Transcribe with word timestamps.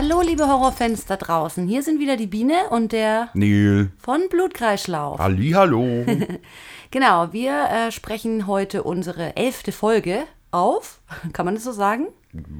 Hallo, 0.00 0.22
liebe 0.22 0.46
Horrorfans 0.46 1.06
da 1.06 1.16
draußen. 1.16 1.66
Hier 1.66 1.82
sind 1.82 1.98
wieder 1.98 2.16
die 2.16 2.28
Biene 2.28 2.54
und 2.70 2.92
der 2.92 3.30
Neil. 3.34 3.90
von 3.98 4.20
Blutkreislauf. 4.30 5.18
Hallo. 5.18 6.06
Genau, 6.92 7.32
wir 7.32 7.64
äh, 7.68 7.90
sprechen 7.90 8.46
heute 8.46 8.84
unsere 8.84 9.36
elfte 9.36 9.72
Folge 9.72 10.22
auf. 10.52 11.00
Kann 11.32 11.46
man 11.46 11.56
das 11.56 11.64
so 11.64 11.72
sagen? 11.72 12.06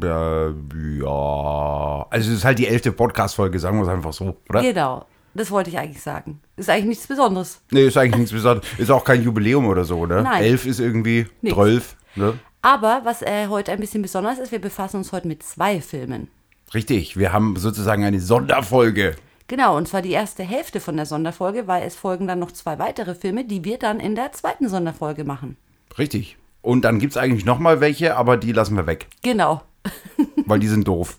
äh, 0.03 0.49
ja. 1.01 2.07
Also 2.11 2.31
es 2.33 2.39
ist 2.39 2.45
halt 2.45 2.59
die 2.59 2.67
elfte 2.67 2.91
Podcast-Folge, 2.91 3.61
sagen 3.61 3.79
wir 3.79 3.85
es 3.85 3.89
einfach 3.89 4.13
so, 4.13 4.37
oder? 4.49 4.61
Genau, 4.61 5.07
das 5.33 5.53
wollte 5.53 5.71
ich 5.71 5.79
eigentlich 5.79 6.03
sagen. 6.03 6.41
Ist 6.57 6.69
eigentlich 6.69 6.87
nichts 6.87 7.07
Besonderes. 7.07 7.61
Nee, 7.71 7.87
ist 7.87 7.97
eigentlich 7.97 8.17
nichts 8.17 8.33
Besonderes. 8.33 8.69
Ist 8.79 8.91
auch 8.91 9.05
kein 9.05 9.23
Jubiläum 9.23 9.67
oder 9.67 9.85
so, 9.85 10.07
ne? 10.07 10.25
Nein. 10.25 10.43
Elf 10.43 10.67
ist 10.67 10.81
irgendwie 10.81 11.27
Nix. 11.41 11.55
zwölf, 11.55 11.97
ne? 12.17 12.37
Aber 12.63 13.03
was 13.05 13.23
äh, 13.23 13.47
heute 13.47 13.71
ein 13.71 13.79
bisschen 13.79 14.03
besonders 14.03 14.41
ist, 14.41 14.51
wir 14.51 14.61
befassen 14.61 14.97
uns 14.97 15.13
heute 15.13 15.29
mit 15.29 15.45
zwei 15.45 15.81
Filmen. 15.81 16.29
Richtig, 16.75 17.17
wir 17.17 17.33
haben 17.33 17.57
sozusagen 17.57 18.05
eine 18.05 18.21
Sonderfolge. 18.21 19.17
Genau, 19.47 19.77
und 19.77 19.89
zwar 19.89 20.03
die 20.03 20.11
erste 20.11 20.43
Hälfte 20.43 20.79
von 20.79 20.97
der 20.97 21.07
Sonderfolge, 21.07 21.67
weil 21.67 21.83
es 21.87 21.97
folgen 21.97 22.27
dann 22.27 22.39
noch 22.39 22.53
zwei 22.53 22.79
weitere 22.79 23.15
Filme, 23.15 23.45
die 23.45 23.65
wir 23.65 23.79
dann 23.79 23.99
in 23.99 24.15
der 24.15 24.33
zweiten 24.33 24.69
Sonderfolge 24.69 25.25
machen. 25.25 25.57
Richtig. 25.97 26.37
Und 26.61 26.85
dann 26.85 26.99
gibt 26.99 27.13
es 27.13 27.17
eigentlich 27.17 27.47
nochmal 27.47 27.81
welche, 27.81 28.17
aber 28.17 28.37
die 28.37 28.53
lassen 28.53 28.77
wir 28.77 28.87
weg, 28.87 29.07
Genau. 29.23 29.63
weil 30.47 30.59
die 30.59 30.69
sind 30.69 30.87
doof. 30.87 31.17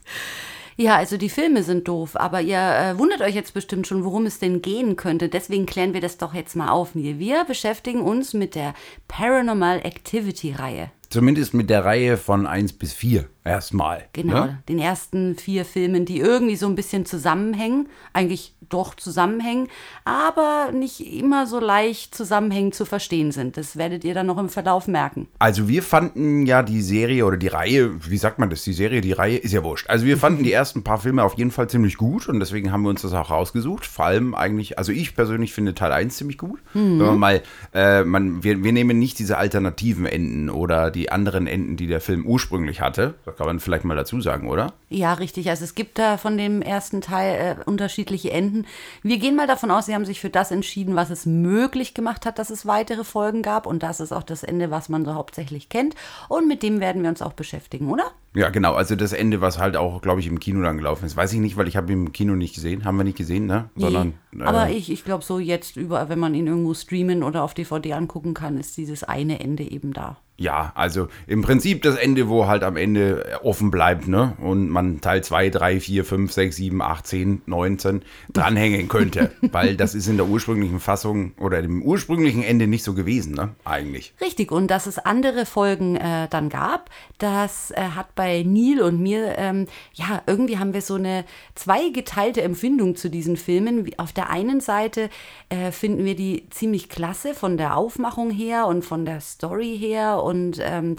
Ja, 0.77 0.95
also 0.95 1.17
die 1.17 1.29
Filme 1.29 1.63
sind 1.63 1.87
doof, 1.87 2.15
aber 2.15 2.39
ihr 2.39 2.57
äh, 2.57 2.97
wundert 2.97 3.21
euch 3.21 3.35
jetzt 3.35 3.53
bestimmt 3.53 3.87
schon, 3.87 4.05
worum 4.05 4.25
es 4.25 4.39
denn 4.39 4.61
gehen 4.61 4.95
könnte. 4.95 5.27
Deswegen 5.27 5.65
klären 5.65 5.93
wir 5.93 5.99
das 6.01 6.17
doch 6.17 6.33
jetzt 6.33 6.55
mal 6.55 6.69
auf. 6.69 6.95
Neil. 6.95 7.19
Wir 7.19 7.43
beschäftigen 7.45 8.01
uns 8.01 8.33
mit 8.33 8.55
der 8.55 8.73
Paranormal 9.07 9.79
Activity 9.79 10.53
Reihe. 10.53 10.91
Zumindest 11.09 11.53
mit 11.53 11.69
der 11.69 11.85
Reihe 11.85 12.17
von 12.17 12.45
1 12.45 12.73
bis 12.73 12.93
4 12.93 13.25
erstmal. 13.43 14.05
Genau, 14.13 14.45
Ne? 14.45 14.59
den 14.69 14.77
ersten 14.79 15.35
vier 15.35 15.65
Filmen, 15.65 16.05
die 16.05 16.19
irgendwie 16.19 16.55
so 16.55 16.67
ein 16.67 16.75
bisschen 16.75 17.05
zusammenhängen, 17.05 17.87
eigentlich 18.13 18.53
doch 18.69 18.93
zusammenhängen, 18.93 19.67
aber 20.05 20.71
nicht 20.71 20.99
immer 21.01 21.47
so 21.47 21.59
leicht 21.59 22.13
zusammenhängend 22.13 22.75
zu 22.75 22.85
verstehen 22.85 23.31
sind. 23.31 23.57
Das 23.57 23.75
werdet 23.75 24.03
ihr 24.03 24.13
dann 24.13 24.27
noch 24.27 24.37
im 24.37 24.49
Verlauf 24.49 24.87
merken. 24.87 25.27
Also 25.39 25.67
wir 25.67 25.81
fanden 25.81 26.45
ja 26.45 26.61
die 26.61 26.83
Serie 26.83 27.25
oder 27.25 27.37
die 27.37 27.47
Reihe, 27.47 27.91
wie 28.07 28.17
sagt 28.17 28.37
man 28.37 28.51
das, 28.51 28.63
die 28.63 28.73
Serie, 28.73 29.01
die 29.01 29.13
Reihe, 29.13 29.37
ist 29.37 29.53
ja 29.53 29.63
wurscht. 29.63 29.89
Also 29.89 30.05
wir 30.05 30.17
fanden 30.17 30.43
die 30.43 30.53
ersten 30.53 30.83
paar 30.83 30.99
Filme 30.99 31.23
auf 31.23 31.35
jeden 31.35 31.49
Fall 31.49 31.67
ziemlich 31.69 31.97
gut 31.97 32.27
und 32.29 32.39
deswegen 32.39 32.71
haben 32.71 32.83
wir 32.83 32.89
uns 32.89 33.01
das 33.01 33.13
auch 33.13 33.31
rausgesucht. 33.31 33.87
Vor 33.87 34.05
allem 34.05 34.35
eigentlich, 34.35 34.77
also 34.77 34.91
ich 34.91 35.15
persönlich 35.15 35.53
finde 35.53 35.73
Teil 35.73 35.91
1 35.91 36.15
ziemlich 36.17 36.37
gut. 36.37 36.59
Wenn 36.73 36.97
man 36.97 37.17
mal, 37.17 37.41
äh, 37.73 38.03
man, 38.03 38.43
wir, 38.43 38.63
wir 38.63 38.73
nehmen 38.73 38.99
nicht 38.99 39.17
diese 39.17 39.37
alternativen 39.37 40.05
Enden 40.05 40.51
oder 40.51 40.91
die 40.91 40.98
anderen 41.07 41.47
Enden, 41.47 41.77
die 41.77 41.87
der 41.87 42.01
Film 42.01 42.25
ursprünglich 42.25 42.81
hatte. 42.81 43.15
Das 43.23 43.37
kann 43.37 43.47
man 43.47 43.59
vielleicht 43.59 43.85
mal 43.85 43.95
dazu 43.95 44.19
sagen, 44.19 44.49
oder? 44.49 44.73
Ja, 44.89 45.13
richtig. 45.13 45.49
Also 45.49 45.63
es 45.63 45.75
gibt 45.75 45.97
da 45.97 46.17
von 46.17 46.37
dem 46.37 46.61
ersten 46.61 46.99
Teil 46.99 47.57
äh, 47.59 47.63
unterschiedliche 47.69 48.31
Enden. 48.31 48.65
Wir 49.01 49.17
gehen 49.17 49.35
mal 49.35 49.47
davon 49.47 49.71
aus, 49.71 49.85
sie 49.85 49.95
haben 49.95 50.05
sich 50.05 50.19
für 50.19 50.29
das 50.29 50.51
entschieden, 50.51 50.95
was 50.95 51.09
es 51.09 51.25
möglich 51.25 51.93
gemacht 51.93 52.25
hat, 52.25 52.39
dass 52.39 52.49
es 52.49 52.65
weitere 52.65 53.03
Folgen 53.03 53.41
gab. 53.41 53.65
Und 53.65 53.83
das 53.83 54.01
ist 54.01 54.11
auch 54.11 54.23
das 54.23 54.43
Ende, 54.43 54.71
was 54.71 54.89
man 54.89 55.05
so 55.05 55.13
hauptsächlich 55.13 55.69
kennt. 55.69 55.95
Und 56.27 56.47
mit 56.47 56.63
dem 56.63 56.81
werden 56.81 57.03
wir 57.03 57.09
uns 57.09 57.21
auch 57.21 57.33
beschäftigen, 57.33 57.89
oder? 57.89 58.11
Ja, 58.35 58.49
genau. 58.49 58.73
Also 58.73 58.95
das 58.95 59.13
Ende, 59.13 59.41
was 59.41 59.57
halt 59.57 59.77
auch, 59.77 60.01
glaube 60.01 60.19
ich, 60.19 60.27
im 60.27 60.39
Kino 60.39 60.61
dann 60.61 60.77
gelaufen 60.77 61.05
ist. 61.05 61.15
Weiß 61.15 61.33
ich 61.33 61.39
nicht, 61.39 61.57
weil 61.57 61.67
ich 61.67 61.77
habe 61.77 61.91
ihn 61.91 62.07
im 62.07 62.11
Kino 62.11 62.35
nicht 62.35 62.55
gesehen. 62.55 62.85
Haben 62.85 62.97
wir 62.97 63.03
nicht 63.03 63.17
gesehen, 63.17 63.47
ne? 63.47 63.69
Sondern, 63.75 64.13
Nee. 64.31 64.43
Aber 64.43 64.69
äh, 64.69 64.73
ich, 64.73 64.91
ich 64.91 65.03
glaube, 65.03 65.23
so 65.23 65.39
jetzt 65.39 65.75
überall, 65.77 66.09
wenn 66.09 66.19
man 66.19 66.35
ihn 66.35 66.47
irgendwo 66.47 66.73
streamen 66.73 67.23
oder 67.23 67.43
auf 67.43 67.53
DVD 67.53 67.93
angucken 67.93 68.33
kann, 68.33 68.57
ist 68.57 68.77
dieses 68.77 69.03
eine 69.03 69.39
Ende 69.39 69.63
eben 69.63 69.93
da. 69.93 70.17
Ja, 70.39 70.71
also 70.73 71.09
im 71.27 71.41
Prinzip 71.41 71.81
das 71.81 71.95
Ende, 71.95 72.29
wo 72.29 72.47
halt 72.47 72.63
am 72.63 72.77
Ende 72.77 73.39
offen 73.43 73.71
bleibt, 73.71 74.07
ne? 74.07 74.37
Und 74.41 74.69
man 74.69 75.01
Teil 75.01 75.21
2, 75.21 75.49
3, 75.49 75.81
4, 75.81 76.05
5, 76.05 76.31
6, 76.31 76.55
7, 76.55 76.81
8, 76.81 77.07
10, 77.07 77.41
19 77.45 78.01
dranhängen 78.31 78.87
könnte. 78.87 79.31
weil 79.51 79.75
das 79.75 79.95
ist 79.95 80.07
in 80.07 80.15
der 80.15 80.27
ursprünglichen 80.27 80.79
Fassung 80.79 81.33
oder 81.39 81.61
dem 81.61 81.81
ursprünglichen 81.81 82.41
Ende 82.41 82.67
nicht 82.67 82.85
so 82.85 82.93
gewesen, 82.93 83.33
ne? 83.33 83.49
Eigentlich. 83.65 84.13
Richtig, 84.21 84.53
und 84.53 84.67
dass 84.67 84.87
es 84.87 84.97
andere 84.97 85.45
Folgen 85.45 85.97
äh, 85.97 86.29
dann 86.29 86.47
gab, 86.47 86.89
das 87.17 87.71
äh, 87.71 87.81
hat 87.81 88.15
bei 88.15 88.43
Neil 88.47 88.81
und 88.81 89.01
mir, 89.01 89.37
ähm, 89.37 89.67
ja, 89.93 90.21
irgendwie 90.25 90.57
haben 90.57 90.73
wir 90.73 90.81
so 90.81 90.95
eine 90.95 91.25
zweigeteilte 91.55 92.41
Empfindung 92.43 92.95
zu 92.95 93.09
diesen 93.09 93.35
Filmen. 93.35 93.91
Auf 93.97 94.13
der 94.13 94.29
einen 94.29 94.61
Seite 94.61 95.09
äh, 95.49 95.71
finden 95.71 96.05
wir 96.05 96.15
die 96.15 96.47
ziemlich 96.49 96.87
klasse 96.87 97.33
von 97.33 97.57
der 97.57 97.75
Aufmachung 97.75 98.31
her 98.31 98.67
und 98.67 98.85
von 98.85 99.03
der 99.03 99.19
Story 99.19 99.77
her 99.77 100.23
und 100.29 100.59
ähm, 100.61 100.95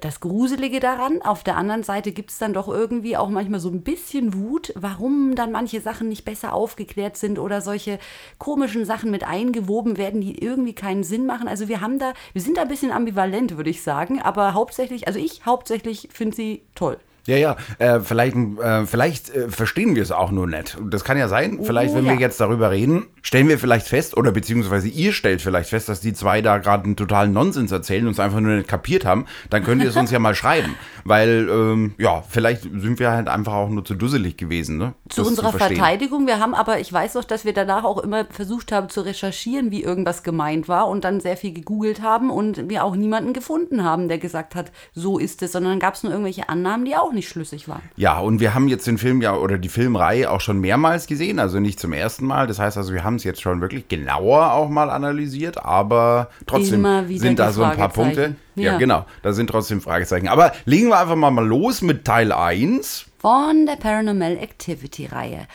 das 0.00 0.20
Gruselige 0.20 0.78
daran. 0.78 1.22
Auf 1.22 1.42
der 1.42 1.56
anderen 1.56 1.82
Seite 1.82 2.12
gibt 2.12 2.30
es 2.30 2.38
dann 2.38 2.52
doch 2.52 2.68
irgendwie 2.68 3.16
auch 3.16 3.28
manchmal 3.28 3.60
so 3.60 3.70
ein 3.70 3.82
bisschen 3.82 4.34
Wut, 4.34 4.72
warum 4.76 5.34
dann 5.34 5.52
manche 5.52 5.80
Sachen 5.80 6.08
nicht 6.08 6.24
besser 6.24 6.52
aufgeklärt 6.52 7.16
sind 7.16 7.38
oder 7.38 7.60
solche 7.60 7.98
komischen 8.38 8.84
Sachen 8.84 9.10
mit 9.10 9.24
eingewoben 9.24 9.96
werden, 9.96 10.20
die 10.20 10.42
irgendwie 10.42 10.74
keinen 10.74 11.02
Sinn 11.02 11.26
machen. 11.26 11.48
Also 11.48 11.68
wir 11.68 11.80
haben 11.80 11.98
da, 11.98 12.12
wir 12.32 12.42
sind 12.42 12.56
da 12.56 12.62
ein 12.62 12.68
bisschen 12.68 12.92
ambivalent, 12.92 13.56
würde 13.56 13.70
ich 13.70 13.82
sagen, 13.82 14.20
aber 14.20 14.54
hauptsächlich, 14.54 15.06
also 15.06 15.18
ich 15.18 15.44
hauptsächlich 15.44 16.08
finde 16.12 16.36
sie 16.36 16.62
toll. 16.74 16.98
Ja, 17.28 17.36
ja, 17.36 17.56
äh, 17.78 18.00
vielleicht, 18.00 18.34
äh, 18.34 18.86
vielleicht 18.86 19.28
äh, 19.28 19.50
verstehen 19.50 19.94
wir 19.94 20.02
es 20.02 20.12
auch 20.12 20.30
nur 20.30 20.46
nicht. 20.46 20.78
Das 20.88 21.04
kann 21.04 21.18
ja 21.18 21.28
sein. 21.28 21.58
Vielleicht, 21.62 21.94
wenn 21.94 22.06
ja. 22.06 22.12
wir 22.12 22.18
jetzt 22.18 22.40
darüber 22.40 22.70
reden, 22.70 23.04
stellen 23.20 23.48
wir 23.48 23.58
vielleicht 23.58 23.86
fest, 23.86 24.16
oder 24.16 24.32
beziehungsweise 24.32 24.88
ihr 24.88 25.12
stellt 25.12 25.42
vielleicht 25.42 25.68
fest, 25.68 25.90
dass 25.90 26.00
die 26.00 26.14
zwei 26.14 26.40
da 26.40 26.56
gerade 26.56 26.84
einen 26.84 26.96
totalen 26.96 27.34
Nonsens 27.34 27.70
erzählen 27.70 28.06
und 28.06 28.12
es 28.12 28.18
einfach 28.18 28.40
nur 28.40 28.56
nicht 28.56 28.66
kapiert 28.66 29.04
haben. 29.04 29.26
Dann 29.50 29.62
könnt 29.62 29.82
ihr 29.82 29.90
es 29.90 29.96
uns 29.96 30.10
ja 30.10 30.18
mal 30.18 30.34
schreiben. 30.34 30.74
Weil, 31.04 31.48
ähm, 31.50 31.94
ja, 31.98 32.22
vielleicht 32.26 32.62
sind 32.62 32.98
wir 32.98 33.10
halt 33.10 33.28
einfach 33.28 33.52
auch 33.52 33.68
nur 33.68 33.84
zu 33.84 33.94
dusselig 33.94 34.38
gewesen. 34.38 34.78
Ne? 34.78 34.94
Zu 35.10 35.20
das 35.20 35.28
unserer 35.28 35.50
verstehen. 35.50 35.76
Verteidigung, 35.76 36.26
wir 36.26 36.40
haben 36.40 36.54
aber, 36.54 36.80
ich 36.80 36.90
weiß 36.90 37.18
auch, 37.18 37.24
dass 37.24 37.44
wir 37.44 37.52
danach 37.52 37.84
auch 37.84 37.98
immer 37.98 38.24
versucht 38.30 38.72
haben 38.72 38.88
zu 38.88 39.02
recherchieren, 39.02 39.70
wie 39.70 39.82
irgendwas 39.82 40.22
gemeint 40.22 40.66
war 40.66 40.88
und 40.88 41.04
dann 41.04 41.20
sehr 41.20 41.36
viel 41.36 41.52
gegoogelt 41.52 42.00
haben 42.00 42.30
und 42.30 42.70
wir 42.70 42.84
auch 42.84 42.96
niemanden 42.96 43.34
gefunden 43.34 43.84
haben, 43.84 44.08
der 44.08 44.16
gesagt 44.16 44.54
hat, 44.54 44.72
so 44.94 45.18
ist 45.18 45.42
es, 45.42 45.52
sondern 45.52 45.72
dann 45.72 45.80
gab 45.80 45.94
es 45.94 46.02
nur 46.02 46.12
irgendwelche 46.12 46.48
Annahmen, 46.48 46.86
die 46.86 46.96
auch 46.96 47.12
nicht 47.12 47.17
schlüssig 47.26 47.66
waren. 47.68 47.82
Ja, 47.96 48.18
und 48.18 48.38
wir 48.38 48.54
haben 48.54 48.68
jetzt 48.68 48.86
den 48.86 48.98
Film 48.98 49.22
ja 49.22 49.34
oder 49.34 49.56
die 49.56 49.70
Filmreihe 49.70 50.30
auch 50.30 50.42
schon 50.42 50.60
mehrmals 50.60 51.06
gesehen, 51.06 51.38
also 51.38 51.58
nicht 51.58 51.80
zum 51.80 51.92
ersten 51.92 52.26
Mal. 52.26 52.46
Das 52.46 52.58
heißt 52.58 52.76
also, 52.76 52.92
wir 52.92 53.02
haben 53.02 53.16
es 53.16 53.24
jetzt 53.24 53.40
schon 53.40 53.60
wirklich 53.62 53.88
genauer 53.88 54.52
auch 54.52 54.68
mal 54.68 54.90
analysiert, 54.90 55.64
aber 55.64 56.28
trotzdem 56.46 56.86
sind 57.16 57.38
da 57.38 57.50
so 57.50 57.64
ein 57.64 57.76
paar 57.76 57.88
Punkte. 57.88 58.36
Ja. 58.54 58.72
Ja. 58.72 58.78
genau, 58.78 59.06
da 59.22 59.32
sind 59.32 59.48
trotzdem 59.48 59.80
Fragezeichen. 59.80 60.28
Aber 60.28 60.52
legen 60.64 60.88
wir 60.88 60.98
einfach 60.98 61.16
mal, 61.16 61.30
mal 61.30 61.46
los 61.46 61.80
mit 61.80 62.04
Teil 62.04 62.32
1. 62.32 63.06
von 63.18 63.66
der 63.66 63.76
Paranormal 63.76 64.36
Activity 64.36 65.06
Reihe. 65.06 65.46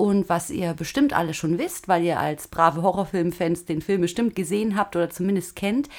Und 0.00 0.30
was 0.30 0.48
ihr 0.48 0.72
bestimmt 0.72 1.12
alle 1.12 1.34
schon 1.34 1.58
wisst, 1.58 1.86
weil 1.86 2.02
ihr 2.02 2.18
als 2.18 2.48
brave 2.48 2.80
Horrorfilmfans 2.80 3.66
den 3.66 3.82
Film 3.82 4.00
bestimmt 4.00 4.34
gesehen 4.34 4.74
habt 4.74 4.96
oder 4.96 5.10
zumindest 5.10 5.56
kennt, 5.56 5.90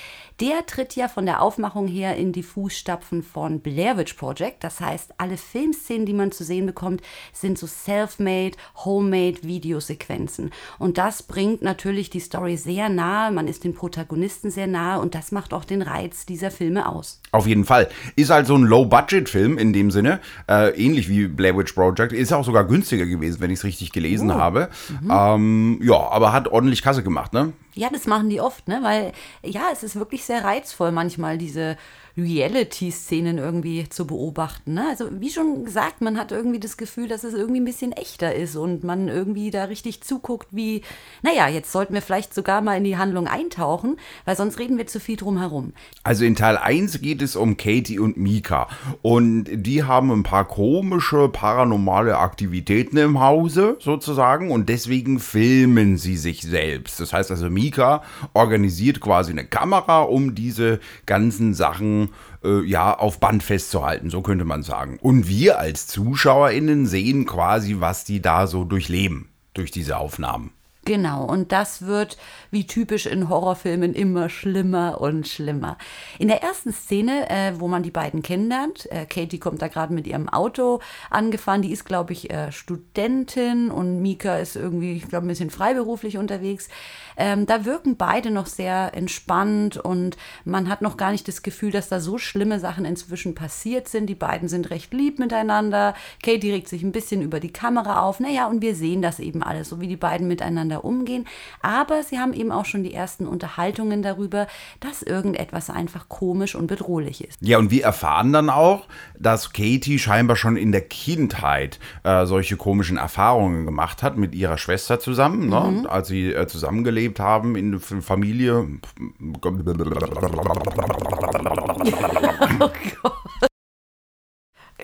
der 0.41 0.65
tritt 0.65 0.95
ja 0.95 1.07
von 1.07 1.27
der 1.27 1.41
Aufmachung 1.41 1.87
her 1.87 2.17
in 2.17 2.31
die 2.31 2.41
Fußstapfen 2.41 3.21
von 3.21 3.59
Blair 3.59 3.95
Witch 3.97 4.15
Project. 4.15 4.63
Das 4.63 4.79
heißt, 4.79 5.13
alle 5.19 5.37
Filmszenen, 5.37 6.07
die 6.07 6.13
man 6.13 6.31
zu 6.31 6.43
sehen 6.43 6.65
bekommt, 6.65 7.01
sind 7.31 7.59
so 7.59 7.67
self-made, 7.67 8.57
homemade 8.83 9.43
Videosequenzen. 9.43 10.49
Und 10.79 10.97
das 10.97 11.21
bringt 11.21 11.61
natürlich 11.61 12.09
die 12.09 12.19
Story 12.19 12.57
sehr 12.57 12.89
nahe, 12.89 13.31
man 13.31 13.47
ist 13.47 13.63
den 13.63 13.75
Protagonisten 13.75 14.49
sehr 14.49 14.65
nahe 14.65 14.99
und 14.99 15.13
das 15.13 15.31
macht 15.31 15.53
auch 15.53 15.63
den 15.63 15.83
Reiz 15.83 16.25
dieser 16.25 16.49
Filme 16.49 16.89
aus. 16.89 17.21
Auf 17.31 17.45
jeden 17.45 17.65
Fall. 17.65 17.87
Ist 18.15 18.31
halt 18.31 18.47
so 18.47 18.55
ein 18.55 18.63
Low-Budget-Film 18.63 19.59
in 19.59 19.73
dem 19.73 19.91
Sinne, 19.91 20.21
äh, 20.49 20.69
ähnlich 20.71 21.07
wie 21.07 21.27
Blair 21.27 21.55
Witch 21.55 21.73
Project. 21.73 22.13
Ist 22.13 22.33
auch 22.33 22.43
sogar 22.43 22.65
günstiger 22.65 23.05
gewesen, 23.05 23.41
wenn 23.41 23.51
ich 23.51 23.59
es 23.59 23.63
richtig 23.63 23.91
gelesen 23.91 24.33
habe. 24.33 24.69
Ähm, 25.07 25.79
ja, 25.83 26.09
aber 26.09 26.33
hat 26.33 26.47
ordentlich 26.47 26.81
Kasse 26.81 27.03
gemacht, 27.03 27.31
ne? 27.31 27.53
Ja, 27.75 27.89
das 27.89 28.05
machen 28.05 28.29
die 28.29 28.41
oft, 28.41 28.67
ne? 28.67 28.79
Weil 28.83 29.13
ja, 29.43 29.69
es 29.71 29.83
ist 29.83 29.95
wirklich 29.95 30.25
sehr 30.25 30.43
reizvoll, 30.43 30.91
manchmal 30.91 31.37
diese 31.37 31.77
Reality-Szenen 32.17 33.37
irgendwie 33.37 33.87
zu 33.89 34.05
beobachten. 34.05 34.73
Ne? 34.73 34.85
Also 34.89 35.09
wie 35.19 35.29
schon 35.29 35.65
gesagt, 35.65 36.01
man 36.01 36.17
hat 36.17 36.31
irgendwie 36.31 36.59
das 36.59 36.77
Gefühl, 36.77 37.07
dass 37.07 37.23
es 37.23 37.33
irgendwie 37.33 37.61
ein 37.61 37.65
bisschen 37.65 37.91
echter 37.91 38.35
ist 38.35 38.55
und 38.55 38.83
man 38.83 39.07
irgendwie 39.07 39.51
da 39.51 39.65
richtig 39.65 40.01
zuguckt, 40.01 40.47
wie, 40.51 40.81
naja, 41.21 41.47
jetzt 41.47 41.71
sollten 41.71 41.93
wir 41.93 42.01
vielleicht 42.01 42.33
sogar 42.33 42.61
mal 42.61 42.77
in 42.77 42.83
die 42.83 42.97
Handlung 42.97 43.27
eintauchen, 43.27 43.97
weil 44.25 44.35
sonst 44.35 44.59
reden 44.59 44.77
wir 44.77 44.87
zu 44.87 44.99
viel 44.99 45.15
drum 45.15 45.39
herum. 45.39 45.73
Also 46.03 46.25
in 46.25 46.35
Teil 46.35 46.57
1 46.57 47.01
geht 47.01 47.21
es 47.21 47.35
um 47.35 47.57
Katie 47.57 47.99
und 47.99 48.17
Mika. 48.17 48.67
Und 49.01 49.45
die 49.51 49.83
haben 49.83 50.11
ein 50.11 50.23
paar 50.23 50.45
komische 50.45 51.29
paranormale 51.29 52.17
Aktivitäten 52.17 52.97
im 52.97 53.19
Hause 53.19 53.77
sozusagen 53.79 54.51
und 54.51 54.69
deswegen 54.69 55.19
filmen 55.19 55.97
sie 55.97 56.17
sich 56.17 56.41
selbst. 56.41 56.99
Das 56.99 57.13
heißt 57.13 57.31
also, 57.31 57.49
Mika 57.49 58.03
organisiert 58.33 58.99
quasi 58.99 59.31
eine 59.31 59.45
Kamera, 59.45 60.01
um 60.01 60.35
diese 60.35 60.79
ganzen 61.05 61.53
Sachen 61.53 62.00
äh, 62.43 62.63
ja 62.65 62.97
auf 62.97 63.19
Band 63.19 63.43
festzuhalten, 63.43 64.09
so 64.09 64.21
könnte 64.21 64.45
man 64.45 64.63
sagen. 64.63 64.97
Und 65.01 65.27
wir 65.27 65.59
als 65.59 65.87
ZuschauerInnen 65.87 66.85
sehen 66.85 67.25
quasi, 67.25 67.77
was 67.79 68.03
die 68.03 68.21
da 68.21 68.47
so 68.47 68.63
durchleben 68.63 69.29
durch 69.53 69.71
diese 69.71 69.97
Aufnahmen. 69.97 70.51
Genau, 70.83 71.25
und 71.25 71.51
das 71.51 71.85
wird 71.85 72.17
wie 72.49 72.65
typisch 72.65 73.05
in 73.05 73.29
Horrorfilmen 73.29 73.93
immer 73.93 74.29
schlimmer 74.29 74.99
und 74.99 75.27
schlimmer. 75.27 75.77
In 76.17 76.27
der 76.27 76.41
ersten 76.41 76.73
Szene, 76.73 77.29
äh, 77.29 77.53
wo 77.59 77.67
man 77.67 77.83
die 77.83 77.91
beiden 77.91 78.23
kennenlernt, 78.23 78.91
äh, 78.91 79.05
Katie 79.05 79.37
kommt 79.37 79.61
da 79.61 79.67
gerade 79.67 79.93
mit 79.93 80.07
ihrem 80.07 80.27
Auto 80.27 80.79
angefahren, 81.11 81.61
die 81.61 81.71
ist, 81.71 81.85
glaube 81.85 82.13
ich, 82.13 82.31
äh, 82.31 82.51
Studentin 82.51 83.69
und 83.69 84.01
Mika 84.01 84.37
ist 84.37 84.55
irgendwie, 84.55 84.93
ich 84.93 85.07
glaube, 85.07 85.27
ein 85.27 85.29
bisschen 85.29 85.51
freiberuflich 85.51 86.17
unterwegs. 86.17 86.67
Ähm, 87.15 87.45
da 87.45 87.63
wirken 87.63 87.95
beide 87.97 88.31
noch 88.31 88.47
sehr 88.47 88.95
entspannt 88.95 89.77
und 89.77 90.17
man 90.45 90.67
hat 90.67 90.81
noch 90.81 90.97
gar 90.97 91.11
nicht 91.11 91.27
das 91.27 91.43
Gefühl, 91.43 91.69
dass 91.69 91.89
da 91.89 91.99
so 91.99 92.17
schlimme 92.17 92.59
Sachen 92.59 92.85
inzwischen 92.85 93.35
passiert 93.35 93.87
sind. 93.87 94.07
Die 94.07 94.15
beiden 94.15 94.49
sind 94.49 94.71
recht 94.71 94.95
lieb 94.95 95.19
miteinander. 95.19 95.93
Katie 96.23 96.51
regt 96.51 96.69
sich 96.69 96.81
ein 96.81 96.91
bisschen 96.91 97.21
über 97.21 97.39
die 97.39 97.53
Kamera 97.53 98.01
auf. 98.01 98.19
Naja, 98.19 98.47
und 98.47 98.63
wir 98.63 98.73
sehen 98.73 99.03
das 99.03 99.19
eben 99.19 99.43
alles, 99.43 99.69
so 99.69 99.79
wie 99.79 99.87
die 99.87 99.95
beiden 99.95 100.27
miteinander 100.27 100.70
umgehen. 100.79 101.25
Aber 101.61 102.03
sie 102.03 102.19
haben 102.19 102.33
eben 102.33 102.51
auch 102.51 102.65
schon 102.65 102.83
die 102.83 102.93
ersten 102.93 103.27
Unterhaltungen 103.27 104.01
darüber, 104.01 104.47
dass 104.79 105.01
irgendetwas 105.01 105.69
einfach 105.69 106.09
komisch 106.09 106.55
und 106.55 106.67
bedrohlich 106.67 107.23
ist. 107.23 107.37
Ja, 107.41 107.57
und 107.57 107.71
wir 107.71 107.83
erfahren 107.83 108.33
dann 108.33 108.49
auch, 108.49 108.87
dass 109.19 109.53
Katie 109.53 109.99
scheinbar 109.99 110.37
schon 110.37 110.55
in 110.55 110.71
der 110.71 110.81
Kindheit 110.81 111.79
äh, 112.03 112.25
solche 112.25 112.55
komischen 112.55 112.97
Erfahrungen 112.97 113.65
gemacht 113.65 114.01
hat 114.01 114.17
mit 114.17 114.33
ihrer 114.33 114.57
Schwester 114.57 114.99
zusammen, 114.99 115.49
ne? 115.49 115.59
mhm. 115.59 115.87
als 115.87 116.07
sie 116.07 116.33
äh, 116.33 116.47
zusammengelebt 116.47 117.01
gelebt 117.01 117.19
haben 117.19 117.55
in 117.55 117.71
der 117.71 117.79
Familie. 117.79 118.67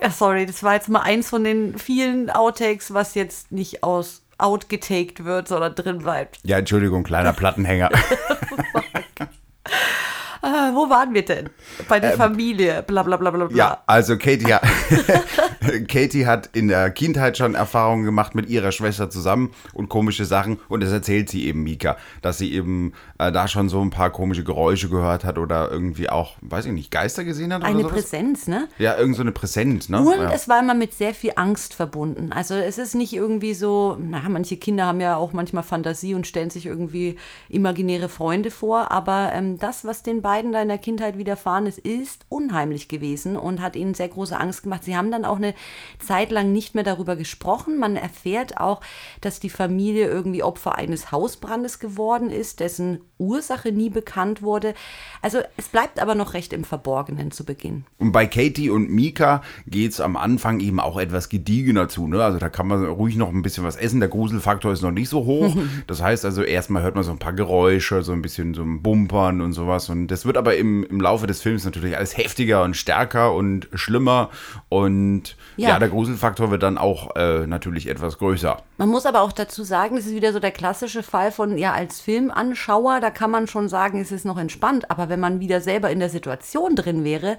ja, 0.00 0.10
sorry, 0.10 0.46
das 0.46 0.62
war 0.62 0.74
jetzt 0.74 0.88
mal 0.88 1.00
eins 1.00 1.28
von 1.28 1.42
den 1.42 1.76
vielen 1.76 2.30
Outtakes, 2.30 2.94
was 2.94 3.16
jetzt 3.16 3.50
nicht 3.50 3.82
aus 3.82 4.22
outgetaked 4.38 5.24
wird, 5.24 5.48
sondern 5.48 5.74
drin 5.74 5.98
bleibt. 5.98 6.38
Ja, 6.44 6.58
Entschuldigung, 6.58 7.02
kleiner 7.02 7.32
Plattenhänger. 7.32 7.90
Wo 10.78 10.88
waren 10.88 11.12
wir 11.12 11.24
denn? 11.24 11.50
Bei 11.88 11.98
der 11.98 12.12
ähm, 12.12 12.18
Familie, 12.18 12.84
bla 12.86 13.02
bla 13.02 13.16
bla 13.16 13.32
bla 13.32 13.46
bla. 13.46 13.56
Ja, 13.56 13.82
also 13.86 14.16
Katie, 14.16 14.48
ja. 14.48 14.60
Katie 15.88 16.24
hat 16.24 16.50
in 16.52 16.68
der 16.68 16.92
Kindheit 16.92 17.36
schon 17.36 17.56
Erfahrungen 17.56 18.04
gemacht 18.04 18.36
mit 18.36 18.48
ihrer 18.48 18.70
Schwester 18.70 19.10
zusammen 19.10 19.50
und 19.72 19.88
komische 19.88 20.24
Sachen. 20.24 20.60
Und 20.68 20.84
das 20.84 20.92
erzählt 20.92 21.30
sie 21.30 21.46
eben 21.46 21.64
Mika, 21.64 21.96
dass 22.22 22.38
sie 22.38 22.52
eben 22.52 22.92
äh, 23.18 23.32
da 23.32 23.48
schon 23.48 23.68
so 23.68 23.80
ein 23.80 23.90
paar 23.90 24.10
komische 24.10 24.44
Geräusche 24.44 24.88
gehört 24.88 25.24
hat 25.24 25.36
oder 25.36 25.68
irgendwie 25.68 26.08
auch, 26.10 26.36
weiß 26.42 26.66
ich 26.66 26.72
nicht, 26.72 26.92
Geister 26.92 27.24
gesehen 27.24 27.52
hat. 27.52 27.64
Eine 27.64 27.82
Präsenz, 27.82 28.46
ne? 28.46 28.68
Ja, 28.78 28.96
irgend 28.96 29.16
so 29.16 29.22
eine 29.22 29.32
Präsenz, 29.32 29.88
ne? 29.88 29.98
Und 29.98 30.20
ja. 30.20 30.30
es 30.32 30.48
war 30.48 30.60
immer 30.60 30.74
mit 30.74 30.94
sehr 30.94 31.12
viel 31.12 31.32
Angst 31.34 31.74
verbunden. 31.74 32.30
Also 32.32 32.54
es 32.54 32.78
ist 32.78 32.94
nicht 32.94 33.14
irgendwie 33.14 33.54
so, 33.54 33.96
na, 34.00 34.22
manche 34.28 34.56
Kinder 34.56 34.86
haben 34.86 35.00
ja 35.00 35.16
auch 35.16 35.32
manchmal 35.32 35.64
Fantasie 35.64 36.14
und 36.14 36.28
stellen 36.28 36.50
sich 36.50 36.66
irgendwie 36.66 37.16
imaginäre 37.48 38.08
Freunde 38.08 38.52
vor. 38.52 38.92
Aber 38.92 39.32
ähm, 39.34 39.58
das, 39.58 39.84
was 39.84 40.04
den 40.04 40.22
beiden 40.22 40.52
da 40.52 40.67
in 40.68 40.70
der 40.70 40.78
Kindheit 40.78 41.16
widerfahren 41.16 41.64
ist, 41.64 41.78
ist 41.78 42.26
unheimlich 42.28 42.88
gewesen 42.88 43.38
und 43.38 43.62
hat 43.62 43.74
ihnen 43.74 43.94
sehr 43.94 44.08
große 44.08 44.38
Angst 44.38 44.62
gemacht. 44.62 44.84
Sie 44.84 44.94
haben 44.94 45.10
dann 45.10 45.24
auch 45.24 45.36
eine 45.36 45.54
Zeit 45.98 46.30
lang 46.30 46.52
nicht 46.52 46.74
mehr 46.74 46.84
darüber 46.84 47.16
gesprochen. 47.16 47.78
Man 47.78 47.96
erfährt 47.96 48.58
auch, 48.58 48.82
dass 49.22 49.40
die 49.40 49.48
Familie 49.48 50.08
irgendwie 50.08 50.42
Opfer 50.42 50.76
eines 50.76 51.10
Hausbrandes 51.10 51.78
geworden 51.78 52.28
ist, 52.28 52.60
dessen 52.60 53.00
Ursache 53.16 53.72
nie 53.72 53.88
bekannt 53.88 54.42
wurde. 54.42 54.74
Also 55.22 55.38
es 55.56 55.68
bleibt 55.68 56.00
aber 56.00 56.14
noch 56.14 56.34
recht 56.34 56.52
im 56.52 56.64
Verborgenen 56.64 57.30
zu 57.30 57.44
Beginn. 57.44 57.86
Und 57.96 58.12
bei 58.12 58.26
Katie 58.26 58.68
und 58.68 58.90
Mika 58.90 59.42
geht 59.66 59.92
es 59.92 60.02
am 60.02 60.16
Anfang 60.16 60.60
eben 60.60 60.80
auch 60.80 60.98
etwas 60.98 61.30
gediegener 61.30 61.88
zu. 61.88 62.06
Ne? 62.06 62.22
Also 62.22 62.38
da 62.38 62.50
kann 62.50 62.68
man 62.68 62.84
ruhig 62.84 63.16
noch 63.16 63.30
ein 63.30 63.40
bisschen 63.40 63.64
was 63.64 63.76
essen. 63.76 64.00
Der 64.00 64.10
Gruselfaktor 64.10 64.70
ist 64.70 64.82
noch 64.82 64.90
nicht 64.90 65.08
so 65.08 65.24
hoch. 65.24 65.56
Das 65.86 66.02
heißt 66.02 66.24
also, 66.24 66.42
erstmal 66.42 66.82
hört 66.82 66.96
man 66.96 67.04
so 67.04 67.12
ein 67.12 67.18
paar 67.18 67.32
Geräusche, 67.32 68.02
so 68.02 68.12
ein 68.12 68.20
bisschen 68.20 68.52
so 68.52 68.62
ein 68.62 68.82
Bumpern 68.82 69.40
und 69.40 69.52
sowas. 69.52 69.88
Und 69.88 70.08
das 70.08 70.26
wird 70.26 70.36
aber 70.36 70.47
im, 70.54 70.84
im 70.84 71.00
Laufe 71.00 71.26
des 71.26 71.40
Films 71.40 71.64
natürlich 71.64 71.96
alles 71.96 72.16
heftiger 72.16 72.62
und 72.62 72.76
stärker 72.76 73.34
und 73.34 73.68
schlimmer. 73.74 74.30
Und 74.68 75.36
ja, 75.56 75.70
ja 75.70 75.78
der 75.78 75.88
Gruselfaktor 75.88 76.50
wird 76.50 76.62
dann 76.62 76.78
auch 76.78 77.16
äh, 77.16 77.46
natürlich 77.46 77.88
etwas 77.88 78.18
größer. 78.18 78.62
Man 78.76 78.88
muss 78.88 79.06
aber 79.06 79.22
auch 79.22 79.32
dazu 79.32 79.64
sagen, 79.64 79.96
es 79.96 80.06
ist 80.06 80.14
wieder 80.14 80.32
so 80.32 80.40
der 80.40 80.50
klassische 80.50 81.02
Fall 81.02 81.32
von, 81.32 81.58
ja, 81.58 81.72
als 81.72 82.00
Filmanschauer, 82.00 83.00
da 83.00 83.10
kann 83.10 83.30
man 83.30 83.46
schon 83.46 83.68
sagen, 83.68 84.00
es 84.00 84.12
ist 84.12 84.24
noch 84.24 84.38
entspannt. 84.38 84.90
Aber 84.90 85.08
wenn 85.08 85.20
man 85.20 85.40
wieder 85.40 85.60
selber 85.60 85.90
in 85.90 86.00
der 86.00 86.10
Situation 86.10 86.76
drin 86.76 87.04
wäre 87.04 87.38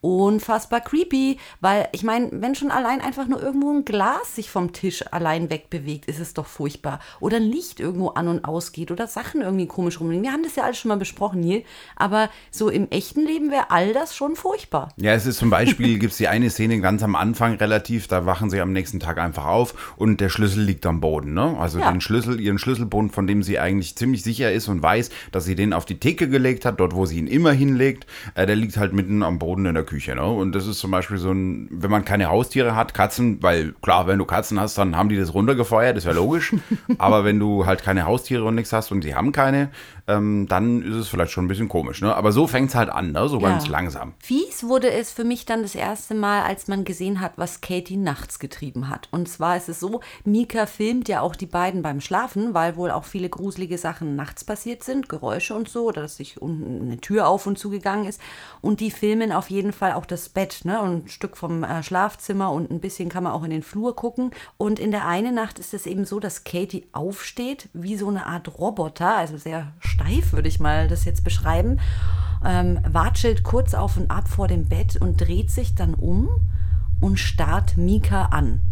unfassbar 0.00 0.80
creepy, 0.80 1.38
weil 1.60 1.88
ich 1.92 2.02
meine, 2.02 2.28
wenn 2.32 2.54
schon 2.54 2.70
allein 2.70 3.00
einfach 3.00 3.26
nur 3.26 3.42
irgendwo 3.42 3.72
ein 3.72 3.84
Glas 3.84 4.36
sich 4.36 4.50
vom 4.50 4.72
Tisch 4.72 5.04
allein 5.10 5.50
wegbewegt, 5.50 6.06
ist 6.06 6.20
es 6.20 6.34
doch 6.34 6.46
furchtbar. 6.46 7.00
Oder 7.20 7.38
ein 7.38 7.42
Licht 7.42 7.80
irgendwo 7.80 8.08
an 8.10 8.28
und 8.28 8.44
ausgeht 8.44 8.90
oder 8.90 9.06
Sachen 9.06 9.42
irgendwie 9.42 9.66
komisch 9.66 9.98
rumliegen. 9.98 10.24
Wir 10.24 10.32
haben 10.32 10.42
das 10.42 10.56
ja 10.56 10.64
alles 10.64 10.78
schon 10.78 10.90
mal 10.90 10.96
besprochen 10.96 11.42
hier, 11.42 11.62
aber 11.96 12.28
so 12.50 12.68
im 12.68 12.90
echten 12.90 13.22
Leben 13.22 13.50
wäre 13.50 13.70
all 13.70 13.92
das 13.92 14.14
schon 14.14 14.36
furchtbar. 14.36 14.90
Ja, 14.96 15.12
es 15.12 15.26
ist 15.26 15.38
zum 15.38 15.50
Beispiel, 15.50 15.98
gibt 15.98 16.12
es 16.12 16.18
die 16.18 16.28
eine 16.28 16.50
Szene 16.50 16.80
ganz 16.80 17.02
am 17.02 17.16
Anfang 17.16 17.54
relativ, 17.54 18.06
da 18.06 18.26
wachen 18.26 18.50
sie 18.50 18.60
am 18.60 18.72
nächsten 18.72 19.00
Tag 19.00 19.18
einfach 19.18 19.46
auf 19.46 19.94
und 19.96 20.20
der 20.20 20.28
Schlüssel 20.28 20.62
liegt 20.62 20.86
am 20.86 21.00
Boden, 21.00 21.34
ne? 21.34 21.56
Also 21.58 21.78
ja. 21.78 21.90
den 21.90 22.00
Schlüssel, 22.00 22.40
ihren 22.40 22.58
Schlüsselbund, 22.58 23.12
von 23.12 23.26
dem 23.26 23.42
sie 23.42 23.58
eigentlich 23.58 23.96
ziemlich 23.96 24.22
sicher 24.22 24.52
ist 24.52 24.68
und 24.68 24.82
weiß, 24.82 25.10
dass 25.32 25.44
sie 25.44 25.54
den 25.54 25.72
auf 25.72 25.84
die 25.84 25.98
Theke 25.98 26.28
gelegt 26.28 26.64
hat, 26.64 26.80
dort 26.80 26.94
wo 26.94 27.06
sie 27.06 27.18
ihn 27.18 27.26
immer 27.26 27.52
hinlegt, 27.52 28.06
äh, 28.34 28.46
der 28.46 28.56
liegt 28.56 28.76
halt 28.76 28.92
mitten 28.92 29.22
am 29.22 29.38
Boden 29.38 29.66
in 29.66 29.74
der 29.74 29.84
Küche. 29.86 30.14
Ne? 30.14 30.24
Und 30.24 30.54
das 30.54 30.66
ist 30.66 30.78
zum 30.78 30.90
Beispiel 30.90 31.16
so 31.16 31.32
ein, 31.32 31.68
wenn 31.70 31.90
man 31.90 32.04
keine 32.04 32.26
Haustiere 32.26 32.76
hat, 32.76 32.92
Katzen, 32.92 33.42
weil 33.42 33.72
klar, 33.80 34.06
wenn 34.06 34.18
du 34.18 34.26
Katzen 34.26 34.60
hast, 34.60 34.76
dann 34.76 34.96
haben 34.96 35.08
die 35.08 35.16
das 35.16 35.32
runtergefeuert, 35.32 35.96
ist 35.96 36.04
ja 36.04 36.12
logisch. 36.12 36.54
Aber 36.98 37.24
wenn 37.24 37.38
du 37.38 37.64
halt 37.64 37.82
keine 37.82 38.04
Haustiere 38.04 38.44
und 38.44 38.54
nichts 38.54 38.72
hast 38.72 38.92
und 38.92 39.02
sie 39.02 39.14
haben 39.14 39.32
keine, 39.32 39.70
ähm, 40.08 40.46
dann 40.48 40.82
ist 40.82 40.94
es 40.94 41.08
vielleicht 41.08 41.32
schon 41.32 41.44
ein 41.44 41.48
bisschen 41.48 41.68
komisch. 41.68 42.00
Ne? 42.00 42.14
Aber 42.14 42.32
so 42.32 42.46
fängt 42.46 42.70
es 42.70 42.74
halt 42.74 42.90
an, 42.90 43.12
ne? 43.12 43.28
so 43.28 43.40
ja. 43.40 43.48
ganz 43.48 43.66
langsam. 43.66 44.14
Fies 44.18 44.64
wurde 44.64 44.90
es 44.90 45.10
für 45.10 45.24
mich 45.24 45.46
dann 45.46 45.62
das 45.62 45.74
erste 45.74 46.14
Mal, 46.14 46.42
als 46.42 46.68
man 46.68 46.84
gesehen 46.84 47.20
hat, 47.20 47.32
was 47.36 47.60
Katie 47.60 47.96
nachts 47.96 48.38
getrieben 48.38 48.88
hat. 48.88 49.08
Und 49.10 49.28
zwar 49.28 49.56
ist 49.56 49.68
es 49.68 49.80
so, 49.80 50.00
Mika 50.24 50.66
filmt 50.66 51.08
ja 51.08 51.20
auch 51.20 51.34
die 51.34 51.46
beiden 51.46 51.82
beim 51.82 52.00
Schlafen, 52.00 52.54
weil 52.54 52.76
wohl 52.76 52.90
auch 52.90 53.04
viele 53.04 53.28
gruselige 53.28 53.78
Sachen 53.78 54.16
nachts 54.16 54.44
passiert 54.44 54.84
sind, 54.84 55.08
Geräusche 55.08 55.54
und 55.54 55.68
so, 55.68 55.86
oder 55.86 56.02
dass 56.02 56.16
sich 56.16 56.40
unten 56.40 56.82
eine 56.82 56.98
Tür 56.98 57.28
auf 57.28 57.46
und 57.46 57.58
zugegangen 57.58 58.06
ist. 58.06 58.20
Und 58.60 58.80
die 58.80 58.90
filmen 58.90 59.32
auf 59.32 59.50
jeden 59.50 59.72
Fall 59.72 59.92
auch 59.92 60.06
das 60.06 60.28
Bett, 60.28 60.60
ne? 60.64 60.80
Und 60.80 61.06
ein 61.06 61.08
Stück 61.08 61.36
vom 61.36 61.64
äh, 61.64 61.82
Schlafzimmer 61.82 62.52
und 62.52 62.70
ein 62.70 62.80
bisschen 62.80 63.08
kann 63.08 63.24
man 63.24 63.32
auch 63.32 63.44
in 63.44 63.50
den 63.50 63.62
Flur 63.62 63.96
gucken. 63.96 64.30
Und 64.56 64.78
in 64.78 64.90
der 64.90 65.06
einen 65.06 65.34
Nacht 65.34 65.58
ist 65.58 65.74
es 65.74 65.86
eben 65.86 66.04
so, 66.04 66.20
dass 66.20 66.44
Katie 66.44 66.86
aufsteht, 66.92 67.68
wie 67.72 67.96
so 67.96 68.08
eine 68.08 68.26
Art 68.26 68.58
Roboter, 68.58 69.16
also 69.16 69.36
sehr 69.36 69.72
steif, 69.96 70.32
würde 70.32 70.48
ich 70.48 70.60
mal 70.60 70.88
das 70.88 71.04
jetzt 71.04 71.24
beschreiben, 71.24 71.80
ähm, 72.44 72.78
watschelt 72.86 73.42
kurz 73.42 73.74
auf 73.74 73.96
und 73.96 74.10
ab 74.10 74.28
vor 74.28 74.46
dem 74.46 74.66
Bett 74.66 74.96
und 74.96 75.20
dreht 75.20 75.50
sich 75.50 75.74
dann 75.74 75.94
um 75.94 76.28
und 77.00 77.18
starrt 77.18 77.76
Mika 77.76 78.26
an. 78.26 78.62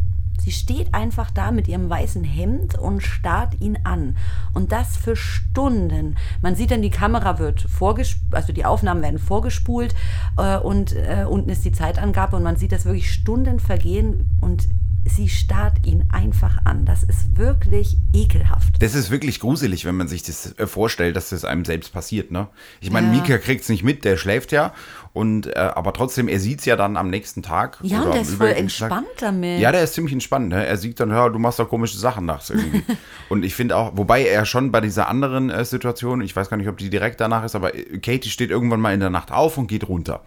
Sie 0.41 0.53
steht 0.53 0.93
einfach 0.93 1.31
da 1.31 1.53
mit 1.53 1.69
ihrem 1.69 1.89
weißen 1.89 2.25
Hemd 2.25 2.77
und 2.77 3.03
starrt 3.03 3.61
ihn 3.61 3.79
an. 3.85 4.17
Und 4.53 4.73
das 4.73 4.97
für 4.97 5.15
Stunden. 5.15 6.17
Man 6.43 6.57
sieht 6.57 6.73
dann, 6.73 6.83
die 6.83 6.91
Kamera 6.91 7.39
wird 7.39 7.63
vorgespult, 7.63 8.35
also 8.35 8.53
die 8.53 8.65
Aufnahmen 8.65 9.01
werden 9.01 9.21
vorgespult 9.21 9.95
äh, 10.37 10.59
und 10.59 10.93
äh, 10.93 11.25
unten 11.27 11.51
ist 11.51 11.65
die 11.65 11.73
Zeitangabe 11.73 12.37
und 12.37 12.43
man 12.43 12.57
sieht, 12.57 12.73
dass 12.73 12.85
wirklich 12.85 13.11
Stunden 13.11 13.61
vergehen 13.61 14.37
und 14.41 14.69
sie 15.07 15.29
starrt 15.29 15.87
ihn 15.87 16.09
einfach 16.11 16.65
an. 16.65 16.85
Das 16.85 17.03
ist 17.03 17.37
wirklich 17.37 17.99
ekelhaft. 18.13 18.81
Das 18.81 18.95
ist 18.95 19.11
wirklich 19.11 19.41
gruselig, 19.41 19.85
wenn 19.85 19.97
man 19.97 20.09
sich 20.09 20.23
das 20.23 20.59
äh, 20.59 20.67
vorstellt, 20.67 21.17
dass 21.17 21.31
das 21.31 21.45
einem 21.45 21.65
selbst 21.65 21.93
passiert. 21.93 22.31
Ne? 22.31 22.49
Ich 22.81 22.91
meine, 22.91 23.09
ja. 23.09 23.13
Mika 23.13 23.39
kriegt 23.39 23.63
es 23.63 23.69
nicht 23.69 23.83
mit, 23.83 24.05
der 24.05 24.17
schläft 24.17 24.53
ja. 24.53 24.73
Und, 25.13 25.47
äh, 25.47 25.59
aber 25.59 25.93
trotzdem, 25.93 26.27
er 26.27 26.41
sieht 26.41 26.61
es 26.61 26.65
ja 26.65 26.75
dann 26.75 26.97
am 26.97 27.09
nächsten 27.09 27.43
Tag. 27.43 27.79
Ja, 27.83 28.03
und 28.03 28.15
der 28.15 28.23
ist 28.23 28.35
voll 28.35 28.49
entspannt 28.49 29.07
Tag. 29.17 29.19
damit. 29.19 29.61
Ja, 29.61 29.71
der 29.71 29.85
ist 29.85 29.95
ziemlich 29.95 30.13
entspannt. 30.13 30.49
Ne? 30.49 30.67
Er 30.67 30.77
sieht 30.77 30.99
dann, 30.99 31.11
ja, 31.11 31.29
du 31.29 31.39
machst 31.39 31.59
doch 31.59 31.69
komische 31.69 31.99
Sachen 31.99 32.27
nachts 32.27 32.51
irgendwie. 32.51 32.83
und 33.29 33.45
ich 33.45 33.55
finde 33.55 33.77
auch, 33.77 33.93
wobei 33.95 34.27
er 34.27 34.45
schon 34.45 34.73
bei 34.73 34.81
dieser 34.81 35.09
anderen 35.09 35.51
äh, 35.51 35.65
Situation, 35.65 36.21
ich 36.21 36.35
weiß 36.35 36.51
gar 36.51 36.57
nicht, 36.57 36.69
ob 36.69 36.79
die 36.79 36.91
direkt 36.91 37.21
danach 37.21 37.45
ist, 37.45 37.55
aber 37.55 37.75
äh, 37.75 37.99
Katie 37.99 38.31
steht 38.31 38.51
irgendwann 38.51 38.81
mal 38.81 38.93
in 38.95 39.01
der 39.01 39.11
Nacht 39.11 39.31
auf 39.31 39.57
und 39.59 39.69
geht 39.69 39.89
runter 39.89 40.23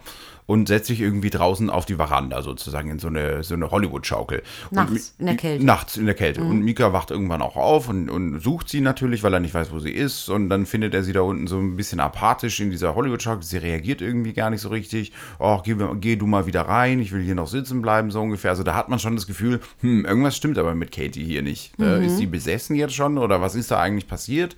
und 0.48 0.66
setzt 0.66 0.86
sich 0.86 1.02
irgendwie 1.02 1.28
draußen 1.28 1.68
auf 1.68 1.84
die 1.84 1.96
Veranda 1.96 2.40
sozusagen 2.40 2.90
in 2.90 2.98
so 2.98 3.08
eine, 3.08 3.44
so 3.44 3.52
eine 3.52 3.70
Hollywood-Schaukel. 3.70 4.42
Nachts 4.70 5.14
in 5.18 5.26
der 5.26 5.36
Kälte. 5.36 5.64
Nachts 5.64 5.98
in 5.98 6.06
der 6.06 6.14
Kälte. 6.14 6.40
Mhm. 6.40 6.50
Und 6.50 6.60
Mika 6.62 6.94
wacht 6.94 7.10
irgendwann 7.10 7.42
auch 7.42 7.56
auf 7.56 7.90
und, 7.90 8.08
und 8.08 8.40
sucht 8.40 8.70
sie 8.70 8.80
natürlich, 8.80 9.22
weil 9.22 9.34
er 9.34 9.40
nicht 9.40 9.52
weiß, 9.52 9.70
wo 9.72 9.78
sie 9.78 9.92
ist. 9.92 10.30
Und 10.30 10.48
dann 10.48 10.64
findet 10.64 10.94
er 10.94 11.02
sie 11.02 11.12
da 11.12 11.20
unten 11.20 11.48
so 11.48 11.58
ein 11.58 11.76
bisschen 11.76 12.00
apathisch 12.00 12.60
in 12.60 12.70
dieser 12.70 12.94
Hollywood-Schaukel. 12.94 13.42
Sie 13.42 13.58
reagiert 13.58 14.00
irgendwie 14.00 14.32
gar 14.32 14.48
nicht 14.48 14.62
so 14.62 14.70
richtig. 14.70 15.12
Oh, 15.38 15.60
geh, 15.62 15.76
geh, 16.00 16.16
du 16.16 16.26
mal 16.26 16.46
wieder 16.46 16.62
rein, 16.62 16.98
ich 17.00 17.12
will 17.12 17.22
hier 17.22 17.34
noch 17.34 17.46
sitzen 17.46 17.82
bleiben, 17.82 18.10
so 18.10 18.22
ungefähr. 18.22 18.50
Also 18.50 18.62
da 18.62 18.74
hat 18.74 18.88
man 18.88 18.98
schon 18.98 19.16
das 19.16 19.26
Gefühl, 19.26 19.60
hm, 19.82 20.06
irgendwas 20.06 20.34
stimmt 20.34 20.56
aber 20.56 20.74
mit 20.74 20.92
Katie 20.92 21.26
hier 21.26 21.42
nicht. 21.42 21.78
Mhm. 21.78 21.84
Äh, 21.84 22.06
ist 22.06 22.16
sie 22.16 22.26
besessen 22.26 22.74
jetzt 22.74 22.94
schon 22.94 23.18
oder 23.18 23.42
was 23.42 23.54
ist 23.54 23.70
da 23.70 23.80
eigentlich 23.80 24.08
passiert? 24.08 24.56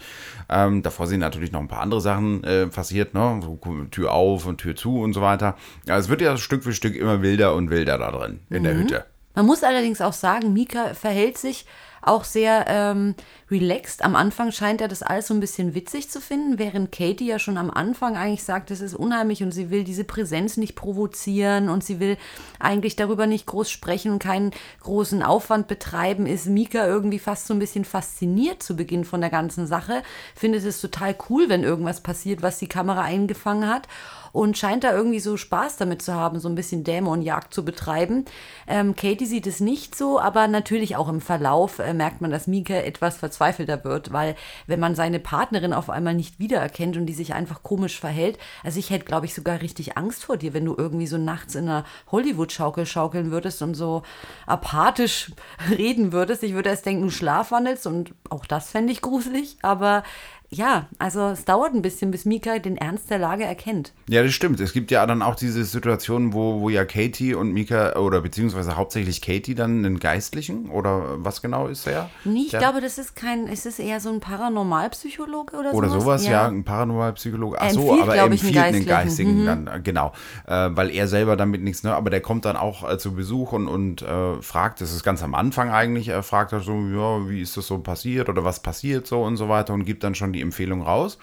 Ähm, 0.51 0.83
davor 0.83 1.07
sind 1.07 1.21
natürlich 1.21 1.53
noch 1.53 1.61
ein 1.61 1.69
paar 1.69 1.81
andere 1.81 2.01
Sachen 2.01 2.43
äh, 2.43 2.67
passiert, 2.67 3.15
ne? 3.15 3.41
So, 3.43 3.59
Tür 3.91 4.13
auf 4.13 4.47
und 4.47 4.59
Tür 4.59 4.75
zu 4.75 5.01
und 5.01 5.13
so 5.13 5.23
weiter. 5.23 5.57
Ja, 5.87 5.97
es 5.97 6.09
wird 6.09 6.21
ja 6.21 6.37
Stück 6.37 6.65
für 6.65 6.73
Stück 6.73 6.97
immer 6.97 7.23
wilder 7.23 7.55
und 7.55 7.71
wilder 7.71 7.99
da 7.99 8.11
drin 8.11 8.41
in 8.51 8.59
mhm. 8.59 8.65
der 8.65 8.75
Hütte. 8.75 9.05
Man 9.35 9.47
muss 9.47 9.63
allerdings 9.63 10.01
auch 10.01 10.13
sagen, 10.13 10.53
Mika 10.53 10.95
verhält 10.95 11.39
sich 11.39 11.67
auch 12.03 12.25
sehr 12.25 12.65
ähm, 12.69 13.15
relaxed. 13.51 14.05
Am 14.05 14.17
Anfang 14.17 14.53
scheint 14.53 14.81
er 14.81 14.89
das 14.89 15.03
alles 15.03 15.27
so 15.27 15.35
ein 15.35 15.41
bisschen 15.41 15.75
witzig 15.75 16.11
zu 16.11 16.21
finden, 16.21 16.59
während 16.59 16.93
Katie 16.93 17.27
ja 17.27 17.39
schon 17.39 17.57
am 17.57 17.71
Anfang 17.71 18.17
eigentlich 18.17 18.45
sagt, 18.45 18.71
es 18.71 18.81
ist 18.81 18.95
unheimlich 18.95 19.43
und 19.43 19.53
sie 19.53 19.71
will 19.71 19.85
diese 19.85 20.05
Präsenz 20.05 20.57
nicht 20.57 20.77
provozieren 20.77 21.69
und 21.69 21.85
sie 21.85 22.01
will 22.01 22.17
eigentlich 22.59 22.97
darüber 22.97 23.27
nicht 23.27 23.47
groß 23.47 23.71
sprechen 23.71 24.13
und 24.13 24.19
keinen 24.19 24.53
großen 24.81 25.23
Aufwand 25.23 25.69
betreiben, 25.69 26.27
ist 26.27 26.47
Mika 26.47 26.87
irgendwie 26.87 27.19
fast 27.19 27.47
so 27.47 27.55
ein 27.55 27.59
bisschen 27.61 27.85
fasziniert 27.85 28.63
zu 28.63 28.77
Beginn 28.77 29.05
von 29.05 29.21
der 29.21 29.31
ganzen 29.31 29.67
Sache, 29.67 30.03
findet 30.35 30.65
es 30.65 30.81
total 30.81 31.15
cool, 31.29 31.49
wenn 31.49 31.65
irgendwas 31.65 32.01
passiert, 32.01 32.43
was 32.43 32.59
die 32.59 32.69
Kamera 32.69 33.03
eingefangen 33.03 33.69
hat 33.69 33.89
und 34.33 34.57
scheint 34.59 34.85
da 34.85 34.93
irgendwie 34.93 35.21
so 35.21 35.37
Spaß 35.37 35.77
damit 35.77 36.03
zu 36.03 36.15
haben, 36.15 36.41
so 36.41 36.49
ein 36.49 36.55
bisschen 36.55 36.85
Dämonjagd 36.85 37.53
zu 37.53 37.65
betreiben. 37.65 38.25
Ähm, 38.67 38.97
Katie 38.97 39.27
sieht 39.27 39.47
es 39.47 39.61
nicht 39.61 39.95
so, 39.95 40.21
aber 40.21 40.49
natürlich 40.49 40.97
auch 40.97 41.09
im 41.09 41.21
Verlauf 41.21 41.79
äh, 41.79 41.95
merkt 41.95 42.21
man, 42.21 42.31
dass 42.31 42.47
Mika 42.47 42.75
etwas 42.75 43.17
verzweifelter 43.17 43.85
wird, 43.85 44.13
weil 44.13 44.37
wenn 44.67 44.81
man 44.81 44.95
seine 44.95 45.21
Partnerin 45.21 45.73
auf 45.73 45.91
einmal 45.91 46.15
nicht 46.15 46.39
wiedererkennt 46.39 46.97
und 46.97 47.07
die 47.07 47.15
sich 47.15 47.35
einfach 47.35 47.63
komisch 47.63 47.99
verhält, 47.99 48.39
also 48.65 48.79
ich 48.79 48.91
hätte, 48.91 49.05
glaube 49.05 49.27
ich, 49.27 49.35
sogar 49.35 49.61
richtig 49.61 49.97
Angst 49.97 50.25
vor 50.25 50.37
dir, 50.37 50.55
wenn 50.55 50.65
du 50.65 50.75
irgendwie 50.77 51.07
so 51.07 51.19
nachts 51.19 51.55
in 51.55 51.69
einer 51.69 51.85
Hollywood-Schaukel 52.11 52.87
schaukeln 52.87 53.31
würdest 53.31 53.63
und 53.63 53.75
so 53.75 54.03
apathisch 54.47 55.33
reden 55.71 56.13
würdest. 56.13 56.43
Ich 56.43 56.55
würde 56.55 56.71
erst 56.71 56.87
denken, 56.87 57.03
du 57.03 57.11
schlafwandelst 57.11 57.87
und 57.87 58.15
auch 58.29 58.47
das 58.47 58.71
fände 58.71 58.93
ich 58.93 59.03
gruselig, 59.03 59.57
aber 59.63 60.03
ja, 60.53 60.89
also 60.99 61.29
es 61.29 61.45
dauert 61.45 61.75
ein 61.75 61.83
bisschen, 61.83 62.11
bis 62.11 62.25
Mika 62.25 62.59
den 62.59 62.77
Ernst 62.77 63.09
der 63.09 63.19
Lage 63.19 63.45
erkennt. 63.45 63.93
Ja, 64.09 64.25
das 64.25 64.33
stimmt. 64.33 64.59
Es 64.59 64.73
gibt 64.73 64.91
ja 64.91 65.07
dann 65.07 65.23
auch 65.23 65.37
diese 65.37 65.65
Situation, 65.65 66.33
wo, 66.33 66.61
wo 66.61 66.69
ja 66.69 66.85
Katie 66.85 67.35
und 67.35 67.53
Mika, 67.53 67.95
oder 67.97 68.21
beziehungsweise 68.21 68.77
hauptsächlich 68.77 69.23
Katie 69.23 69.55
dann 69.55 69.85
einen 69.85 70.01
Geistlichen, 70.01 70.69
oder 70.69 71.25
was 71.25 71.41
genau 71.41 71.69
ist 71.69 71.87
er? 71.87 72.11
Nee, 72.25 72.43
ich 72.47 72.51
der, 72.51 72.59
glaube, 72.59 72.81
das 72.81 72.99
ist 72.99 73.15
kein, 73.15 73.47
ist 73.47 73.65
es 73.65 73.79
eher 73.79 74.01
so 74.01 74.11
ein 74.11 74.19
Paranormalpsychologe 74.19 75.57
oder, 75.57 75.73
oder 75.73 75.89
sowas? 75.89 76.03
sowas 76.03 76.25
ja. 76.27 76.33
ja. 76.33 76.49
ein 76.49 76.65
Paranormalpsychologe. 76.65 77.57
Ach 77.61 77.71
so, 77.71 78.03
aber 78.03 78.17
er 78.17 78.25
empfiehlt 78.25 78.59
einen 78.59 78.87
Geistigen, 78.87 79.43
mhm. 79.43 79.47
dann, 79.47 79.83
genau. 79.85 80.13
Äh, 80.49 80.71
weil 80.73 80.91
er 80.91 81.07
selber 81.07 81.37
damit 81.37 81.63
nichts, 81.63 81.85
ne, 81.85 81.95
aber 81.95 82.11
der 82.11 82.23
kommt 82.23 82.45
dann 82.45 82.57
auch 82.57 82.91
äh, 82.91 82.99
zu 82.99 83.15
Besuch 83.15 83.53
und, 83.53 83.69
und 83.69 84.03
äh, 84.03 84.43
fragt, 84.43 84.81
das 84.81 84.93
ist 84.93 85.05
ganz 85.05 85.23
am 85.23 85.37
Anfang 85.37 85.71
eigentlich, 85.71 86.09
er 86.09 86.25
fragt 86.25 86.53
er 86.53 86.59
so, 86.59 86.73
ja, 86.73 87.29
wie 87.29 87.41
ist 87.41 87.57
das 87.57 87.69
so 87.69 87.79
passiert 87.79 88.29
oder 88.29 88.45
was 88.45 88.59
passiert 88.59 89.07
so 89.07 89.23
und 89.23 89.37
so 89.37 89.49
weiter 89.49 89.75
und 89.75 89.85
gibt 89.85 90.03
dann 90.03 90.17
schon 90.17 90.33
die 90.33 90.40
die 90.41 90.45
Empfehlung 90.45 90.83
raus. 90.83 91.19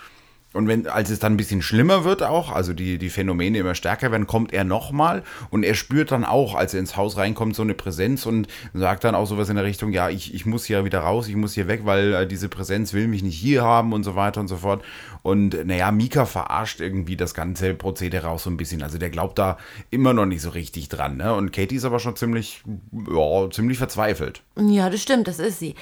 Und 0.53 0.67
wenn, 0.67 0.87
als 0.87 1.09
es 1.09 1.19
dann 1.19 1.33
ein 1.33 1.37
bisschen 1.37 1.61
schlimmer 1.61 2.05
wird 2.05 2.23
auch, 2.23 2.51
also 2.51 2.73
die, 2.73 2.97
die 2.97 3.09
Phänomene 3.09 3.59
immer 3.59 3.75
stärker 3.75 4.11
werden, 4.11 4.27
kommt 4.27 4.53
er 4.53 4.63
nochmal 4.63 5.23
und 5.49 5.63
er 5.63 5.75
spürt 5.75 6.11
dann 6.11 6.23
auch, 6.23 6.55
als 6.55 6.73
er 6.73 6.79
ins 6.79 6.95
Haus 6.95 7.17
reinkommt, 7.17 7.55
so 7.55 7.63
eine 7.63 7.73
Präsenz 7.73 8.25
und 8.25 8.47
sagt 8.73 9.03
dann 9.03 9.13
auch 9.13 9.27
sowas 9.27 9.49
in 9.49 9.55
der 9.55 9.65
Richtung, 9.65 9.91
ja, 9.91 10.09
ich, 10.09 10.33
ich 10.33 10.45
muss 10.45 10.65
hier 10.65 10.85
wieder 10.85 11.01
raus, 11.01 11.27
ich 11.27 11.35
muss 11.35 11.53
hier 11.53 11.67
weg, 11.67 11.81
weil 11.83 12.13
äh, 12.13 12.27
diese 12.27 12.47
Präsenz 12.47 12.93
will 12.93 13.09
mich 13.09 13.23
nicht 13.23 13.37
hier 13.37 13.61
haben 13.61 13.91
und 13.91 14.03
so 14.03 14.15
weiter 14.15 14.39
und 14.39 14.47
so 14.47 14.57
fort. 14.57 14.83
Und 15.21 15.65
naja, 15.67 15.91
Mika 15.91 16.25
verarscht 16.25 16.79
irgendwie 16.79 17.17
das 17.17 17.33
ganze 17.33 17.73
Prozedere 17.73 18.29
auch 18.29 18.39
so 18.39 18.49
ein 18.49 18.57
bisschen. 18.57 18.81
Also 18.81 18.97
der 18.97 19.09
glaubt 19.09 19.37
da 19.37 19.57
immer 19.91 20.13
noch 20.13 20.25
nicht 20.25 20.41
so 20.41 20.49
richtig 20.49 20.87
dran. 20.87 21.17
Ne? 21.17 21.35
Und 21.35 21.51
Katie 21.51 21.75
ist 21.75 21.85
aber 21.85 21.99
schon 21.99 22.15
ziemlich, 22.15 22.63
ja, 23.11 23.49
ziemlich 23.51 23.77
verzweifelt. 23.77 24.41
Ja, 24.55 24.89
das 24.89 25.01
stimmt, 25.01 25.27
das 25.27 25.39
ist 25.39 25.59
sie. 25.59 25.75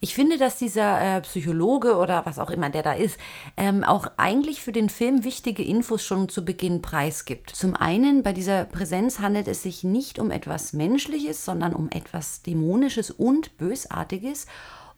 Ich 0.00 0.14
finde, 0.14 0.38
dass 0.38 0.56
dieser 0.56 1.16
äh, 1.16 1.20
Psychologe 1.22 1.96
oder 1.96 2.24
was 2.24 2.38
auch 2.38 2.50
immer 2.50 2.70
der 2.70 2.84
da 2.84 2.92
ist, 2.92 3.18
ähm, 3.56 3.82
auch 3.82 4.06
eigentlich 4.16 4.62
für 4.62 4.70
den 4.70 4.90
Film 4.90 5.24
wichtige 5.24 5.64
Infos 5.64 6.04
schon 6.04 6.28
zu 6.28 6.44
Beginn 6.44 6.82
preisgibt. 6.82 7.50
Zum 7.50 7.74
einen, 7.74 8.22
bei 8.22 8.32
dieser 8.32 8.64
Präsenz 8.64 9.18
handelt 9.18 9.48
es 9.48 9.64
sich 9.64 9.82
nicht 9.82 10.20
um 10.20 10.30
etwas 10.30 10.72
Menschliches, 10.72 11.44
sondern 11.44 11.74
um 11.74 11.90
etwas 11.90 12.42
Dämonisches 12.42 13.10
und 13.10 13.58
Bösartiges. 13.58 14.46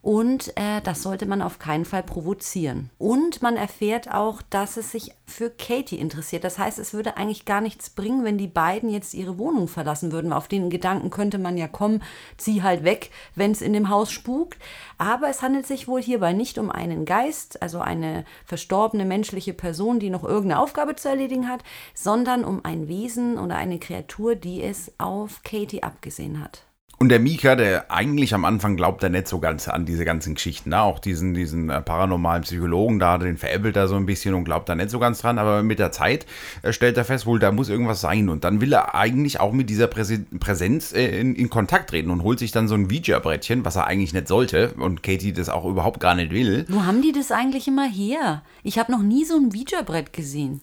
Und 0.02 0.57
äh, 0.57 0.80
das 0.83 1.02
sollte 1.02 1.26
man 1.26 1.42
auf 1.42 1.59
keinen 1.59 1.85
Fall 1.85 2.02
provozieren. 2.02 2.88
Und 2.97 3.42
man 3.42 3.57
erfährt 3.57 4.11
auch, 4.11 4.40
dass 4.40 4.78
es 4.78 4.92
sich 4.92 5.12
für 5.26 5.50
Katie 5.50 5.99
interessiert. 5.99 6.42
Das 6.42 6.59
heißt, 6.59 6.78
es 6.78 6.95
würde 6.95 7.19
eigentlich 7.19 7.45
gar 7.45 7.61
nichts 7.61 7.90
bringen, 7.90 8.25
wenn 8.25 8.38
die 8.38 8.47
beiden 8.47 8.88
jetzt 8.88 9.12
ihre 9.12 9.37
Wohnung 9.37 9.69
verlassen 9.69 10.11
würden. 10.11 10.33
Auf 10.33 10.49
den 10.49 10.71
Gedanken 10.71 11.11
könnte 11.11 11.37
man 11.37 11.59
ja 11.59 11.69
kommen, 11.69 12.02
zieh 12.38 12.62
halt 12.62 12.83
weg, 12.83 13.11
wenn 13.35 13.50
es 13.50 13.61
in 13.61 13.75
dem 13.75 13.90
Haus 13.90 14.11
spukt. 14.11 14.59
Aber 14.97 15.28
es 15.28 15.42
handelt 15.42 15.66
sich 15.66 15.87
wohl 15.87 16.00
hierbei 16.00 16.33
nicht 16.33 16.57
um 16.57 16.71
einen 16.71 17.04
Geist, 17.04 17.61
also 17.61 17.80
eine 17.80 18.25
verstorbene 18.47 19.04
menschliche 19.04 19.52
Person, 19.52 20.00
die 20.00 20.09
noch 20.09 20.25
irgendeine 20.25 20.61
Aufgabe 20.61 20.97
zu 20.97 21.11
erledigen 21.11 21.47
hat, 21.47 21.62
sondern 21.92 22.45
um 22.45 22.64
ein 22.64 22.88
Wesen 22.88 23.38
oder 23.38 23.57
eine 23.57 23.78
Kreatur, 23.78 24.35
die 24.35 24.62
es 24.62 24.92
auf 24.99 25.42
Katie 25.42 25.83
abgesehen 25.83 26.42
hat. 26.42 26.70
Und 27.02 27.09
der 27.09 27.19
Mika, 27.19 27.57
der 27.57 27.90
eigentlich 27.90 28.35
am 28.35 28.45
Anfang 28.45 28.76
glaubt 28.76 29.02
er 29.02 29.09
nicht 29.09 29.26
so 29.26 29.38
ganz 29.38 29.69
an 29.69 29.87
diese 29.87 30.04
ganzen 30.04 30.35
Geschichten, 30.35 30.69
ne? 30.69 30.83
auch 30.83 30.99
diesen, 30.99 31.33
diesen 31.33 31.71
äh, 31.71 31.80
paranormalen 31.80 32.42
Psychologen 32.42 32.99
da, 32.99 33.16
den 33.16 33.38
veräppelt 33.38 33.75
er 33.75 33.88
so 33.88 33.97
ein 33.97 34.04
bisschen 34.04 34.35
und 34.35 34.45
glaubt 34.45 34.69
da 34.69 34.75
nicht 34.75 34.90
so 34.90 34.99
ganz 34.99 35.23
dran, 35.23 35.38
aber 35.38 35.62
mit 35.62 35.78
der 35.78 35.92
Zeit 35.92 36.26
äh, 36.61 36.75
stellt 36.75 36.99
er 36.99 37.07
fest, 37.07 37.25
wohl, 37.25 37.38
da 37.38 37.52
muss 37.52 37.71
irgendwas 37.71 38.02
sein 38.02 38.28
und 38.28 38.45
dann 38.45 38.61
will 38.61 38.75
er 38.75 38.95
eigentlich 38.95 39.40
auch 39.40 39.52
mit 39.52 39.71
dieser 39.71 39.87
Präsenz 39.87 40.92
äh, 40.92 41.19
in, 41.19 41.35
in, 41.37 41.49
Kontakt 41.49 41.88
treten 41.88 42.11
und 42.11 42.23
holt 42.23 42.38
sich 42.38 42.52
dann 42.52 42.69
so 42.69 42.75
ein 42.75 42.90
Ouija-Brettchen, 42.90 43.64
was 43.64 43.76
er 43.76 43.87
eigentlich 43.87 44.12
nicht 44.12 44.28
sollte 44.28 44.75
und 44.75 45.02
Katie 45.02 45.33
das 45.33 45.49
auch 45.49 45.64
überhaupt 45.64 46.00
gar 46.00 46.14
nicht 46.14 46.33
will. 46.33 46.66
Wo 46.69 46.85
haben 46.85 47.00
die 47.00 47.12
das 47.12 47.33
eigentlich 47.33 47.66
immer 47.66 47.88
her? 47.88 48.42
Ich 48.62 48.78
habe 48.78 48.92
noch 48.92 49.02
nie 49.02 49.25
so 49.25 49.37
ein 49.37 49.47
Ouija-Brett 49.47 50.12
gesehen. 50.12 50.61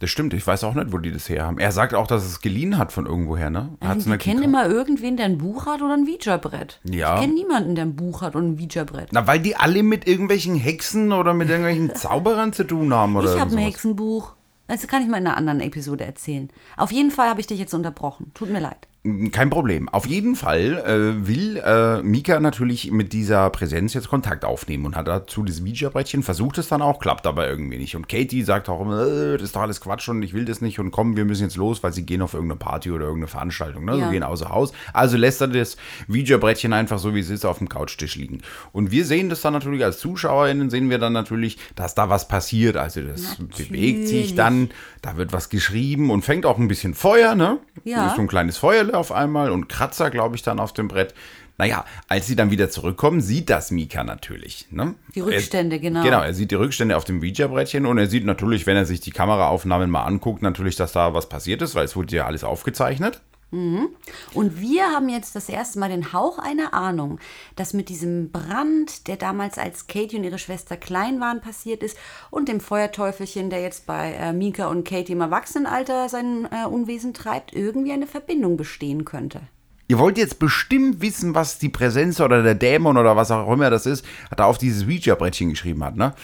Das 0.00 0.08
stimmt, 0.08 0.32
ich 0.32 0.46
weiß 0.46 0.64
auch 0.64 0.72
nicht, 0.74 0.92
wo 0.92 0.98
die 0.98 1.12
das 1.12 1.28
her 1.28 1.46
haben. 1.46 1.58
Er 1.58 1.72
sagt 1.72 1.94
auch, 1.94 2.06
dass 2.06 2.24
es 2.24 2.40
geliehen 2.40 2.78
hat 2.78 2.90
von 2.90 3.04
irgendwoher, 3.04 3.50
ne? 3.50 3.76
Also, 3.80 4.10
ich 4.10 4.18
kenne 4.18 4.44
immer 4.44 4.66
irgendwen, 4.66 5.18
der 5.18 5.26
ein 5.26 5.36
Buch 5.36 5.66
hat 5.66 5.82
oder 5.82 5.92
ein 5.92 6.06
Ouija-Brett. 6.06 6.80
Ja. 6.84 7.16
Ich 7.16 7.20
kenne 7.20 7.34
niemanden, 7.34 7.74
der 7.74 7.84
ein 7.84 7.96
Buch 7.96 8.22
hat 8.22 8.34
und 8.34 8.52
ein 8.52 8.58
Ouija-Brett. 8.58 9.10
Na, 9.12 9.26
weil 9.26 9.40
die 9.40 9.56
alle 9.56 9.82
mit 9.82 10.08
irgendwelchen 10.08 10.56
Hexen 10.56 11.12
oder 11.12 11.34
mit 11.34 11.50
irgendwelchen 11.50 11.94
Zauberern 11.94 12.54
zu 12.54 12.64
tun 12.64 12.94
haben, 12.94 13.14
oder? 13.14 13.34
Ich 13.34 13.40
habe 13.40 13.52
ein 13.52 13.58
Hexenbuch. 13.58 14.32
Das 14.68 14.86
kann 14.86 15.02
ich 15.02 15.08
mal 15.08 15.18
in 15.18 15.26
einer 15.26 15.36
anderen 15.36 15.60
Episode 15.60 16.04
erzählen. 16.04 16.48
Auf 16.78 16.92
jeden 16.92 17.10
Fall 17.10 17.28
habe 17.28 17.40
ich 17.40 17.46
dich 17.46 17.58
jetzt 17.58 17.74
unterbrochen. 17.74 18.30
Tut 18.32 18.50
mir 18.50 18.60
leid. 18.60 18.88
Kein 19.32 19.48
Problem. 19.48 19.88
Auf 19.88 20.04
jeden 20.04 20.36
Fall 20.36 20.76
äh, 20.76 21.26
will 21.26 21.56
äh, 21.56 22.02
Mika 22.02 22.38
natürlich 22.38 22.90
mit 22.90 23.14
dieser 23.14 23.48
Präsenz 23.48 23.94
jetzt 23.94 24.10
Kontakt 24.10 24.44
aufnehmen 24.44 24.84
und 24.84 24.94
hat 24.94 25.08
dazu 25.08 25.42
dieses 25.42 25.62
Ouija-Brettchen, 25.62 26.22
versucht 26.22 26.58
es 26.58 26.68
dann 26.68 26.82
auch, 26.82 26.98
klappt 26.98 27.26
aber 27.26 27.48
irgendwie 27.48 27.78
nicht. 27.78 27.96
Und 27.96 28.10
Katie 28.10 28.42
sagt 28.42 28.68
auch 28.68 28.82
immer, 28.82 29.06
äh, 29.06 29.32
das 29.38 29.44
ist 29.44 29.56
doch 29.56 29.62
alles 29.62 29.80
Quatsch 29.80 30.10
und 30.10 30.22
ich 30.22 30.34
will 30.34 30.44
das 30.44 30.60
nicht 30.60 30.78
und 30.78 30.90
komm, 30.90 31.16
wir 31.16 31.24
müssen 31.24 31.44
jetzt 31.44 31.56
los, 31.56 31.82
weil 31.82 31.94
sie 31.94 32.04
gehen 32.04 32.20
auf 32.20 32.34
irgendeine 32.34 32.58
Party 32.58 32.90
oder 32.90 33.06
irgendeine 33.06 33.28
Veranstaltung. 33.28 33.86
Ne? 33.86 33.96
Ja. 33.96 34.04
Sie 34.04 34.12
gehen 34.12 34.22
außer 34.22 34.50
Haus. 34.50 34.72
Also 34.92 35.16
lässt 35.16 35.40
er 35.40 35.48
das 35.48 35.78
Ouija-Brettchen 36.10 36.74
einfach 36.74 36.98
so, 36.98 37.14
wie 37.14 37.20
es 37.20 37.30
ist, 37.30 37.46
auf 37.46 37.56
dem 37.56 37.70
Couchtisch 37.70 38.16
liegen. 38.16 38.42
Und 38.72 38.90
wir 38.90 39.06
sehen 39.06 39.30
das 39.30 39.40
dann 39.40 39.54
natürlich 39.54 39.82
als 39.82 39.98
ZuschauerInnen, 40.00 40.68
sehen 40.68 40.90
wir 40.90 40.98
dann 40.98 41.14
natürlich, 41.14 41.56
dass 41.74 41.94
da 41.94 42.10
was 42.10 42.28
passiert. 42.28 42.76
Also 42.76 43.00
das 43.00 43.38
natürlich. 43.38 43.70
bewegt 43.70 44.08
sich 44.08 44.34
dann, 44.34 44.68
da 45.00 45.16
wird 45.16 45.32
was 45.32 45.48
geschrieben 45.48 46.10
und 46.10 46.20
fängt 46.20 46.44
auch 46.44 46.58
ein 46.58 46.68
bisschen 46.68 46.92
Feuer, 46.92 47.34
ne? 47.34 47.60
Ja. 47.84 48.08
Ist 48.08 48.16
so 48.16 48.20
ein 48.20 48.28
kleines 48.28 48.58
Feuer 48.58 48.89
Stelle 48.90 48.98
auf 48.98 49.12
einmal 49.12 49.50
und 49.50 49.68
Kratzer, 49.68 50.10
glaube 50.10 50.34
ich, 50.36 50.42
dann 50.42 50.58
auf 50.58 50.72
dem 50.72 50.88
Brett. 50.88 51.14
Naja, 51.58 51.84
als 52.08 52.26
sie 52.26 52.36
dann 52.36 52.50
wieder 52.50 52.70
zurückkommen, 52.70 53.20
sieht 53.20 53.50
das 53.50 53.70
Mika 53.70 54.02
natürlich. 54.02 54.66
Ne? 54.70 54.94
Die 55.14 55.20
Rückstände, 55.20 55.76
er, 55.76 55.80
genau. 55.80 56.02
Genau, 56.02 56.22
er 56.22 56.34
sieht 56.34 56.50
die 56.50 56.56
Rückstände 56.56 56.96
auf 56.96 57.04
dem 57.04 57.20
Ouija-Brettchen 57.20 57.86
und 57.86 57.98
er 57.98 58.06
sieht 58.08 58.24
natürlich, 58.24 58.66
wenn 58.66 58.76
er 58.76 58.86
sich 58.86 59.00
die 59.00 59.10
Kameraaufnahmen 59.10 59.90
mal 59.90 60.04
anguckt, 60.04 60.42
natürlich, 60.42 60.76
dass 60.76 60.92
da 60.92 61.14
was 61.14 61.28
passiert 61.28 61.62
ist, 61.62 61.74
weil 61.74 61.84
es 61.84 61.94
wurde 61.94 62.16
ja 62.16 62.26
alles 62.26 62.44
aufgezeichnet. 62.44 63.20
Mhm. 63.50 63.88
Und 64.34 64.60
wir 64.60 64.84
haben 64.90 65.08
jetzt 65.08 65.34
das 65.34 65.48
erste 65.48 65.78
Mal 65.78 65.88
den 65.88 66.12
Hauch 66.12 66.38
einer 66.38 66.72
Ahnung, 66.72 67.18
dass 67.56 67.72
mit 67.72 67.88
diesem 67.88 68.30
Brand, 68.30 69.08
der 69.08 69.16
damals 69.16 69.58
als 69.58 69.86
Katie 69.86 70.16
und 70.16 70.24
ihre 70.24 70.38
Schwester 70.38 70.76
klein 70.76 71.20
waren, 71.20 71.40
passiert 71.40 71.82
ist, 71.82 71.96
und 72.30 72.48
dem 72.48 72.60
Feuerteufelchen, 72.60 73.50
der 73.50 73.62
jetzt 73.62 73.86
bei 73.86 74.12
äh, 74.12 74.32
Mika 74.32 74.68
und 74.68 74.86
Katie 74.86 75.12
im 75.12 75.20
Erwachsenenalter 75.20 76.08
sein 76.08 76.48
äh, 76.50 76.66
Unwesen 76.66 77.12
treibt, 77.12 77.52
irgendwie 77.52 77.92
eine 77.92 78.06
Verbindung 78.06 78.56
bestehen 78.56 79.04
könnte. 79.04 79.40
Ihr 79.88 79.98
wollt 79.98 80.18
jetzt 80.18 80.38
bestimmt 80.38 81.00
wissen, 81.00 81.34
was 81.34 81.58
die 81.58 81.68
Präsenz 81.68 82.20
oder 82.20 82.44
der 82.44 82.54
Dämon 82.54 82.96
oder 82.96 83.16
was 83.16 83.32
auch 83.32 83.52
immer 83.52 83.70
das 83.70 83.86
ist, 83.86 84.04
da 84.36 84.44
auf 84.44 84.56
dieses 84.56 84.86
Ouija-Brettchen 84.86 85.50
geschrieben 85.50 85.82
hat, 85.82 85.96
ne? 85.96 86.14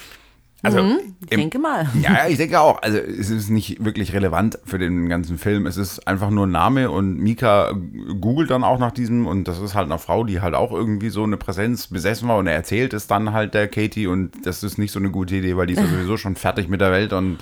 Also, 0.67 0.83
mhm, 0.83 0.99
ich 1.25 1.33
im, 1.33 1.41
denke 1.41 1.59
mal. 1.59 1.89
Ja, 2.03 2.27
ich 2.29 2.37
denke 2.37 2.61
auch. 2.61 2.83
Also 2.83 2.99
es 2.99 3.31
ist 3.31 3.51
nicht 3.51 3.85
wirklich 3.85 4.13
relevant 4.13 4.59
für 4.65 4.79
den 4.79 5.09
ganzen 5.09 5.39
Film. 5.39 5.67
Es 5.67 5.77
ist 5.77 6.07
einfach 6.09 6.31
nur 6.31 6.47
ein 6.47 6.51
Name 6.51 6.91
und 6.91 7.19
Mika 7.19 7.73
googelt 8.21 8.51
dann 8.51 8.65
auch 8.65 8.79
nach 8.79 8.91
diesem 8.91 9.27
und 9.27 9.47
das 9.47 9.61
ist 9.61 9.75
halt 9.75 9.87
eine 9.87 9.99
Frau, 9.99 10.25
die 10.25 10.41
halt 10.41 10.55
auch 10.55 10.73
irgendwie 10.73 11.11
so 11.11 11.23
eine 11.23 11.37
Präsenz 11.37 11.87
besessen 11.87 12.29
war 12.29 12.39
und 12.39 12.47
er 12.47 12.55
erzählt 12.55 12.95
es 12.95 13.07
dann 13.07 13.33
halt 13.33 13.55
der 13.55 13.69
Katie 13.69 14.09
und 14.09 14.33
das 14.45 14.63
ist 14.63 14.77
nicht 14.77 14.93
so 14.93 14.99
eine 14.99 15.11
gute 15.11 15.37
Idee, 15.37 15.57
weil 15.57 15.67
die 15.67 15.75
ist 15.75 15.81
ja 15.81 15.87
sowieso 15.91 16.17
schon 16.17 16.37
fertig 16.37 16.69
mit 16.69 16.81
der 16.81 16.91
Welt 16.91 17.13
und 17.13 17.39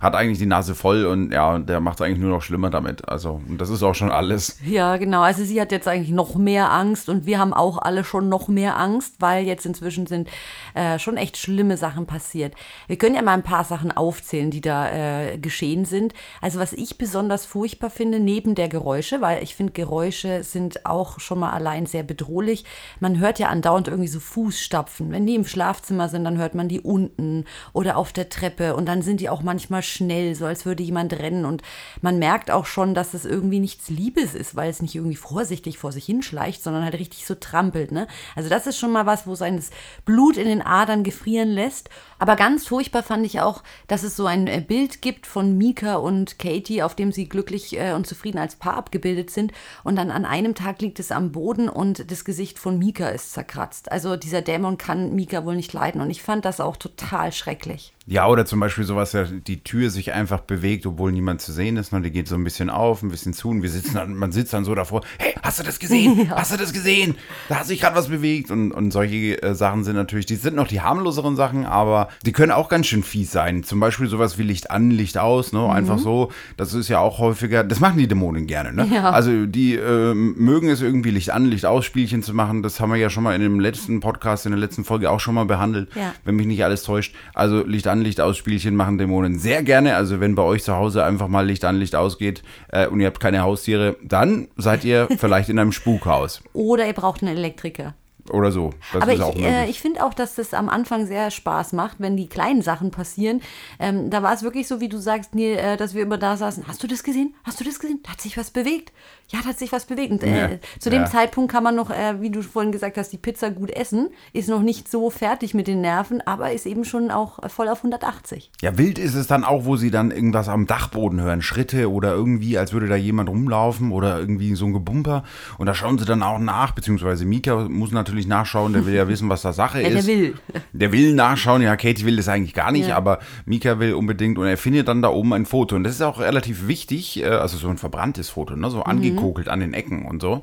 hat 0.00 0.14
eigentlich 0.14 0.38
die 0.38 0.46
Nase 0.46 0.74
voll 0.74 1.06
und 1.06 1.32
ja, 1.32 1.58
der 1.58 1.80
macht 1.80 2.00
es 2.00 2.06
eigentlich 2.06 2.18
nur 2.18 2.30
noch 2.30 2.42
schlimmer 2.42 2.70
damit. 2.70 3.08
Also, 3.08 3.40
und 3.48 3.60
das 3.60 3.70
ist 3.70 3.82
auch 3.82 3.94
schon 3.94 4.10
alles. 4.10 4.58
Ja, 4.64 4.96
genau. 4.96 5.22
Also 5.22 5.44
sie 5.44 5.60
hat 5.60 5.72
jetzt 5.72 5.88
eigentlich 5.88 6.10
noch 6.10 6.34
mehr 6.34 6.72
Angst 6.72 7.08
und 7.08 7.26
wir 7.26 7.38
haben 7.38 7.52
auch 7.52 7.78
alle 7.78 8.04
schon 8.04 8.28
noch 8.28 8.48
mehr 8.48 8.78
Angst, 8.78 9.16
weil 9.20 9.44
jetzt 9.44 9.66
inzwischen 9.66 10.06
sind 10.06 10.28
äh, 10.74 10.98
schon 10.98 11.16
echt 11.16 11.36
schlimme 11.36 11.76
Sachen 11.76 12.06
passiert. 12.06 12.54
Wir 12.86 12.96
können 12.96 13.14
ja 13.14 13.22
mal 13.22 13.34
ein 13.34 13.42
paar 13.42 13.64
Sachen 13.64 13.92
aufzählen, 13.92 14.50
die 14.50 14.60
da 14.60 14.90
äh, 14.90 15.38
geschehen 15.38 15.84
sind. 15.84 16.12
Also 16.40 16.58
was 16.58 16.72
ich 16.72 16.98
besonders 16.98 17.46
furchtbar 17.46 17.90
finde, 17.90 18.20
neben 18.20 18.54
der 18.54 18.68
Geräusche, 18.68 19.20
weil 19.20 19.42
ich 19.42 19.54
finde, 19.54 19.72
Geräusche 19.72 20.44
sind 20.44 20.86
auch 20.86 21.20
schon 21.20 21.38
mal 21.38 21.50
allein 21.50 21.86
sehr 21.86 22.02
bedrohlich. 22.02 22.64
Man 23.00 23.18
hört 23.18 23.38
ja 23.38 23.48
andauernd 23.48 23.88
irgendwie 23.88 24.08
so 24.08 24.20
Fußstapfen. 24.20 25.10
Wenn 25.10 25.26
die 25.26 25.34
im 25.34 25.46
Schlafzimmer 25.46 26.08
sind, 26.08 26.24
dann 26.24 26.38
hört 26.38 26.54
man 26.54 26.68
die 26.68 26.80
unten 26.80 27.44
oder 27.72 27.96
auf 27.96 28.12
der 28.12 28.28
Treppe 28.28 28.76
und 28.76 28.86
dann 28.86 29.02
sind 29.02 29.20
die 29.20 29.28
auch 29.28 29.42
manchmal 29.42 29.82
schnell, 29.86 30.34
so 30.34 30.46
als 30.46 30.66
würde 30.66 30.82
jemand 30.82 31.12
rennen 31.12 31.44
und 31.44 31.62
man 32.02 32.18
merkt 32.18 32.50
auch 32.50 32.66
schon, 32.66 32.94
dass 32.94 33.14
es 33.14 33.24
irgendwie 33.24 33.60
nichts 33.60 33.88
Liebes 33.88 34.34
ist, 34.34 34.54
weil 34.56 34.70
es 34.70 34.82
nicht 34.82 34.94
irgendwie 34.94 35.16
vorsichtig 35.16 35.78
vor 35.78 35.92
sich 35.92 36.06
hinschleicht, 36.06 36.62
sondern 36.62 36.84
halt 36.84 36.94
richtig 36.94 37.26
so 37.26 37.34
trampelt. 37.34 37.92
Ne? 37.92 38.06
Also 38.34 38.48
das 38.48 38.66
ist 38.66 38.78
schon 38.78 38.92
mal 38.92 39.06
was, 39.06 39.26
wo 39.26 39.34
sein 39.34 39.62
Blut 40.04 40.36
in 40.36 40.46
den 40.46 40.62
Adern 40.62 41.02
gefrieren 41.02 41.48
lässt. 41.48 41.88
Aber 42.18 42.36
ganz 42.36 42.66
furchtbar 42.66 43.02
fand 43.02 43.26
ich 43.26 43.40
auch, 43.40 43.62
dass 43.88 44.02
es 44.02 44.16
so 44.16 44.26
ein 44.26 44.46
äh, 44.46 44.64
Bild 44.66 45.02
gibt 45.02 45.26
von 45.26 45.56
Mika 45.56 45.96
und 45.96 46.38
Katie, 46.38 46.82
auf 46.82 46.94
dem 46.94 47.12
sie 47.12 47.28
glücklich 47.28 47.78
äh, 47.78 47.92
und 47.92 48.06
zufrieden 48.06 48.38
als 48.38 48.56
Paar 48.56 48.74
abgebildet 48.74 49.30
sind. 49.30 49.52
Und 49.84 49.96
dann 49.96 50.10
an 50.10 50.24
einem 50.24 50.54
Tag 50.54 50.80
liegt 50.80 50.98
es 50.98 51.12
am 51.12 51.32
Boden 51.32 51.68
und 51.68 52.10
das 52.10 52.24
Gesicht 52.24 52.58
von 52.58 52.78
Mika 52.78 53.08
ist 53.08 53.32
zerkratzt. 53.32 53.92
Also 53.92 54.16
dieser 54.16 54.42
Dämon 54.42 54.78
kann 54.78 55.14
Mika 55.14 55.44
wohl 55.44 55.56
nicht 55.56 55.72
leiden. 55.72 56.00
Und 56.00 56.10
ich 56.10 56.22
fand 56.22 56.44
das 56.44 56.60
auch 56.60 56.76
total 56.76 57.32
schrecklich. 57.32 57.95
Ja, 58.08 58.28
oder 58.28 58.46
zum 58.46 58.60
Beispiel 58.60 58.84
sowas, 58.84 59.12
ja, 59.12 59.24
die 59.24 59.64
Tür 59.64 59.90
sich 59.90 60.12
einfach 60.12 60.40
bewegt, 60.40 60.86
obwohl 60.86 61.10
niemand 61.10 61.40
zu 61.40 61.52
sehen 61.52 61.76
ist. 61.76 61.92
Ne? 61.92 62.00
Die 62.02 62.12
geht 62.12 62.28
so 62.28 62.36
ein 62.36 62.44
bisschen 62.44 62.70
auf, 62.70 63.02
ein 63.02 63.08
bisschen 63.08 63.32
zu 63.32 63.50
und 63.50 63.62
wir 63.62 63.68
sitzen 63.68 63.94
dann, 63.94 64.14
man 64.14 64.30
sitzt 64.30 64.52
dann 64.52 64.64
so 64.64 64.76
davor, 64.76 65.00
hey, 65.18 65.34
hast 65.42 65.58
du 65.58 65.64
das 65.64 65.78
gesehen? 65.78 66.14
Ja. 66.26 66.36
Hast 66.36 66.52
du 66.52 66.56
das 66.56 66.72
gesehen? 66.72 67.14
Da 67.48 67.56
hat 67.56 67.66
sich 67.66 67.80
gerade 67.80 67.94
was 67.94 68.08
bewegt. 68.08 68.50
Und, 68.50 68.72
und 68.72 68.90
solche 68.90 69.40
äh, 69.42 69.54
Sachen 69.54 69.84
sind 69.84 69.96
natürlich, 69.96 70.26
die 70.26 70.36
sind 70.36 70.56
noch 70.56 70.66
die 70.66 70.80
harmloseren 70.80 71.36
Sachen, 71.36 71.66
aber 71.66 72.08
die 72.24 72.32
können 72.32 72.52
auch 72.52 72.68
ganz 72.68 72.86
schön 72.86 73.02
fies 73.02 73.32
sein. 73.32 73.62
Zum 73.62 73.78
Beispiel 73.78 74.08
sowas 74.08 74.38
wie 74.38 74.42
Licht 74.42 74.70
an, 74.70 74.90
Licht 74.90 75.18
aus, 75.18 75.52
ne? 75.52 75.60
Mhm. 75.60 75.70
Einfach 75.70 75.98
so. 75.98 76.32
Das 76.56 76.74
ist 76.74 76.88
ja 76.88 76.98
auch 77.00 77.18
häufiger, 77.18 77.64
das 77.64 77.80
machen 77.80 77.98
die 77.98 78.08
Dämonen 78.08 78.46
gerne, 78.46 78.72
ne? 78.72 78.88
Ja. 78.92 79.10
Also 79.10 79.46
die 79.46 79.74
äh, 79.74 80.14
mögen 80.14 80.68
es 80.68 80.80
irgendwie 80.80 81.10
Licht 81.10 81.30
an, 81.30 81.44
Licht 81.44 81.66
aus 81.66 81.84
Spielchen 81.84 82.22
zu 82.22 82.34
machen. 82.34 82.62
Das 82.62 82.80
haben 82.80 82.90
wir 82.90 82.96
ja 82.96 83.10
schon 83.10 83.22
mal 83.22 83.34
in 83.34 83.42
dem 83.42 83.60
letzten 83.60 84.00
Podcast, 84.00 84.46
in 84.46 84.52
der 84.52 84.60
letzten 84.60 84.84
Folge 84.84 85.10
auch 85.10 85.20
schon 85.20 85.34
mal 85.34 85.46
behandelt, 85.46 85.90
ja. 85.94 86.14
wenn 86.24 86.36
mich 86.36 86.46
nicht 86.46 86.64
alles 86.64 86.82
täuscht. 86.82 87.14
Also 87.34 87.64
Licht 87.64 87.86
an, 87.88 87.95
Licht 88.02 88.20
aus 88.20 88.36
Spielchen 88.36 88.76
machen 88.76 88.98
Dämonen 88.98 89.38
sehr 89.38 89.62
gerne. 89.62 89.96
Also 89.96 90.20
wenn 90.20 90.34
bei 90.34 90.42
euch 90.42 90.62
zu 90.62 90.74
Hause 90.74 91.04
einfach 91.04 91.28
mal 91.28 91.46
Licht 91.46 91.64
an, 91.64 91.76
Licht 91.76 91.94
ausgeht 91.94 92.42
äh, 92.68 92.86
und 92.86 93.00
ihr 93.00 93.06
habt 93.06 93.20
keine 93.20 93.42
Haustiere, 93.42 93.96
dann 94.02 94.48
seid 94.56 94.84
ihr 94.84 95.08
vielleicht 95.18 95.48
in 95.48 95.58
einem 95.58 95.72
Spukhaus. 95.72 96.42
Oder 96.52 96.86
ihr 96.86 96.92
braucht 96.92 97.22
einen 97.22 97.36
Elektriker 97.36 97.94
oder 98.30 98.52
so. 98.52 98.70
Das 98.92 99.02
Aber 99.02 99.12
ich, 99.12 99.42
äh, 99.42 99.68
ich 99.68 99.80
finde 99.80 100.04
auch, 100.04 100.14
dass 100.14 100.34
das 100.34 100.54
am 100.54 100.68
Anfang 100.68 101.06
sehr 101.06 101.30
Spaß 101.30 101.72
macht, 101.72 101.96
wenn 101.98 102.16
die 102.16 102.28
kleinen 102.28 102.62
Sachen 102.62 102.90
passieren. 102.90 103.40
Ähm, 103.78 104.10
da 104.10 104.22
war 104.22 104.32
es 104.34 104.42
wirklich 104.42 104.68
so, 104.68 104.80
wie 104.80 104.88
du 104.88 104.98
sagst, 104.98 105.34
Neil, 105.34 105.56
äh, 105.56 105.76
dass 105.76 105.94
wir 105.94 106.02
immer 106.02 106.18
da 106.18 106.36
saßen. 106.36 106.66
Hast 106.66 106.82
du 106.82 106.86
das 106.86 107.02
gesehen? 107.02 107.34
Hast 107.44 107.60
du 107.60 107.64
das 107.64 107.78
gesehen? 107.78 108.00
Da 108.02 108.12
hat 108.12 108.20
sich 108.20 108.36
was 108.36 108.50
bewegt. 108.50 108.92
Ja, 109.28 109.40
da 109.42 109.48
hat 109.48 109.58
sich 109.58 109.72
was 109.72 109.86
bewegt. 109.86 110.12
Und, 110.12 110.22
äh, 110.22 110.52
ja. 110.52 110.58
Zu 110.78 110.90
dem 110.90 111.02
ja. 111.02 111.10
Zeitpunkt 111.10 111.50
kann 111.50 111.62
man 111.62 111.74
noch, 111.74 111.90
äh, 111.90 112.20
wie 112.20 112.30
du 112.30 112.42
vorhin 112.42 112.72
gesagt 112.72 112.96
hast, 112.96 113.12
die 113.12 113.18
Pizza 113.18 113.50
gut 113.50 113.70
essen. 113.70 114.10
Ist 114.32 114.48
noch 114.48 114.62
nicht 114.62 114.88
so 114.88 115.10
fertig 115.10 115.52
mit 115.52 115.66
den 115.66 115.80
Nerven, 115.80 116.20
aber 116.24 116.52
ist 116.52 116.66
eben 116.66 116.84
schon 116.84 117.10
auch 117.10 117.38
voll 117.50 117.68
auf 117.68 117.78
180. 117.78 118.52
Ja, 118.62 118.78
wild 118.78 118.98
ist 118.98 119.14
es 119.14 119.26
dann 119.26 119.44
auch, 119.44 119.64
wo 119.64 119.76
sie 119.76 119.90
dann 119.90 120.10
irgendwas 120.10 120.48
am 120.48 120.66
Dachboden 120.66 121.20
hören. 121.20 121.42
Schritte 121.42 121.90
oder 121.90 122.12
irgendwie, 122.12 122.56
als 122.56 122.72
würde 122.72 122.86
da 122.86 122.96
jemand 122.96 123.28
rumlaufen 123.28 123.90
oder 123.92 124.18
irgendwie 124.18 124.54
so 124.54 124.66
ein 124.66 124.72
Gebumper. 124.72 125.24
Und 125.58 125.66
da 125.66 125.74
schauen 125.74 125.98
sie 125.98 126.04
dann 126.04 126.22
auch 126.22 126.38
nach, 126.38 126.72
beziehungsweise 126.72 127.24
Mika 127.24 127.68
muss 127.68 127.90
natürlich 127.90 128.15
natürlich 128.16 128.28
nachschauen, 128.28 128.72
der 128.72 128.86
will 128.86 128.94
ja 128.94 129.08
wissen, 129.08 129.28
was 129.28 129.42
da 129.42 129.52
Sache 129.52 129.82
ja, 129.82 129.88
ist. 129.88 130.08
Der 130.08 130.16
will. 130.16 130.34
Der 130.72 130.92
will 130.92 131.14
nachschauen, 131.14 131.62
ja, 131.62 131.76
Katie 131.76 132.04
will 132.04 132.16
das 132.16 132.28
eigentlich 132.28 132.54
gar 132.54 132.72
nicht, 132.72 132.88
ja. 132.88 132.96
aber 132.96 133.20
Mika 133.44 133.78
will 133.78 133.94
unbedingt 133.94 134.38
und 134.38 134.46
er 134.46 134.56
findet 134.56 134.88
dann 134.88 135.02
da 135.02 135.08
oben 135.08 135.32
ein 135.32 135.46
Foto. 135.46 135.76
Und 135.76 135.84
das 135.84 135.94
ist 135.94 136.02
auch 136.02 136.18
relativ 136.18 136.66
wichtig, 136.66 137.22
äh, 137.22 137.26
also 137.26 137.56
so 137.56 137.68
ein 137.68 137.78
verbranntes 137.78 138.30
Foto, 138.30 138.56
ne? 138.56 138.70
so 138.70 138.78
mhm. 138.78 138.84
angekokelt 138.84 139.48
an 139.48 139.60
den 139.60 139.74
Ecken 139.74 140.06
und 140.06 140.20
so. 140.20 140.42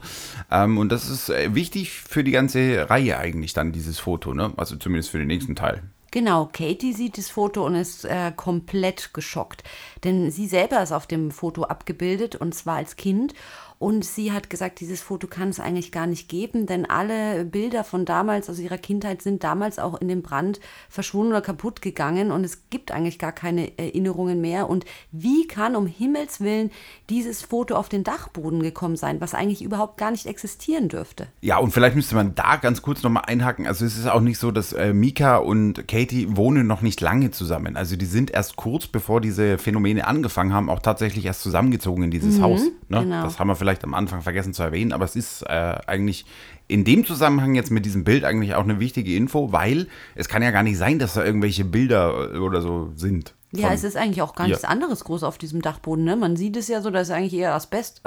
Ähm, 0.51 0.77
und 0.77 0.91
das 0.91 1.09
ist 1.09 1.29
äh, 1.29 1.53
wichtig 1.55 1.91
für 1.91 2.23
die 2.23 2.31
ganze 2.31 2.89
Reihe 2.89 3.17
eigentlich 3.17 3.53
dann, 3.53 3.71
dieses 3.71 3.99
Foto, 3.99 4.33
ne? 4.33 4.53
also 4.57 4.75
zumindest 4.75 5.09
für 5.09 5.17
den 5.17 5.27
nächsten 5.27 5.55
Teil. 5.55 5.81
Genau, 6.13 6.47
Katie 6.53 6.93
sieht 6.93 7.17
das 7.17 7.29
Foto 7.31 7.65
und 7.65 7.73
ist 7.73 8.05
äh, 8.05 8.31
komplett 8.35 9.15
geschockt. 9.15 9.63
Denn 10.03 10.29
sie 10.29 10.45
selber 10.45 10.83
ist 10.83 10.91
auf 10.91 11.07
dem 11.07 11.31
Foto 11.31 11.63
abgebildet 11.63 12.35
und 12.35 12.53
zwar 12.53 12.75
als 12.75 12.97
Kind. 12.97 13.33
Und 13.83 14.05
sie 14.05 14.31
hat 14.31 14.49
gesagt, 14.49 14.79
dieses 14.79 15.01
Foto 15.01 15.27
kann 15.27 15.49
es 15.49 15.59
eigentlich 15.59 15.91
gar 15.91 16.07
nicht 16.07 16.29
geben, 16.29 16.67
denn 16.67 16.85
alle 16.85 17.43
Bilder 17.43 17.83
von 17.83 18.05
damals, 18.05 18.49
aus 18.49 18.57
ihrer 18.57 18.77
Kindheit, 18.77 19.21
sind 19.21 19.43
damals 19.43 19.77
auch 19.77 19.99
in 19.99 20.07
dem 20.07 20.21
Brand 20.21 20.61
verschwunden 20.87 21.33
oder 21.33 21.41
kaputt 21.41 21.81
gegangen 21.81 22.31
und 22.31 22.45
es 22.45 22.69
gibt 22.69 22.93
eigentlich 22.93 23.19
gar 23.19 23.33
keine 23.33 23.77
Erinnerungen 23.77 24.39
mehr. 24.39 24.69
Und 24.69 24.85
wie 25.11 25.47
kann 25.47 25.75
um 25.75 25.85
Himmels 25.85 26.39
Willen 26.39 26.71
dieses 27.09 27.41
Foto 27.41 27.75
auf 27.75 27.89
den 27.89 28.05
Dachboden 28.05 28.63
gekommen 28.63 28.95
sein, 28.95 29.19
was 29.19 29.33
eigentlich 29.33 29.61
überhaupt 29.61 29.97
gar 29.97 30.11
nicht 30.11 30.27
existieren 30.27 30.87
dürfte? 30.87 31.27
Ja, 31.41 31.57
und 31.57 31.71
vielleicht 31.71 31.97
müsste 31.97 32.15
man 32.15 32.35
da 32.35 32.55
ganz 32.55 32.83
kurz 32.83 33.03
nochmal 33.03 33.23
einhaken. 33.27 33.67
Also 33.67 33.83
es 33.83 33.97
ist 33.97 34.07
auch 34.07 34.21
nicht 34.21 34.37
so, 34.37 34.51
dass 34.51 34.71
äh, 34.71 34.93
Mika 34.93 35.35
und 35.35 35.89
Katie 35.89 36.37
wohnen 36.37 36.67
noch 36.67 36.81
nicht 36.81 37.01
lange 37.01 37.31
zusammen. 37.31 37.75
Also 37.75 37.97
die 37.97 38.05
sind 38.05 38.31
erst 38.31 38.55
kurz 38.55 38.87
bevor 38.87 39.19
diese 39.19 39.57
Phänomene 39.57 40.07
angefangen 40.07 40.53
haben, 40.53 40.69
auch 40.69 40.79
tatsächlich 40.79 41.25
erst 41.25 41.41
zusammengezogen 41.41 42.05
in 42.05 42.11
dieses 42.11 42.37
mhm, 42.37 42.43
Haus. 42.43 42.61
Ne? 42.87 43.01
Genau. 43.01 43.23
Das 43.23 43.39
haben 43.39 43.47
wir 43.49 43.57
vielleicht 43.57 43.72
vielleicht 43.73 43.83
am 43.83 43.93
Anfang 43.93 44.21
vergessen 44.21 44.53
zu 44.53 44.61
erwähnen, 44.61 44.93
aber 44.93 45.05
es 45.05 45.15
ist 45.15 45.41
äh, 45.43 45.75
eigentlich 45.87 46.25
in 46.67 46.83
dem 46.83 47.05
Zusammenhang 47.05 47.55
jetzt 47.55 47.71
mit 47.71 47.85
diesem 47.85 48.03
Bild 48.03 48.23
eigentlich 48.23 48.55
auch 48.55 48.63
eine 48.63 48.79
wichtige 48.79 49.15
Info, 49.15 49.51
weil 49.51 49.87
es 50.15 50.29
kann 50.29 50.43
ja 50.43 50.51
gar 50.51 50.63
nicht 50.63 50.77
sein, 50.77 50.99
dass 50.99 51.15
da 51.15 51.25
irgendwelche 51.25 51.65
Bilder 51.65 52.39
oder 52.41 52.61
so 52.61 52.91
sind. 52.95 53.33
Ja, 53.55 53.71
es 53.71 53.83
ist 53.83 53.95
eigentlich 53.95 54.23
auch 54.23 54.33
gar 54.33 54.47
nichts 54.47 54.63
ja. 54.63 54.69
anderes 54.69 55.03
groß 55.03 55.21
auf 55.21 55.37
diesem 55.37 55.61
Dachboden. 55.61 56.03
Ne? 56.03 56.15
Man 56.15 56.35
sieht 56.35 56.57
es 56.57 56.67
ja 56.67 56.81
so, 56.81 56.89
das 56.89 57.09
ist 57.09 57.13
eigentlich 57.13 57.35
eher 57.35 57.53
Asbest. 57.53 58.01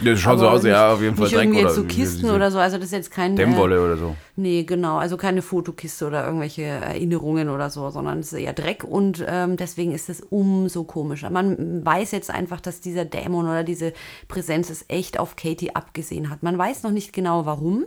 Das 0.00 0.20
schaut 0.20 0.38
so 0.40 0.48
aus, 0.48 0.62
nicht, 0.62 0.70
ja, 0.70 0.92
auf 0.92 1.02
jeden 1.02 1.16
Fall. 1.16 1.24
Nicht 1.26 1.36
irgendwie 1.36 1.60
jetzt 1.60 1.74
so 1.74 1.82
Kisten 1.82 2.30
oder 2.30 2.52
so. 2.52 2.58
Also 2.58 2.76
das 2.76 2.86
ist 2.86 2.92
jetzt 2.92 3.10
kein 3.10 3.34
Dämmwolle 3.34 3.76
äh, 3.76 3.80
oder 3.80 3.96
so. 3.96 4.14
Nee, 4.36 4.62
genau. 4.62 4.98
Also 4.98 5.16
keine 5.16 5.42
Fotokiste 5.42 6.06
oder 6.06 6.24
irgendwelche 6.24 6.62
Erinnerungen 6.62 7.48
oder 7.48 7.70
so, 7.70 7.90
sondern 7.90 8.20
es 8.20 8.32
ist 8.32 8.38
eher 8.38 8.52
Dreck 8.52 8.84
und 8.84 9.24
ähm, 9.26 9.56
deswegen 9.56 9.90
ist 9.90 10.08
es 10.08 10.20
umso 10.20 10.84
komischer. 10.84 11.28
Man 11.28 11.84
weiß 11.84 12.12
jetzt 12.12 12.30
einfach, 12.30 12.60
dass 12.60 12.80
dieser 12.80 13.04
Dämon 13.04 13.46
oder 13.46 13.64
diese 13.64 13.92
Präsenz 14.28 14.70
es 14.70 14.84
echt 14.86 15.18
auf 15.18 15.34
Katie 15.34 15.74
abgesehen 15.74 16.30
hat. 16.30 16.44
Man 16.44 16.56
weiß 16.56 16.84
noch 16.84 16.92
nicht 16.92 17.12
genau 17.12 17.46
warum. 17.46 17.84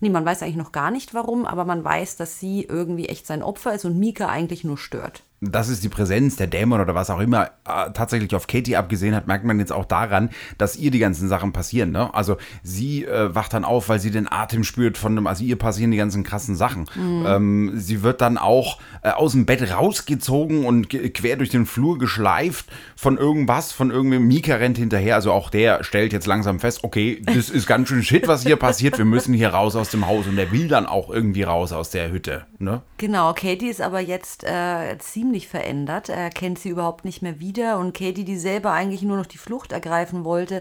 Nee, 0.00 0.10
man 0.10 0.26
weiß 0.26 0.42
eigentlich 0.42 0.56
noch 0.56 0.72
gar 0.72 0.90
nicht 0.90 1.14
warum, 1.14 1.46
aber 1.46 1.64
man 1.64 1.82
weiß, 1.82 2.16
dass 2.16 2.38
sie 2.38 2.64
irgendwie 2.68 3.06
echt 3.06 3.26
sein 3.26 3.42
Opfer 3.42 3.72
ist 3.72 3.86
und 3.86 3.98
Mika 3.98 4.28
eigentlich 4.28 4.64
nur 4.64 4.76
stört 4.76 5.22
dass 5.42 5.68
es 5.68 5.80
die 5.80 5.88
Präsenz 5.88 6.36
der 6.36 6.46
Dämon 6.46 6.80
oder 6.80 6.94
was 6.94 7.10
auch 7.10 7.18
immer 7.18 7.46
äh, 7.66 7.90
tatsächlich 7.92 8.34
auf 8.34 8.46
Katie 8.46 8.76
abgesehen 8.76 9.14
hat, 9.14 9.26
merkt 9.26 9.44
man 9.44 9.58
jetzt 9.58 9.72
auch 9.72 9.84
daran, 9.84 10.30
dass 10.56 10.76
ihr 10.76 10.92
die 10.92 11.00
ganzen 11.00 11.28
Sachen 11.28 11.52
passieren. 11.52 11.90
Ne? 11.90 12.14
Also 12.14 12.36
sie 12.62 13.04
äh, 13.04 13.34
wacht 13.34 13.52
dann 13.52 13.64
auf, 13.64 13.88
weil 13.88 13.98
sie 13.98 14.12
den 14.12 14.30
Atem 14.30 14.62
spürt 14.62 14.96
von 14.96 15.16
dem, 15.16 15.26
also 15.26 15.42
ihr 15.42 15.56
passieren 15.56 15.90
die 15.90 15.96
ganzen 15.96 16.22
krassen 16.22 16.54
Sachen. 16.54 16.88
Mhm. 16.94 17.24
Ähm, 17.26 17.72
sie 17.74 18.02
wird 18.02 18.20
dann 18.20 18.38
auch 18.38 18.78
äh, 19.02 19.10
aus 19.10 19.32
dem 19.32 19.44
Bett 19.44 19.62
rausgezogen 19.72 20.64
und 20.64 20.88
quer 20.88 21.36
durch 21.36 21.50
den 21.50 21.66
Flur 21.66 21.98
geschleift 21.98 22.66
von 22.94 23.18
irgendwas, 23.18 23.72
von 23.72 23.90
irgendwem. 23.90 24.26
Mika 24.28 24.54
rennt 24.54 24.78
hinterher, 24.78 25.16
also 25.16 25.32
auch 25.32 25.50
der 25.50 25.82
stellt 25.82 26.12
jetzt 26.12 26.26
langsam 26.26 26.60
fest, 26.60 26.84
okay, 26.84 27.20
das 27.24 27.50
ist 27.50 27.66
ganz 27.66 27.88
schön 27.88 28.04
Shit, 28.04 28.28
was 28.28 28.44
hier 28.44 28.56
passiert. 28.56 28.96
Wir 28.96 29.04
müssen 29.04 29.34
hier 29.34 29.48
raus 29.48 29.74
aus 29.74 29.90
dem 29.90 30.06
Haus 30.06 30.28
und 30.28 30.36
der 30.36 30.52
will 30.52 30.68
dann 30.68 30.86
auch 30.86 31.10
irgendwie 31.10 31.42
raus 31.42 31.72
aus 31.72 31.90
der 31.90 32.12
Hütte. 32.12 32.46
Ne? 32.58 32.82
Genau, 32.98 33.32
Katie 33.34 33.68
ist 33.68 33.80
aber 33.80 34.00
jetzt 34.00 34.44
äh, 34.44 34.96
ziemlich 34.98 35.31
ziemlich 35.32 35.48
verändert. 35.48 36.10
Er 36.10 36.28
kennt 36.28 36.58
sie 36.58 36.68
überhaupt 36.68 37.06
nicht 37.06 37.22
mehr 37.22 37.40
wieder 37.40 37.78
und 37.78 37.94
Katie, 37.94 38.24
die 38.24 38.36
selber 38.36 38.72
eigentlich 38.72 39.00
nur 39.00 39.16
noch 39.16 39.24
die 39.24 39.38
Flucht 39.38 39.72
ergreifen 39.72 40.26
wollte, 40.26 40.60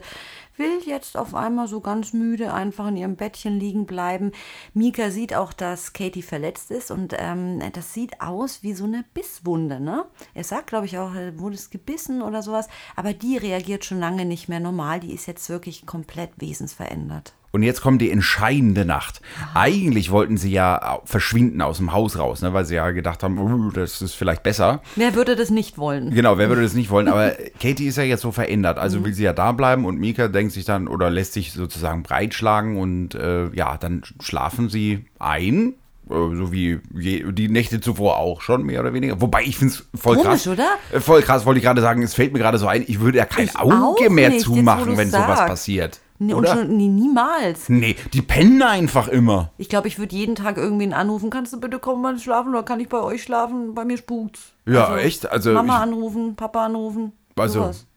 will 0.56 0.80
jetzt 0.86 1.18
auf 1.18 1.36
einmal 1.36 1.68
so 1.68 1.82
ganz 1.82 2.14
müde 2.14 2.54
einfach 2.54 2.88
in 2.88 2.96
ihrem 2.96 3.18
Bettchen 3.18 3.60
liegen 3.60 3.86
bleiben. 3.86 4.32
Mika 4.74 5.12
sieht 5.12 5.36
auch, 5.36 5.52
dass 5.52 5.92
Katie 5.92 6.22
verletzt 6.22 6.72
ist 6.72 6.90
und 6.90 7.14
ähm, 7.20 7.62
das 7.74 7.94
sieht 7.94 8.22
aus 8.22 8.64
wie 8.64 8.72
so 8.72 8.86
eine 8.86 9.04
Bisswunde. 9.14 9.82
Ne? 9.82 10.06
Er 10.34 10.46
sagt, 10.46 10.68
glaube 10.68 10.86
ich, 10.86 10.98
auch, 10.98 11.12
wurde 11.36 11.56
es 11.56 11.70
gebissen 11.70 12.22
oder 12.22 12.42
sowas, 12.42 12.70
aber 12.96 13.12
die 13.12 13.36
reagiert 13.36 13.84
schon 13.84 14.00
lange 14.00 14.24
nicht 14.24 14.48
mehr 14.48 14.62
normal. 14.62 15.02
Die 15.02 15.14
ist 15.14 15.26
jetzt 15.26 15.50
wirklich 15.50 15.86
komplett 15.86 16.32
wesensverändert. 16.38 17.34
Und 17.54 17.64
jetzt 17.64 17.82
kommt 17.82 18.02
die 18.02 18.12
entscheidende 18.12 18.86
Nacht. 18.86 19.22
Eigentlich 19.54 20.10
wollten 20.10 20.38
sie 20.38 20.52
ja 20.52 21.00
verschwinden 21.04 21.62
aus 21.62 21.78
dem 21.78 21.92
Haus 21.92 22.18
raus, 22.18 22.42
ne, 22.42 22.54
weil 22.54 22.64
sie 22.66 22.76
ja 22.76 22.92
gedacht 22.92 23.24
haben, 23.24 23.38
uh, 23.38 23.72
das 23.72 24.02
ist 24.02 24.14
vielleicht 24.16 24.42
besser. 24.44 24.82
Wer 24.96 25.16
würde 25.16 25.36
das 25.36 25.50
nicht 25.50 25.78
wollen? 25.78 26.12
Genau, 26.14 26.38
wer 26.38 26.48
würde 26.48 26.62
das 26.64 26.74
nicht 26.74 26.90
wollen? 26.90 27.10
Aber 27.10 27.34
Katie 27.62 27.88
ist 27.88 27.98
ja 27.98 28.04
jetzt 28.04 28.22
so 28.22 28.32
verändert. 28.32 28.78
Also 28.78 29.00
mhm. 29.00 29.06
will 29.06 29.14
sie 29.14 29.24
ja 29.24 29.34
da 29.34 29.52
bleiben 29.52 29.84
und 29.86 30.00
Mika 30.00 30.30
denkt 30.30 30.54
sich 30.54 30.64
dann 30.66 30.88
oder 30.88 31.10
lässt 31.10 31.34
sich 31.34 31.52
sozusagen 31.52 32.04
breitschlagen 32.04 32.78
und 32.78 33.16
äh, 33.16 33.50
ja, 33.54 33.78
dann 33.78 34.04
schlafen 34.22 34.70
sie 34.70 35.06
ein 35.20 35.74
Äh, 36.10 36.14
So 36.36 36.52
wie 36.54 36.80
je, 36.98 37.32
die 37.32 37.50
Nächte 37.50 37.80
zuvor 37.82 38.18
auch 38.18 38.42
schon, 38.42 38.64
mehr 38.64 38.80
oder 38.82 38.94
weniger. 38.94 39.20
Wobei 39.22 39.44
ich 39.44 39.58
finde 39.58 39.74
es 39.74 39.86
voll 40.00 40.16
Komisch, 40.16 40.44
krass. 40.44 40.48
oder? 40.48 40.68
Äh, 40.94 41.00
Voll 41.02 41.22
krass, 41.22 41.46
wollte 41.46 41.60
ich 41.60 41.66
gerade 41.66 41.82
sagen. 41.82 42.02
Es 42.02 42.14
fällt 42.14 42.32
mir 42.34 42.40
gerade 42.40 42.58
so 42.58 42.68
ein, 42.68 42.84
ich 42.88 43.00
würde 43.02 43.18
ja 43.18 43.26
kein 43.26 43.46
Ich 43.46 43.56
Auge 43.58 44.10
mehr 44.10 44.30
nicht, 44.30 44.38
jetzt, 44.40 44.46
zumachen, 44.46 44.88
du's 44.90 44.98
wenn 44.98 45.10
sowas 45.10 45.38
sagst. 45.40 45.48
passiert. 45.48 46.00
Nee, 46.24 46.34
und 46.36 46.44
oder? 46.44 46.54
schon, 46.56 46.78
nee, 46.78 46.88
niemals. 46.88 47.68
Nee, 47.68 47.96
die 48.14 48.22
pennen 48.22 48.62
einfach 48.62 49.08
immer. 49.08 49.52
Ich 49.58 49.70
glaube, 49.70 49.88
ich 49.88 49.98
würde 49.98 50.16
jeden 50.16 50.36
Tag 50.36 50.58
irgendwen 50.58 50.94
anrufen. 50.94 51.32
Kannst 51.32 51.52
du 51.52 51.60
bitte 51.60 51.80
kommen 51.80 52.02
mal 52.04 52.20
schlafen 52.20 52.50
oder 52.50 52.62
kann 52.62 52.80
ich 52.80 52.90
bei 52.90 53.00
euch 53.02 53.24
schlafen? 53.24 53.74
Bei 53.74 53.86
mir 53.86 53.98
spukt's. 53.98 54.54
Ja, 54.68 54.96
echt? 54.98 55.32
Also 55.32 55.52
Mama 55.52 55.78
ich- 55.78 55.82
anrufen, 55.82 56.36
Papa 56.36 56.66
anrufen. 56.66 57.14
Also- 57.36 57.62
sowas. 57.62 57.88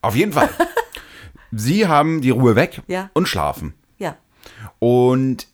Auf 0.00 0.16
jeden 0.16 0.32
Fall. 0.32 0.48
Sie 1.52 1.86
haben 1.86 2.22
die 2.22 2.30
Ruhe 2.30 2.54
weg 2.56 2.80
Ja. 2.86 3.10
und 3.12 3.28
schlafen. 3.28 3.74
Ja. 3.98 4.16
Und 4.78 5.46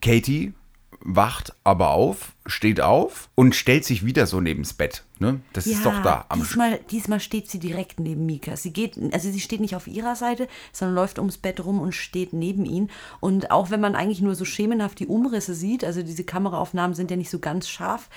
Katie 0.00 0.54
wacht 1.02 1.54
aber 1.64 1.90
auf, 1.90 2.32
steht 2.46 2.80
auf 2.80 3.30
und 3.34 3.54
stellt 3.54 3.84
sich 3.84 4.04
wieder 4.04 4.26
so 4.26 4.40
neben's 4.40 4.74
Bett. 4.74 5.04
Ne? 5.18 5.40
Das 5.52 5.66
ist 5.66 5.84
doch 5.84 6.02
da 6.02 6.26
am 6.28 6.40
diesmal, 6.40 6.78
diesmal 6.90 7.20
steht 7.20 7.50
sie 7.50 7.58
direkt 7.58 8.00
neben 8.00 8.26
Mika. 8.26 8.56
Sie 8.56 8.72
geht, 8.72 8.98
also 9.12 9.30
sie 9.30 9.40
steht 9.40 9.60
nicht 9.60 9.76
auf 9.76 9.86
ihrer 9.86 10.14
Seite, 10.14 10.48
sondern 10.72 10.94
läuft 10.94 11.18
ums 11.18 11.38
Bett 11.38 11.64
rum 11.64 11.80
und 11.80 11.92
steht 11.92 12.32
neben 12.32 12.64
ihn. 12.64 12.90
Und 13.20 13.50
auch 13.50 13.70
wenn 13.70 13.80
man 13.80 13.94
eigentlich 13.94 14.20
nur 14.20 14.34
so 14.34 14.44
schemenhaft 14.44 14.98
die 14.98 15.06
Umrisse 15.06 15.54
sieht, 15.54 15.84
also 15.84 16.02
diese 16.02 16.24
Kameraaufnahmen 16.24 16.94
sind 16.94 17.10
ja 17.10 17.16
nicht 17.16 17.30
so 17.30 17.38
ganz 17.38 17.68
scharf, 17.68 18.08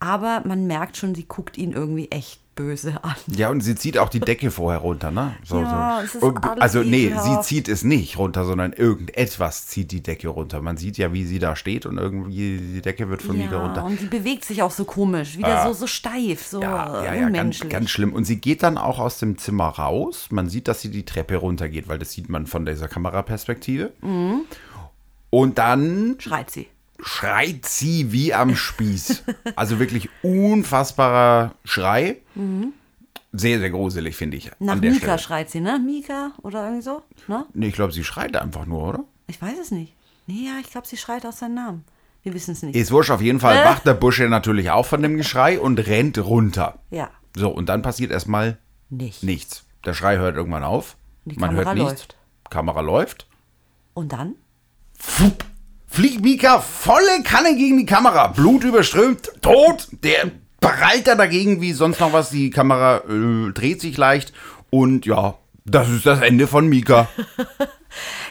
aber 0.00 0.42
man 0.44 0.66
merkt 0.66 0.96
schon, 0.96 1.14
sie 1.14 1.24
guckt 1.26 1.58
ihn 1.58 1.72
irgendwie 1.72 2.10
echt 2.10 2.40
böse 2.54 3.04
an. 3.04 3.14
Ja, 3.28 3.50
und 3.50 3.60
sie 3.60 3.76
zieht 3.76 3.98
auch 3.98 4.08
die 4.08 4.18
Decke 4.18 4.50
vorher 4.50 4.80
runter, 4.80 5.12
ne? 5.12 5.36
So, 5.44 5.60
Ja, 5.60 5.98
so. 6.00 6.04
es 6.06 6.14
ist 6.16 6.22
Und- 6.24 6.44
alles 6.44 6.60
also, 6.60 6.80
nee, 6.82 7.02
sie 7.02 7.06
ekelhaft. 7.06 7.44
zieht 7.44 7.68
es 7.68 7.84
nicht 7.84 8.18
runter, 8.18 8.44
sondern 8.44 8.72
irgendetwas 8.72 9.68
zieht 9.68 9.92
die 9.92 10.02
Decke 10.02 10.26
runter. 10.26 10.60
Man 10.60 10.76
sieht 10.76 10.98
ja, 10.98 11.12
wie 11.12 11.24
sie 11.24 11.38
da 11.38 11.54
steht 11.54 11.86
und 11.86 11.98
irgendwie 11.98 12.58
die 12.58 12.82
Decke 12.82 13.08
wird 13.10 13.22
von 13.22 13.40
Ja, 13.40 13.46
runter. 13.60 13.84
und 13.84 14.00
sie 14.00 14.06
bewegt 14.06 14.44
sich 14.44 14.60
auch 14.62 14.72
so 14.72 14.84
komisch, 14.84 15.36
wieder 15.38 15.62
so, 15.68 15.72
so 15.72 15.86
steif, 15.86 16.44
so 16.46 16.60
Ja, 16.60 17.02
äh, 17.02 17.06
ja, 17.06 17.14
ja, 17.14 17.28
ganz, 17.30 17.60
ganz 17.68 17.90
schlimm. 17.90 18.12
Und 18.12 18.24
sie 18.24 18.40
geht 18.40 18.64
dann 18.64 18.76
auch 18.76 18.98
aus 18.98 19.18
dem 19.20 19.38
Zimmer 19.38 19.68
raus. 19.68 20.26
Man 20.32 20.48
sieht, 20.48 20.66
dass 20.66 20.80
sie 20.80 20.90
die 20.90 21.04
Treppe 21.04 21.36
runtergeht, 21.36 21.86
weil 21.86 22.00
das 22.00 22.10
sieht 22.10 22.28
man 22.28 22.48
von 22.48 22.66
dieser 22.66 22.88
Kameraperspektive. 22.88 23.92
Mhm. 24.00 24.40
Und 25.30 25.58
dann 25.58 26.16
Schreit 26.18 26.50
sie. 26.50 26.66
Schreit 27.00 27.64
sie 27.66 28.12
wie 28.12 28.34
am 28.34 28.54
Spieß. 28.56 29.22
Also 29.56 29.78
wirklich 29.78 30.08
unfassbarer 30.22 31.54
Schrei. 31.64 32.18
Sehr, 33.32 33.58
sehr 33.58 33.70
gruselig, 33.70 34.16
finde 34.16 34.36
ich. 34.36 34.46
Mhm. 34.58 34.66
Nach 34.66 34.76
Mika 34.76 34.96
Stelle. 34.96 35.18
schreit 35.18 35.50
sie, 35.50 35.60
ne? 35.60 35.78
Mika 35.78 36.32
oder 36.42 36.64
irgendwie 36.64 36.82
so, 36.82 37.02
ne? 37.26 37.46
Nee, 37.54 37.68
ich 37.68 37.74
glaube, 37.74 37.92
sie 37.92 38.04
schreit 38.04 38.36
einfach 38.36 38.66
nur, 38.66 38.88
oder? 38.88 39.04
Ich 39.26 39.40
weiß 39.40 39.58
es 39.60 39.70
nicht. 39.70 39.92
Nee, 40.26 40.46
ja, 40.46 40.58
ich 40.60 40.70
glaube, 40.70 40.86
sie 40.86 40.96
schreit 40.96 41.24
aus 41.26 41.38
seinem 41.38 41.54
Namen. 41.54 41.84
Wir 42.22 42.34
wissen 42.34 42.52
es 42.52 42.62
nicht. 42.62 42.74
Ist 42.74 42.90
wurscht, 42.90 43.10
auf 43.10 43.20
jeden 43.20 43.40
Fall 43.40 43.64
wacht 43.64 43.86
der 43.86 43.94
Busche 43.94 44.24
natürlich 44.28 44.70
auf 44.70 44.88
von 44.88 45.02
dem 45.02 45.16
Geschrei 45.16 45.60
und 45.60 45.78
rennt 45.86 46.18
runter. 46.18 46.78
ja, 46.90 47.10
So, 47.36 47.48
und 47.50 47.68
dann 47.68 47.82
passiert 47.82 48.10
erstmal 48.10 48.58
nicht. 48.90 49.22
nichts. 49.22 49.64
Der 49.84 49.94
Schrei 49.94 50.16
hört 50.18 50.36
irgendwann 50.36 50.64
auf. 50.64 50.96
Die 51.24 51.38
Man 51.38 51.50
Kamera 51.50 51.64
hört 51.66 51.74
nichts. 51.76 51.90
läuft. 51.90 52.16
Kamera 52.50 52.80
läuft. 52.80 53.26
Und 53.94 54.12
dann? 54.12 54.34
Fupp, 54.94 55.44
fliegt 55.88 56.22
Mika 56.22 56.60
volle 56.60 57.22
Kanne 57.24 57.56
gegen 57.56 57.78
die 57.78 57.86
Kamera. 57.86 58.28
Blut 58.28 58.64
überströmt, 58.64 59.30
tot. 59.40 59.88
Der 60.04 60.30
prallt 60.60 61.06
da 61.06 61.14
dagegen 61.14 61.60
wie 61.60 61.72
sonst 61.72 62.00
noch 62.00 62.12
was. 62.12 62.30
Die 62.30 62.50
Kamera 62.50 63.02
äh, 63.08 63.52
dreht 63.52 63.80
sich 63.80 63.96
leicht. 63.96 64.32
Und 64.70 65.06
ja, 65.06 65.38
das 65.64 65.88
ist 65.88 66.06
das 66.06 66.20
Ende 66.20 66.46
von 66.46 66.68
Mika. 66.68 67.08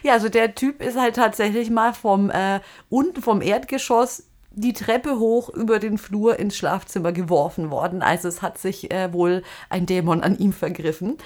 Ja, 0.03 0.13
also 0.13 0.29
der 0.29 0.55
Typ 0.55 0.81
ist 0.81 0.97
halt 0.97 1.15
tatsächlich 1.15 1.69
mal 1.69 1.93
vom 1.93 2.29
äh, 2.29 2.59
unten 2.89 3.21
vom 3.21 3.41
Erdgeschoss 3.41 4.26
die 4.57 4.73
Treppe 4.73 5.19
hoch 5.19 5.49
über 5.49 5.77
den 5.77 5.97
Flur 5.99 6.39
ins 6.39 6.57
Schlafzimmer 6.57 7.11
geworfen 7.11 7.69
worden. 7.69 8.01
Also 8.01 8.27
es 8.27 8.41
hat 8.41 8.57
sich 8.57 8.91
äh, 8.91 9.13
wohl 9.13 9.43
ein 9.69 9.85
Dämon 9.85 10.21
an 10.21 10.37
ihm 10.37 10.51
vergriffen. 10.51 11.17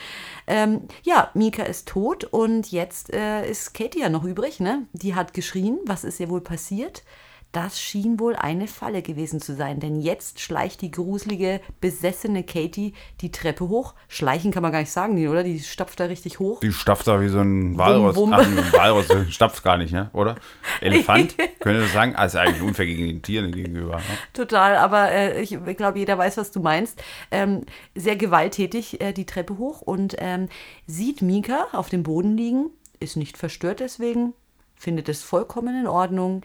Ähm, 0.48 0.82
ja, 1.04 1.32
Mika 1.34 1.64
ist 1.64 1.88
tot 1.88 2.26
und 2.26 2.72
jetzt 2.72 3.14
äh, 3.14 3.50
ist 3.50 3.74
Katie 3.74 4.02
ja 4.02 4.10
noch 4.10 4.26
übrig. 4.26 4.60
Ne? 4.60 4.86
Die 4.92 5.16
hat 5.16 5.34
geschrien. 5.34 5.80
Was 5.86 6.04
ist 6.04 6.20
ihr 6.20 6.30
wohl 6.30 6.42
passiert? 6.42 7.04
Das 7.52 7.82
schien 7.82 8.18
wohl 8.18 8.38
eine 8.38 8.66
Falle 8.68 9.02
gewesen 9.02 9.42
zu 9.42 9.54
sein, 9.56 9.82
denn 9.82 10.00
jetzt 10.00 10.40
schleicht 10.40 10.82
die 10.82 10.90
gruselige, 10.90 11.60
besessene 11.82 12.44
Katie 12.44 12.94
die 13.20 13.30
Treppe 13.32 13.68
hoch. 13.68 13.94
Schleichen 14.08 14.52
kann 14.52 14.64
man 14.64 14.72
gar 14.72 14.80
nicht 14.80 14.92
sagen, 14.92 15.28
oder? 15.28 15.44
Die 15.44 15.60
stapft 15.60 16.00
da 16.00 16.06
richtig 16.06 16.40
hoch. 16.40 16.62
Die 16.62 16.72
stapft 16.72 17.08
da 17.08 17.20
wie 17.20 17.28
so 17.28 17.40
ein 17.40 17.78
Walross. 17.78 18.16
Wum, 18.16 18.30
wum. 18.30 18.34
Ach, 18.34 18.46
ein 18.46 18.72
Walross 18.72 19.10
äh, 19.10 19.30
stapft 19.30 19.64
gar 19.64 19.78
nicht, 19.78 19.92
ne? 19.92 20.10
oder? 20.14 20.36
Elefant, 20.82 21.36
könnte 21.60 21.82
das 21.82 21.92
sagen? 21.92 22.16
Also 22.16 22.38
eigentlich 22.38 22.62
unfair 22.62 22.86
gegen 22.86 23.04
die 23.04 23.22
Tiere 23.22 23.52
gegenüber. 23.52 23.98
Ne? 23.98 24.04
Total, 24.32 24.78
aber 24.78 25.12
äh, 25.12 25.42
ich, 25.42 25.52
ich 25.52 25.78
glaube, 25.78 26.00
jeder 26.00 26.18
weiß, 26.18 26.38
was 26.38 26.52
du 26.52 26.62
meinst. 26.62 27.04
Ähm, 27.32 27.66
sehr 27.96 28.16
gewalttätig 28.16 29.02
äh, 29.02 29.12
die 29.12 29.26
Treppe 29.26 29.58
hoch 29.58 29.82
und 29.82 30.16
ähm, 30.20 30.48
sieht 30.88 31.22
Mika 31.22 31.68
auf 31.74 31.90
dem 31.90 32.04
Boden 32.04 32.38
liegen, 32.38 32.70
ist 33.02 33.18
nicht 33.18 33.38
verstört 33.38 33.82
deswegen, 33.82 34.34
findet 34.76 35.10
es 35.10 35.22
vollkommen 35.22 35.82
in 35.82 35.88
Ordnung, 35.88 36.44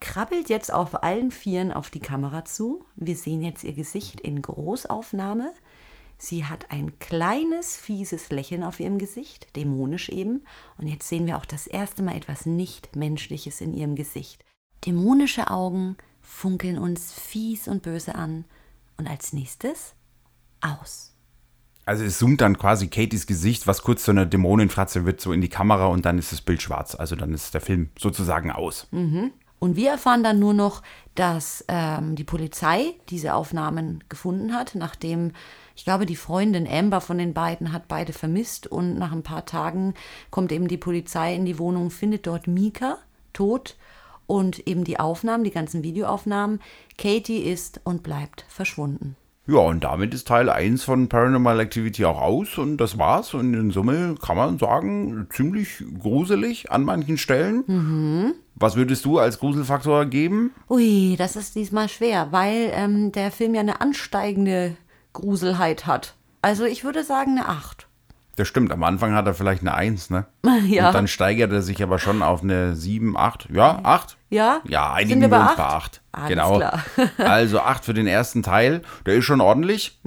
krabbelt 0.00 0.48
jetzt 0.48 0.72
auf 0.72 1.02
allen 1.02 1.30
Vieren 1.30 1.72
auf 1.72 1.90
die 1.90 2.00
Kamera 2.00 2.44
zu. 2.44 2.84
Wir 2.96 3.16
sehen 3.16 3.42
jetzt 3.42 3.64
ihr 3.64 3.72
Gesicht 3.72 4.20
in 4.20 4.42
Großaufnahme. 4.42 5.52
Sie 6.18 6.44
hat 6.44 6.70
ein 6.70 6.98
kleines, 6.98 7.76
fieses 7.76 8.30
Lächeln 8.30 8.64
auf 8.64 8.80
ihrem 8.80 8.98
Gesicht, 8.98 9.54
dämonisch 9.56 10.08
eben. 10.08 10.44
Und 10.76 10.88
jetzt 10.88 11.08
sehen 11.08 11.26
wir 11.26 11.36
auch 11.36 11.46
das 11.46 11.66
erste 11.66 12.02
Mal 12.02 12.16
etwas 12.16 12.44
Nicht-Menschliches 12.44 13.60
in 13.60 13.72
ihrem 13.72 13.94
Gesicht. 13.94 14.44
Dämonische 14.84 15.50
Augen 15.50 15.96
funkeln 16.20 16.78
uns 16.78 17.12
fies 17.12 17.68
und 17.68 17.82
böse 17.82 18.16
an. 18.16 18.44
Und 18.96 19.06
als 19.06 19.32
nächstes 19.32 19.94
aus. 20.60 21.14
Also 21.84 22.04
es 22.04 22.18
zoomt 22.18 22.40
dann 22.40 22.58
quasi 22.58 22.88
Katies 22.88 23.26
Gesicht, 23.26 23.66
was 23.66 23.82
kurz 23.82 24.02
zu 24.02 24.10
einer 24.10 24.26
Dämonenfratze 24.26 25.06
wird, 25.06 25.20
so 25.20 25.32
in 25.32 25.40
die 25.40 25.48
Kamera 25.48 25.86
und 25.86 26.04
dann 26.04 26.18
ist 26.18 26.32
das 26.32 26.42
Bild 26.42 26.60
schwarz. 26.60 26.94
Also 26.94 27.16
dann 27.16 27.32
ist 27.32 27.54
der 27.54 27.60
Film 27.60 27.90
sozusagen 27.98 28.50
aus. 28.50 28.88
Und 29.58 29.76
wir 29.76 29.90
erfahren 29.90 30.22
dann 30.22 30.38
nur 30.38 30.54
noch, 30.54 30.82
dass 31.14 31.64
ähm, 31.68 32.14
die 32.14 32.24
Polizei 32.24 32.94
diese 33.10 33.34
Aufnahmen 33.34 34.04
gefunden 34.08 34.54
hat, 34.54 34.74
nachdem, 34.74 35.32
ich 35.74 35.84
glaube, 35.84 36.06
die 36.06 36.16
Freundin 36.16 36.68
Amber 36.68 37.00
von 37.00 37.18
den 37.18 37.34
beiden 37.34 37.72
hat 37.72 37.88
beide 37.88 38.12
vermisst 38.12 38.66
und 38.66 38.98
nach 38.98 39.12
ein 39.12 39.24
paar 39.24 39.46
Tagen 39.46 39.94
kommt 40.30 40.52
eben 40.52 40.68
die 40.68 40.76
Polizei 40.76 41.34
in 41.34 41.44
die 41.44 41.58
Wohnung, 41.58 41.90
findet 41.90 42.26
dort 42.26 42.46
Mika 42.46 42.98
tot 43.32 43.76
und 44.26 44.66
eben 44.68 44.84
die 44.84 45.00
Aufnahmen, 45.00 45.42
die 45.42 45.50
ganzen 45.50 45.82
Videoaufnahmen. 45.82 46.60
Katie 46.96 47.40
ist 47.40 47.80
und 47.82 48.02
bleibt 48.02 48.44
verschwunden. 48.48 49.16
Ja, 49.50 49.60
und 49.60 49.82
damit 49.82 50.12
ist 50.12 50.28
Teil 50.28 50.50
1 50.50 50.84
von 50.84 51.08
Paranormal 51.08 51.58
Activity 51.58 52.04
auch 52.04 52.20
aus 52.20 52.58
und 52.58 52.76
das 52.76 52.98
war's. 52.98 53.32
Und 53.32 53.54
in 53.54 53.70
Summe 53.70 54.14
kann 54.20 54.36
man 54.36 54.58
sagen, 54.58 55.26
ziemlich 55.30 55.82
gruselig 55.98 56.70
an 56.70 56.84
manchen 56.84 57.16
Stellen. 57.16 58.34
Was 58.56 58.76
würdest 58.76 59.06
du 59.06 59.18
als 59.18 59.38
Gruselfaktor 59.38 60.04
geben? 60.04 60.52
Ui, 60.68 61.16
das 61.16 61.34
ist 61.34 61.54
diesmal 61.54 61.88
schwer, 61.88 62.28
weil 62.30 62.70
ähm, 62.74 63.10
der 63.12 63.30
Film 63.30 63.54
ja 63.54 63.62
eine 63.62 63.80
ansteigende 63.80 64.76
Gruselheit 65.14 65.86
hat. 65.86 66.14
Also 66.42 66.64
ich 66.64 66.84
würde 66.84 67.02
sagen 67.02 67.38
eine 67.38 67.48
8. 67.48 67.87
Das 68.38 68.46
stimmt, 68.46 68.70
am 68.70 68.84
Anfang 68.84 69.14
hat 69.14 69.26
er 69.26 69.34
vielleicht 69.34 69.62
eine 69.62 69.74
1, 69.74 70.10
ne? 70.10 70.26
Ja. 70.68 70.88
Und 70.88 70.94
dann 70.94 71.08
steigert 71.08 71.50
er 71.50 71.60
sich 71.60 71.82
aber 71.82 71.98
schon 71.98 72.22
auf 72.22 72.42
eine 72.42 72.76
7, 72.76 73.16
8. 73.16 73.48
Ja, 73.50 73.80
8? 73.82 74.16
Ja? 74.30 74.60
Ja, 74.64 74.90
Sind 74.90 74.96
einigen 74.96 75.20
wir 75.22 75.30
wir 75.30 75.38
bei 75.38 75.40
uns 75.40 75.50
acht? 75.50 75.56
bei 75.56 75.64
8. 75.64 76.00
Alles 76.12 76.28
genau. 76.28 76.56
klar. 76.56 76.84
also 77.18 77.60
8 77.60 77.84
für 77.84 77.94
den 77.94 78.06
ersten 78.06 78.44
Teil. 78.44 78.82
Der 79.06 79.14
ist 79.14 79.24
schon 79.24 79.40
ordentlich. 79.40 79.98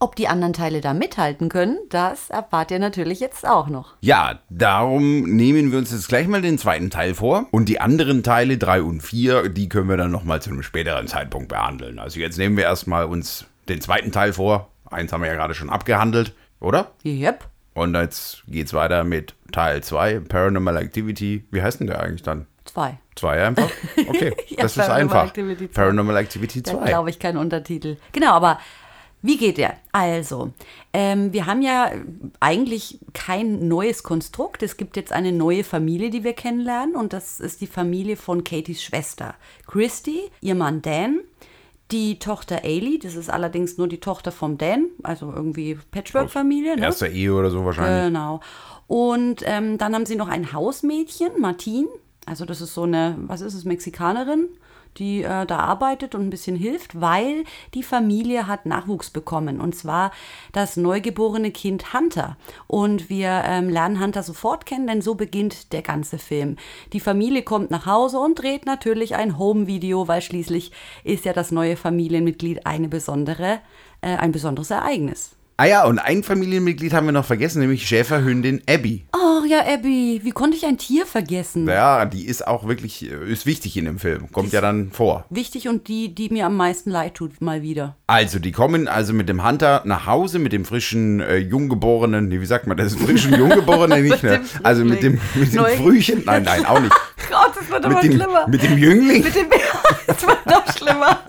Ob 0.00 0.16
die 0.16 0.26
anderen 0.26 0.52
Teile 0.52 0.80
da 0.80 0.94
mithalten 0.94 1.48
können, 1.48 1.78
das 1.90 2.30
erfahrt 2.30 2.72
ihr 2.72 2.80
natürlich 2.80 3.20
jetzt 3.20 3.46
auch 3.46 3.68
noch. 3.68 3.94
Ja, 4.00 4.40
darum 4.48 5.22
nehmen 5.22 5.70
wir 5.70 5.78
uns 5.78 5.92
jetzt 5.92 6.08
gleich 6.08 6.26
mal 6.26 6.42
den 6.42 6.58
zweiten 6.58 6.90
Teil 6.90 7.14
vor. 7.14 7.46
Und 7.52 7.68
die 7.68 7.80
anderen 7.80 8.24
Teile, 8.24 8.58
3 8.58 8.82
und 8.82 9.00
4, 9.00 9.48
die 9.50 9.68
können 9.68 9.88
wir 9.88 9.96
dann 9.96 10.10
nochmal 10.10 10.42
zu 10.42 10.50
einem 10.50 10.64
späteren 10.64 11.06
Zeitpunkt 11.06 11.48
behandeln. 11.48 12.00
Also 12.00 12.18
jetzt 12.18 12.36
nehmen 12.36 12.56
wir 12.56 12.64
erstmal 12.64 13.04
uns 13.04 13.44
den 13.68 13.80
zweiten 13.80 14.10
Teil 14.10 14.32
vor. 14.32 14.70
Eins 14.90 15.12
haben 15.12 15.22
wir 15.22 15.28
ja 15.28 15.36
gerade 15.36 15.54
schon 15.54 15.70
abgehandelt, 15.70 16.34
oder? 16.58 16.90
Yep. 17.04 17.49
Und 17.74 17.94
jetzt 17.94 18.42
geht's 18.48 18.74
weiter 18.74 19.04
mit 19.04 19.34
Teil 19.52 19.82
2, 19.82 20.20
Paranormal 20.20 20.76
Activity. 20.76 21.44
Wie 21.50 21.62
heißt 21.62 21.80
denn 21.80 21.86
der 21.86 22.00
eigentlich 22.00 22.22
dann? 22.22 22.46
Zwei. 22.64 22.98
2 23.16 23.46
einfach? 23.46 23.70
Okay, 24.08 24.34
Ja, 24.48 24.62
das 24.62 24.76
ist 24.76 24.86
Paranormal 24.86 25.00
einfach. 25.00 25.26
Activity 25.26 25.70
zwei. 25.70 25.82
Paranormal 25.82 26.16
Activity 26.16 26.62
Da 26.62 26.72
2. 26.72 26.86
glaube 26.88 27.10
ich 27.10 27.18
kein 27.18 27.36
Untertitel. 27.36 27.96
Genau, 28.12 28.32
aber 28.32 28.58
wie 29.22 29.36
geht 29.36 29.58
der? 29.58 29.74
Also, 29.92 30.52
ähm, 30.94 31.32
wir 31.32 31.44
haben 31.46 31.60
ja 31.60 31.90
eigentlich 32.40 32.98
kein 33.12 33.68
neues 33.68 34.02
Konstrukt. 34.02 34.62
Es 34.62 34.78
gibt 34.78 34.96
jetzt 34.96 35.12
eine 35.12 35.30
neue 35.30 35.62
Familie, 35.62 36.08
die 36.10 36.24
wir 36.24 36.32
kennenlernen. 36.32 36.96
Und 36.96 37.12
das 37.12 37.38
ist 37.38 37.60
die 37.60 37.66
Familie 37.66 38.16
von 38.16 38.44
Katies 38.44 38.82
Schwester. 38.82 39.34
Christy, 39.66 40.30
ihr 40.40 40.54
Mann 40.54 40.80
Dan, 40.80 41.20
die 41.92 42.18
Tochter 42.18 42.64
Ailey, 42.64 42.98
das 42.98 43.14
ist 43.14 43.30
allerdings 43.30 43.78
nur 43.78 43.88
die 43.88 43.98
Tochter 44.00 44.32
vom 44.32 44.58
Dan, 44.58 44.86
also 45.02 45.32
irgendwie 45.34 45.78
Patchwork-Familie. 45.90 46.76
Ne? 46.76 46.82
Erster 46.82 47.08
Ehe 47.08 47.34
oder 47.34 47.50
so 47.50 47.64
wahrscheinlich. 47.64 48.06
Genau. 48.06 48.40
Und 48.86 49.42
ähm, 49.44 49.78
dann 49.78 49.94
haben 49.94 50.06
sie 50.06 50.16
noch 50.16 50.28
ein 50.28 50.52
Hausmädchen, 50.52 51.38
Martin. 51.38 51.86
Also 52.26 52.44
das 52.44 52.60
ist 52.60 52.74
so 52.74 52.82
eine, 52.82 53.16
was 53.18 53.40
ist 53.40 53.54
es, 53.54 53.64
Mexikanerin, 53.64 54.48
die 54.98 55.22
äh, 55.22 55.46
da 55.46 55.58
arbeitet 55.58 56.14
und 56.14 56.22
ein 56.22 56.30
bisschen 56.30 56.56
hilft, 56.56 57.00
weil 57.00 57.44
die 57.74 57.82
Familie 57.82 58.46
hat 58.46 58.66
Nachwuchs 58.66 59.10
bekommen. 59.10 59.60
Und 59.60 59.74
zwar 59.74 60.12
das 60.52 60.76
neugeborene 60.76 61.50
Kind 61.50 61.92
Hunter. 61.94 62.36
Und 62.66 63.08
wir 63.08 63.42
ähm, 63.46 63.68
lernen 63.68 64.00
Hunter 64.00 64.22
sofort 64.22 64.66
kennen, 64.66 64.86
denn 64.86 65.02
so 65.02 65.14
beginnt 65.14 65.72
der 65.72 65.82
ganze 65.82 66.18
Film. 66.18 66.56
Die 66.92 67.00
Familie 67.00 67.42
kommt 67.42 67.70
nach 67.70 67.86
Hause 67.86 68.18
und 68.18 68.38
dreht 68.38 68.66
natürlich 68.66 69.14
ein 69.14 69.38
Home-Video, 69.38 70.08
weil 70.08 70.22
schließlich 70.22 70.72
ist 71.04 71.24
ja 71.24 71.32
das 71.32 71.50
neue 71.50 71.76
Familienmitglied 71.76 72.66
eine 72.66 72.88
besondere, 72.88 73.60
äh, 74.00 74.16
ein 74.16 74.32
besonderes 74.32 74.70
Ereignis. 74.70 75.36
Ah 75.60 75.66
ja, 75.66 75.84
und 75.84 75.98
ein 75.98 76.22
Familienmitglied 76.22 76.94
haben 76.94 77.04
wir 77.04 77.12
noch 77.12 77.26
vergessen, 77.26 77.60
nämlich 77.60 77.86
Schäferhündin 77.86 78.62
Abby. 78.66 79.04
Oh 79.14 79.44
ja, 79.46 79.58
Abby, 79.60 80.22
wie 80.24 80.30
konnte 80.30 80.56
ich 80.56 80.64
ein 80.64 80.78
Tier 80.78 81.04
vergessen? 81.04 81.68
Ja, 81.68 82.06
die 82.06 82.24
ist 82.24 82.46
auch 82.46 82.66
wirklich, 82.66 83.04
äh, 83.04 83.30
ist 83.30 83.44
wichtig 83.44 83.76
in 83.76 83.84
dem 83.84 83.98
Film. 83.98 84.32
Kommt 84.32 84.54
ja 84.54 84.62
dann 84.62 84.90
vor. 84.90 85.26
Wichtig 85.28 85.68
und 85.68 85.88
die, 85.88 86.14
die 86.14 86.30
mir 86.30 86.46
am 86.46 86.56
meisten 86.56 86.90
leid 86.90 87.12
tut, 87.12 87.42
mal 87.42 87.60
wieder. 87.60 87.94
Also, 88.06 88.38
die 88.38 88.52
kommen 88.52 88.88
also 88.88 89.12
mit 89.12 89.28
dem 89.28 89.46
Hunter 89.46 89.82
nach 89.84 90.06
Hause, 90.06 90.38
mit 90.38 90.54
dem 90.54 90.64
frischen, 90.64 91.20
äh, 91.20 91.36
junggeborenen, 91.36 92.28
nee, 92.28 92.40
wie 92.40 92.46
sagt 92.46 92.66
man 92.66 92.78
das, 92.78 92.94
frischen 92.96 93.34
Junggeborenen 93.34 94.02
nicht 94.02 94.22
mehr. 94.22 94.40
Also 94.62 94.86
mit 94.86 95.02
dem, 95.02 95.20
mit 95.34 95.52
dem 95.52 95.66
Frühchen, 95.76 96.22
nein, 96.24 96.44
nein, 96.44 96.64
auch 96.64 96.80
nicht. 96.80 96.94
Gott, 97.30 97.52
das 97.54 97.68
wird 97.70 97.84
immer 97.84 97.96
Mit 97.96 98.04
dem, 98.04 98.12
schlimmer. 98.14 98.48
mit 98.48 98.62
dem 98.62 98.78
Jüngling, 98.78 99.22
Mit 99.24 99.34
dem 99.34 99.46
Es 100.06 100.26
wird 100.26 100.46
noch 100.46 100.76
schlimmer. 100.76 101.20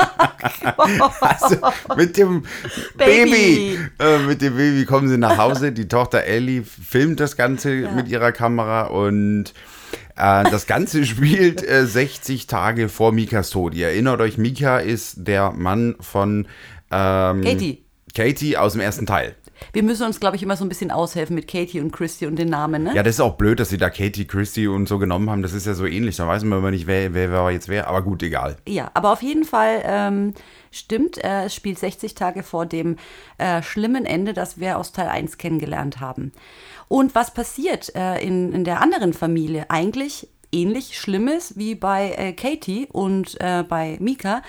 also 1.20 1.58
mit 1.96 2.18
dem 2.18 2.44
Baby. 2.98 3.32
Baby. 3.32 3.80
Äh, 4.00 4.21
mit 4.22 4.42
dem 4.42 4.56
Baby 4.56 4.86
kommen 4.86 5.10
sie 5.10 5.18
nach 5.18 5.38
Hause. 5.38 5.72
Die 5.72 5.88
Tochter 5.88 6.24
Ellie 6.24 6.64
filmt 6.64 7.20
das 7.20 7.38
Ganze 7.38 7.90
mit 7.96 8.08
ihrer 8.08 8.32
Kamera 8.32 8.84
und 8.88 9.54
äh, 10.16 10.44
das 10.50 10.68
Ganze 10.68 11.06
spielt 11.06 11.68
äh, 11.68 11.86
60 11.86 12.48
Tage 12.48 12.90
vor 12.90 13.12
Mikas 13.12 13.50
Tod. 13.50 13.74
Ihr 13.74 13.88
erinnert 13.88 14.22
euch, 14.22 14.38
Mika 14.38 14.78
ist 14.80 15.28
der 15.28 15.52
Mann 15.52 15.96
von 16.00 16.48
ähm, 16.92 17.42
Katie. 17.42 17.84
Katie 18.16 18.58
aus 18.58 18.74
dem 18.74 18.82
ersten 18.82 19.06
Teil. 19.06 19.36
Wir 19.74 19.84
müssen 19.84 20.06
uns, 20.06 20.20
glaube 20.20 20.36
ich, 20.36 20.44
immer 20.44 20.58
so 20.58 20.66
ein 20.66 20.70
bisschen 20.70 20.92
aushelfen 20.92 21.36
mit 21.36 21.48
Katie 21.48 21.80
und 21.80 21.92
Christy 21.92 22.26
und 22.26 22.38
den 22.38 22.50
Namen, 22.50 22.84
ne? 22.84 22.96
Ja, 22.96 23.04
das 23.04 23.16
ist 23.16 23.22
auch 23.22 23.36
blöd, 23.36 23.60
dass 23.60 23.70
sie 23.70 23.78
da 23.78 23.90
Katie, 23.90 24.26
Christy 24.26 24.68
und 24.68 24.88
so 24.88 24.98
genommen 24.98 25.30
haben. 25.30 25.44
Das 25.44 25.54
ist 25.54 25.68
ja 25.68 25.74
so 25.74 25.86
ähnlich. 25.86 26.18
Da 26.18 26.28
weiß 26.28 26.44
man 26.44 26.60
immer 26.60 26.72
nicht, 26.72 26.88
wer, 26.88 27.14
wer, 27.14 27.32
wer 27.32 27.52
jetzt 27.52 27.70
wer. 27.70 27.88
Aber 27.88 28.02
gut, 28.02 28.24
egal. 28.24 28.58
Ja, 28.68 28.92
aber 28.94 29.12
auf 29.12 29.22
jeden 29.22 29.44
Fall 29.44 29.82
ähm, 29.86 30.34
stimmt, 30.72 31.24
äh, 31.24 31.46
es 31.46 31.56
spielt 31.56 31.78
60 31.78 32.16
Tage 32.16 32.44
vor 32.44 32.66
dem 32.66 32.98
äh, 33.38 33.62
schlimmen 33.62 34.06
Ende, 34.06 34.34
das 34.34 34.60
wir 34.60 34.78
aus 34.78 34.92
Teil 34.92 35.10
1 35.10 35.38
kennengelernt 35.38 36.00
haben. 36.00 36.32
Und 36.88 37.14
was 37.16 37.34
passiert 37.34 37.94
äh, 37.96 38.20
in, 38.22 38.52
in 38.52 38.64
der 38.64 38.82
anderen 38.82 39.14
Familie? 39.14 39.70
Eigentlich 39.70 40.28
ähnlich 40.52 41.00
Schlimmes 41.00 41.58
wie 41.58 41.76
bei 41.76 42.12
äh, 42.12 42.34
Katie 42.34 42.88
und 42.92 43.40
äh, 43.40 43.64
bei 43.68 43.98
Mika. 44.00 44.42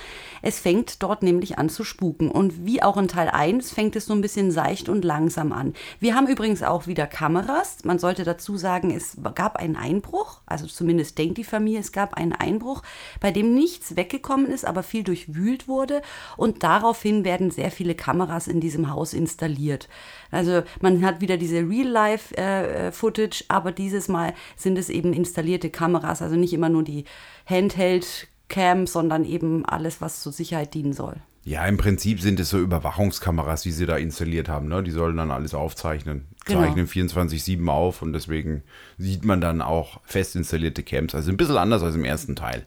Es 0.42 0.58
fängt 0.58 1.02
dort 1.02 1.22
nämlich 1.22 1.58
an 1.58 1.68
zu 1.68 1.84
spuken. 1.84 2.30
Und 2.30 2.66
wie 2.66 2.82
auch 2.82 2.96
in 2.96 3.08
Teil 3.08 3.28
1 3.28 3.70
fängt 3.70 3.96
es 3.96 4.06
so 4.06 4.12
ein 4.12 4.20
bisschen 4.20 4.50
seicht 4.50 4.88
und 4.88 5.04
langsam 5.04 5.52
an. 5.52 5.74
Wir 6.00 6.14
haben 6.14 6.26
übrigens 6.26 6.62
auch 6.62 6.86
wieder 6.86 7.06
Kameras. 7.06 7.78
Man 7.84 7.98
sollte 7.98 8.24
dazu 8.24 8.56
sagen, 8.56 8.90
es 8.90 9.16
gab 9.34 9.56
einen 9.56 9.76
Einbruch, 9.76 10.40
also 10.46 10.66
zumindest 10.66 11.18
denkt 11.18 11.38
die 11.38 11.44
Familie, 11.44 11.80
es 11.80 11.92
gab 11.92 12.14
einen 12.14 12.32
Einbruch, 12.32 12.82
bei 13.20 13.30
dem 13.30 13.54
nichts 13.54 13.96
weggekommen 13.96 14.46
ist, 14.46 14.64
aber 14.64 14.82
viel 14.82 15.04
durchwühlt 15.04 15.68
wurde. 15.68 16.02
Und 16.36 16.62
daraufhin 16.62 17.24
werden 17.24 17.50
sehr 17.50 17.70
viele 17.70 17.94
Kameras 17.94 18.48
in 18.48 18.60
diesem 18.60 18.90
Haus 18.90 19.14
installiert. 19.14 19.88
Also 20.30 20.62
man 20.80 21.04
hat 21.04 21.20
wieder 21.20 21.36
diese 21.36 21.58
Real-Life-Footage, 21.68 23.44
aber 23.48 23.70
dieses 23.70 24.08
Mal 24.08 24.34
sind 24.56 24.78
es 24.78 24.88
eben 24.88 25.12
installierte 25.12 25.70
Kameras, 25.70 25.91
also 26.22 26.36
nicht 26.36 26.52
immer 26.52 26.68
nur 26.68 26.82
die 26.82 27.04
Handheld-Cam, 27.46 28.86
sondern 28.86 29.24
eben 29.24 29.64
alles, 29.64 30.00
was 30.00 30.22
zur 30.22 30.32
Sicherheit 30.32 30.74
dienen 30.74 30.92
soll. 30.92 31.16
Ja, 31.44 31.66
im 31.66 31.76
Prinzip 31.76 32.20
sind 32.20 32.38
es 32.38 32.50
so 32.50 32.58
Überwachungskameras, 32.60 33.62
die 33.62 33.72
sie 33.72 33.84
da 33.84 33.96
installiert 33.96 34.48
haben. 34.48 34.68
Ne? 34.68 34.82
Die 34.84 34.92
sollen 34.92 35.16
dann 35.16 35.32
alles 35.32 35.54
aufzeichnen. 35.54 36.26
Genau. 36.44 36.60
Zeichnen 36.60 36.86
24-7 36.88 37.66
auf 37.68 38.02
und 38.02 38.12
deswegen 38.12 38.62
sieht 38.98 39.24
man 39.24 39.40
dann 39.40 39.60
auch 39.60 40.00
fest 40.04 40.36
installierte 40.36 40.82
Camps. 40.84 41.14
Also 41.16 41.30
ein 41.30 41.36
bisschen 41.36 41.56
anders 41.56 41.82
als 41.82 41.94
im 41.96 42.04
ersten 42.04 42.36
Teil. 42.36 42.64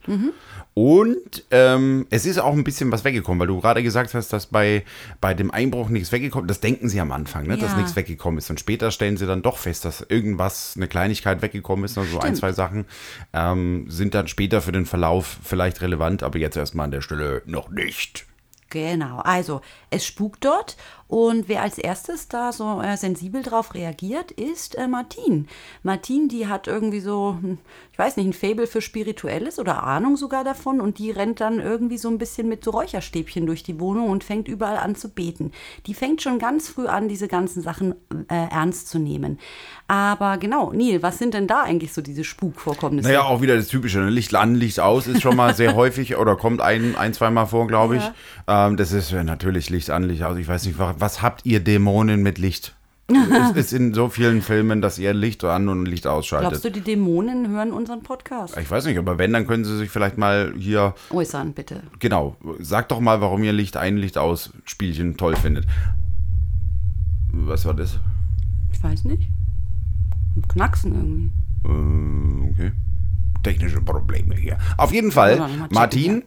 Und 0.73 1.43
ähm, 1.51 2.05
es 2.09 2.25
ist 2.25 2.37
auch 2.37 2.53
ein 2.53 2.63
bisschen 2.65 2.91
was 2.91 3.03
weggekommen, 3.05 3.39
weil 3.39 3.47
du 3.47 3.61
gerade 3.61 3.81
gesagt 3.83 4.13
hast, 4.13 4.33
dass 4.33 4.47
bei, 4.47 4.83
bei 5.21 5.33
dem 5.33 5.51
Einbruch 5.51 5.87
nichts 5.89 6.11
weggekommen 6.11 6.49
ist. 6.49 6.57
Das 6.57 6.61
denken 6.61 6.89
sie 6.89 6.99
am 6.99 7.11
Anfang, 7.13 7.47
ne? 7.47 7.57
dass 7.57 7.71
Ja. 7.71 7.77
nichts 7.77 7.95
weggekommen 7.95 8.37
ist. 8.37 8.49
Und 8.49 8.59
später 8.59 8.91
stellen 8.91 9.15
sie 9.17 9.25
dann 9.25 9.41
doch 9.41 9.57
fest, 9.57 9.85
dass 9.85 10.01
irgendwas, 10.01 10.73
eine 10.75 10.87
Kleinigkeit 10.89 11.41
weggekommen 11.41 11.85
ist. 11.85 11.97
Also 11.97 12.19
ein, 12.19 12.35
zwei 12.35 12.51
Sachen 12.51 12.85
ähm, 13.33 13.85
sind 13.89 14.13
dann 14.15 14.27
später 14.27 14.61
für 14.61 14.73
den 14.73 14.85
Verlauf 14.85 15.37
vielleicht 15.43 15.81
relevant, 15.81 16.23
aber 16.23 16.39
jetzt 16.39 16.57
erstmal 16.57 16.85
an 16.85 16.91
der 16.91 17.01
Stelle 17.01 17.41
noch 17.45 17.69
nicht. 17.69 18.25
Genau, 18.69 19.19
also 19.19 19.61
es 19.89 20.05
spukt 20.05 20.43
dort 20.43 20.75
und 21.07 21.47
wer 21.47 21.61
als 21.61 21.77
erstes 21.77 22.27
da 22.29 22.51
so 22.51 22.81
äh, 22.81 22.97
sensibel 22.97 23.43
drauf 23.43 23.75
reagiert, 23.75 24.31
ist 24.31 24.75
äh, 24.75 24.87
Martin. 24.87 25.47
Martin, 25.83 26.29
die 26.29 26.47
hat 26.47 26.65
irgendwie 26.65 26.99
so, 26.99 27.37
hm, 27.39 27.59
ich 27.91 27.99
weiß 27.99 28.17
nicht, 28.17 28.25
ein 28.25 28.33
Faible 28.33 28.65
für 28.65 28.81
Spirituelles 28.81 29.59
oder 29.59 29.83
Ahnung 29.83 30.17
sogar 30.17 30.43
davon 30.43 30.81
und 30.81 30.97
die 30.97 31.11
rennt 31.11 31.41
dann 31.41 31.59
irgendwie 31.59 31.99
so 31.99 32.09
ein 32.09 32.17
bisschen 32.17 32.49
mit 32.49 32.63
so 32.63 32.71
Räucherstäbchen 32.71 33.45
durch 33.45 33.61
die 33.61 33.79
Wohnung 33.79 34.09
und 34.09 34.23
fängt 34.23 34.47
überall 34.47 34.77
an 34.77 34.95
zu 34.95 35.09
beten. 35.09 35.51
Die 35.85 35.93
fängt 35.93 36.23
schon 36.23 36.39
ganz 36.39 36.69
früh 36.69 36.87
an, 36.87 37.07
diese 37.07 37.27
ganzen 37.27 37.61
Sachen 37.61 37.93
äh, 38.27 38.49
ernst 38.49 38.89
zu 38.89 38.97
nehmen. 38.97 39.39
Aber 39.87 40.37
genau, 40.39 40.73
Neil, 40.73 41.03
was 41.03 41.19
sind 41.19 41.35
denn 41.35 41.45
da 41.45 41.61
eigentlich 41.61 41.93
so 41.93 42.01
diese 42.01 42.23
Spukvorkommnisse? 42.23 43.07
Naja, 43.07 43.25
auch 43.25 43.41
wieder 43.41 43.55
das 43.55 43.67
Typische. 43.67 43.99
Ne? 43.99 44.09
Licht 44.09 44.33
an, 44.33 44.55
Licht 44.55 44.79
aus 44.79 45.05
ist 45.05 45.21
schon 45.21 45.35
mal 45.35 45.53
sehr 45.53 45.75
häufig 45.75 46.17
oder 46.17 46.35
kommt 46.35 46.61
ein, 46.61 46.95
ein 46.95 47.13
zweimal 47.13 47.45
vor, 47.45 47.67
glaube 47.67 47.97
ich. 47.97 48.11
Ähm, 48.47 48.77
das 48.77 48.91
ist 48.91 49.11
ja 49.11 49.23
natürlich 49.23 49.69
Licht 49.69 49.91
an, 49.91 50.03
Licht 50.03 50.23
aus. 50.23 50.37
Ich 50.37 50.47
weiß 50.47 50.65
nicht, 50.65 50.79
was, 50.79 50.94
was 50.97 51.21
habt 51.21 51.45
ihr 51.45 51.59
Dämonen 51.59 52.23
mit 52.23 52.37
Licht? 52.37 52.75
es 53.55 53.55
ist 53.55 53.73
in 53.73 53.93
so 53.93 54.09
vielen 54.09 54.41
Filmen, 54.41 54.81
dass 54.81 54.97
ihr 54.97 55.13
Licht 55.13 55.43
an 55.43 55.69
und 55.69 55.85
Licht 55.85 56.07
ausschaltet. 56.07 56.49
Glaubst 56.49 56.65
du, 56.65 56.71
die 56.71 56.81
Dämonen 56.81 57.49
hören 57.49 57.71
unseren 57.71 58.01
Podcast? 58.01 58.57
Ich 58.57 58.69
weiß 58.69 58.85
nicht, 58.85 58.97
aber 58.97 59.19
wenn, 59.19 59.31
dann 59.31 59.45
können 59.45 59.63
sie 59.63 59.77
sich 59.77 59.91
vielleicht 59.91 60.17
mal 60.17 60.53
hier, 60.57 60.95
Äußern, 61.11 61.53
bitte. 61.53 61.83
genau, 61.99 62.35
sagt 62.59 62.91
doch 62.91 62.99
mal, 62.99 63.21
warum 63.21 63.43
ihr 63.43 63.53
Licht 63.53 63.77
ein, 63.77 63.97
Licht 63.97 64.17
aus 64.17 64.53
Spielchen 64.65 65.17
toll 65.17 65.35
findet. 65.35 65.67
Was 67.31 67.65
war 67.65 67.75
das? 67.75 67.99
Ich 68.71 68.83
weiß 68.83 69.03
nicht. 69.05 69.29
Knacksen 70.47 70.95
irgendwie. 70.95 71.31
Äh, 71.65 72.49
okay. 72.51 72.71
Technische 73.45 73.79
Probleme 73.81 74.35
hier. 74.35 74.57
Auf 74.77 74.91
jeden 74.91 75.11
Fall, 75.11 75.37
checken, 75.37 75.67
Martin, 75.69 76.23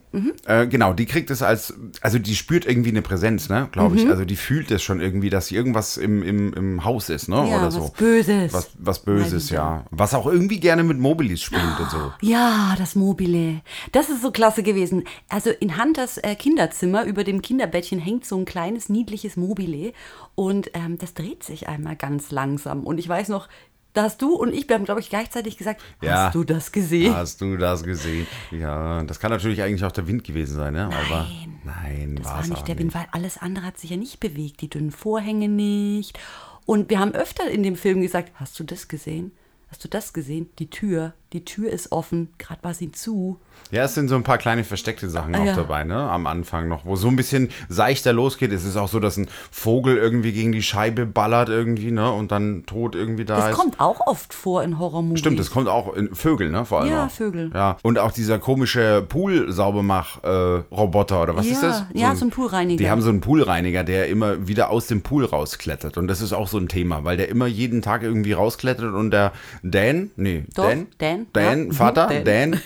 äh, 0.47 0.67
genau, 0.69 0.93
die 0.93 1.05
kriegt 1.07 1.31
es 1.31 1.43
als, 1.43 1.75
also 2.01 2.19
die 2.19 2.37
spürt 2.37 2.65
irgendwie 2.65 2.91
eine 2.91 3.03
Präsenz, 3.03 3.49
ne, 3.49 3.69
glaube 3.73 3.97
Mhm. 3.97 4.01
ich. 4.03 4.09
Also 4.09 4.25
die 4.25 4.37
fühlt 4.37 4.71
es 4.71 4.83
schon 4.83 5.01
irgendwie, 5.01 5.29
dass 5.31 5.51
irgendwas 5.51 5.97
im, 5.97 6.23
im, 6.23 6.53
im 6.55 6.85
Haus 6.85 7.09
ist, 7.09 7.29
ne, 7.29 7.37
Ja, 7.37 7.43
oder 7.59 7.67
was 7.67 7.75
so. 7.75 7.93
Böses. 7.99 8.53
Was, 8.53 8.71
was 8.79 9.01
Böses, 9.01 9.51
ja. 9.51 9.85
Was 9.91 10.15
auch 10.15 10.27
irgendwie 10.27 10.61
gerne 10.61 10.85
mit 10.85 10.99
Mobilis 10.99 11.43
spielt 11.43 11.63
und 11.81 11.91
so. 11.91 12.13
Ja, 12.21 12.75
das 12.79 12.95
Mobile. 12.95 13.63
Das 13.93 14.09
ist 14.09 14.23
so 14.23 14.31
klasse 14.31 14.63
gewesen. 14.63 15.05
Also 15.29 15.51
in 15.51 15.77
Hunters 15.83 16.19
äh, 16.19 16.35
Kinderzimmer 16.37 17.05
über 17.05 17.25
dem 17.25 17.43
Kinderbettchen 17.43 17.99
hängt 17.99 18.25
so 18.27 18.37
ein 18.39 18.45
kleines, 18.45 18.89
niedliches 18.89 19.37
Mobile 19.37 19.93
und 20.37 20.71
ähm, 20.75 20.99
das 20.99 21.15
dreht 21.15 21.43
sich 21.43 21.69
einmal 21.69 21.97
ganz 21.97 22.31
langsam. 22.31 22.85
Und 22.85 22.99
ich 22.99 23.09
weiß 23.09 23.29
noch, 23.29 23.49
da 23.95 24.03
hast 24.05 24.23
du 24.23 24.35
und 24.35 24.53
ich, 24.55 24.69
wir 24.69 24.75
haben, 24.77 24.85
glaube 24.85 25.01
ich, 25.01 25.09
gleichzeitig 25.09 25.57
gesagt, 25.57 25.83
Ja. 26.03 26.27
hast 26.27 26.35
du 26.35 26.45
das 26.45 26.71
gesehen? 26.73 27.15
Hast 27.15 27.41
du 27.41 27.57
das 27.57 27.83
gesehen? 27.83 28.27
Ja, 28.51 29.03
das 29.03 29.19
kann 29.19 29.31
natürlich 29.31 29.63
eigentlich 29.63 29.85
auch 29.85 29.93
der 29.93 30.07
Wind 30.07 30.25
gewesen 30.25 30.57
sein, 30.57 30.75
ne? 30.75 30.85
Aber 30.87 31.27
nein, 31.65 32.17
Das 32.17 32.27
war 32.27 32.47
nicht 32.47 32.69
der 32.69 32.79
Wind, 32.79 32.95
weil 32.95 33.07
alles 33.13 33.39
andere 33.39 33.65
hat 33.67 33.79
sich 33.79 33.91
ja 33.91 33.97
nicht 33.97 34.21
bewegt. 34.21 34.61
Die 34.61 34.71
dünnen 34.71 34.91
Vorhänge 34.93 35.49
nicht. 35.49 36.19
Und 36.67 36.91
wir 36.91 36.99
haben 37.01 37.13
öfter 37.13 37.51
in 37.51 37.63
dem 37.63 37.77
Film 37.77 38.01
gesagt, 38.03 38.33
hast 38.35 38.59
du 38.61 38.65
das 38.65 38.89
gesehen? 38.89 39.33
Hast 39.71 39.85
du 39.85 39.89
das 39.89 40.13
gesehen? 40.13 40.49
Die 40.59 40.71
Tür, 40.71 41.15
die 41.33 41.45
Tür 41.45 41.71
ist 41.71 41.93
offen, 41.93 42.31
gerade 42.39 42.63
war 42.63 42.73
sie 42.75 42.91
zu. 42.91 43.39
Ja, 43.71 43.85
es 43.85 43.95
sind 43.95 44.09
so 44.09 44.15
ein 44.15 44.23
paar 44.23 44.39
kleine 44.39 44.65
versteckte 44.65 45.11
Sachen 45.11 45.35
Ah, 45.35 45.41
auch 45.41 45.45
ja. 45.47 45.57
dabei, 45.57 45.85
ne? 45.85 45.95
Am 45.97 46.27
Anfang 46.27 46.69
noch, 46.69 46.87
wo 46.87 46.97
so 46.97 47.09
ein 47.09 47.17
bisschen 47.17 47.51
seichter 47.69 48.13
losgeht. 48.15 48.51
Es 48.53 48.65
ist 48.65 48.77
auch 48.77 48.89
so, 48.89 48.99
dass 49.01 49.17
ein 49.19 49.29
Vogel 49.51 49.97
irgendwie 49.99 50.33
gegen 50.33 50.53
die 50.53 50.63
Scheibe 50.63 51.05
ballert 51.07 51.49
irgendwie, 51.51 51.91
ne? 51.91 52.11
Und 52.11 52.33
dann 52.33 52.65
tot 52.67 52.95
irgendwie 52.95 53.25
da 53.27 53.37
Das 53.37 53.51
ist. 53.51 53.57
kommt 53.57 53.79
auch 53.81 54.07
oft 54.07 54.33
vor 54.33 54.63
in 54.63 54.79
Horrormovies. 54.79 55.21
Stimmt, 55.21 55.39
das 55.39 55.51
kommt 55.51 55.69
auch 55.69 55.93
in 55.95 56.15
Vögel, 56.15 56.51
ne? 56.51 56.65
Vor 56.65 56.81
allem. 56.81 56.91
Ja, 56.91 57.07
auch. 57.07 57.11
Vögel. 57.11 57.51
Ja. 57.53 57.77
Und 57.83 57.99
auch 57.99 58.13
dieser 58.13 58.39
komische 58.39 59.05
Pool-Saubermach-Roboter, 59.09 61.23
oder 61.23 61.37
was 61.37 61.47
Ja, 61.47 61.53
ist 61.53 61.63
das? 61.63 61.85
ja, 61.95 62.15
so 62.15 62.27
ein 62.27 62.31
Poolreiniger. 62.31 62.79
Die 62.79 62.91
haben 62.91 63.03
so 63.03 63.09
einen 63.11 63.21
Poolreiniger, 63.21 63.85
der 63.85 64.09
immer 64.09 64.47
wieder 64.49 64.71
aus 64.71 64.87
dem 64.87 65.03
Pool 65.03 65.25
rausklettert. 65.25 65.99
Und 65.99 66.09
das 66.09 66.21
ist 66.21 66.33
auch 66.33 66.49
so 66.49 66.59
ein 66.59 66.69
Thema, 66.69 67.05
weil 67.05 67.17
der 67.17 67.29
immer 67.29 67.47
jeden 67.47 67.83
Tag 67.83 68.03
irgendwie 68.03 68.33
rausklettert 68.33 68.95
und 68.95 69.11
der 69.11 69.33
Dan, 69.63 70.11
nee, 70.17 70.45
Doch, 70.55 70.65
Dan, 70.69 70.87
Dan? 70.99 71.18
Dan. 71.33 71.67
Ja. 71.69 71.73
Vater, 71.73 72.09
Dan. 72.25 72.53
Dan, 72.53 72.61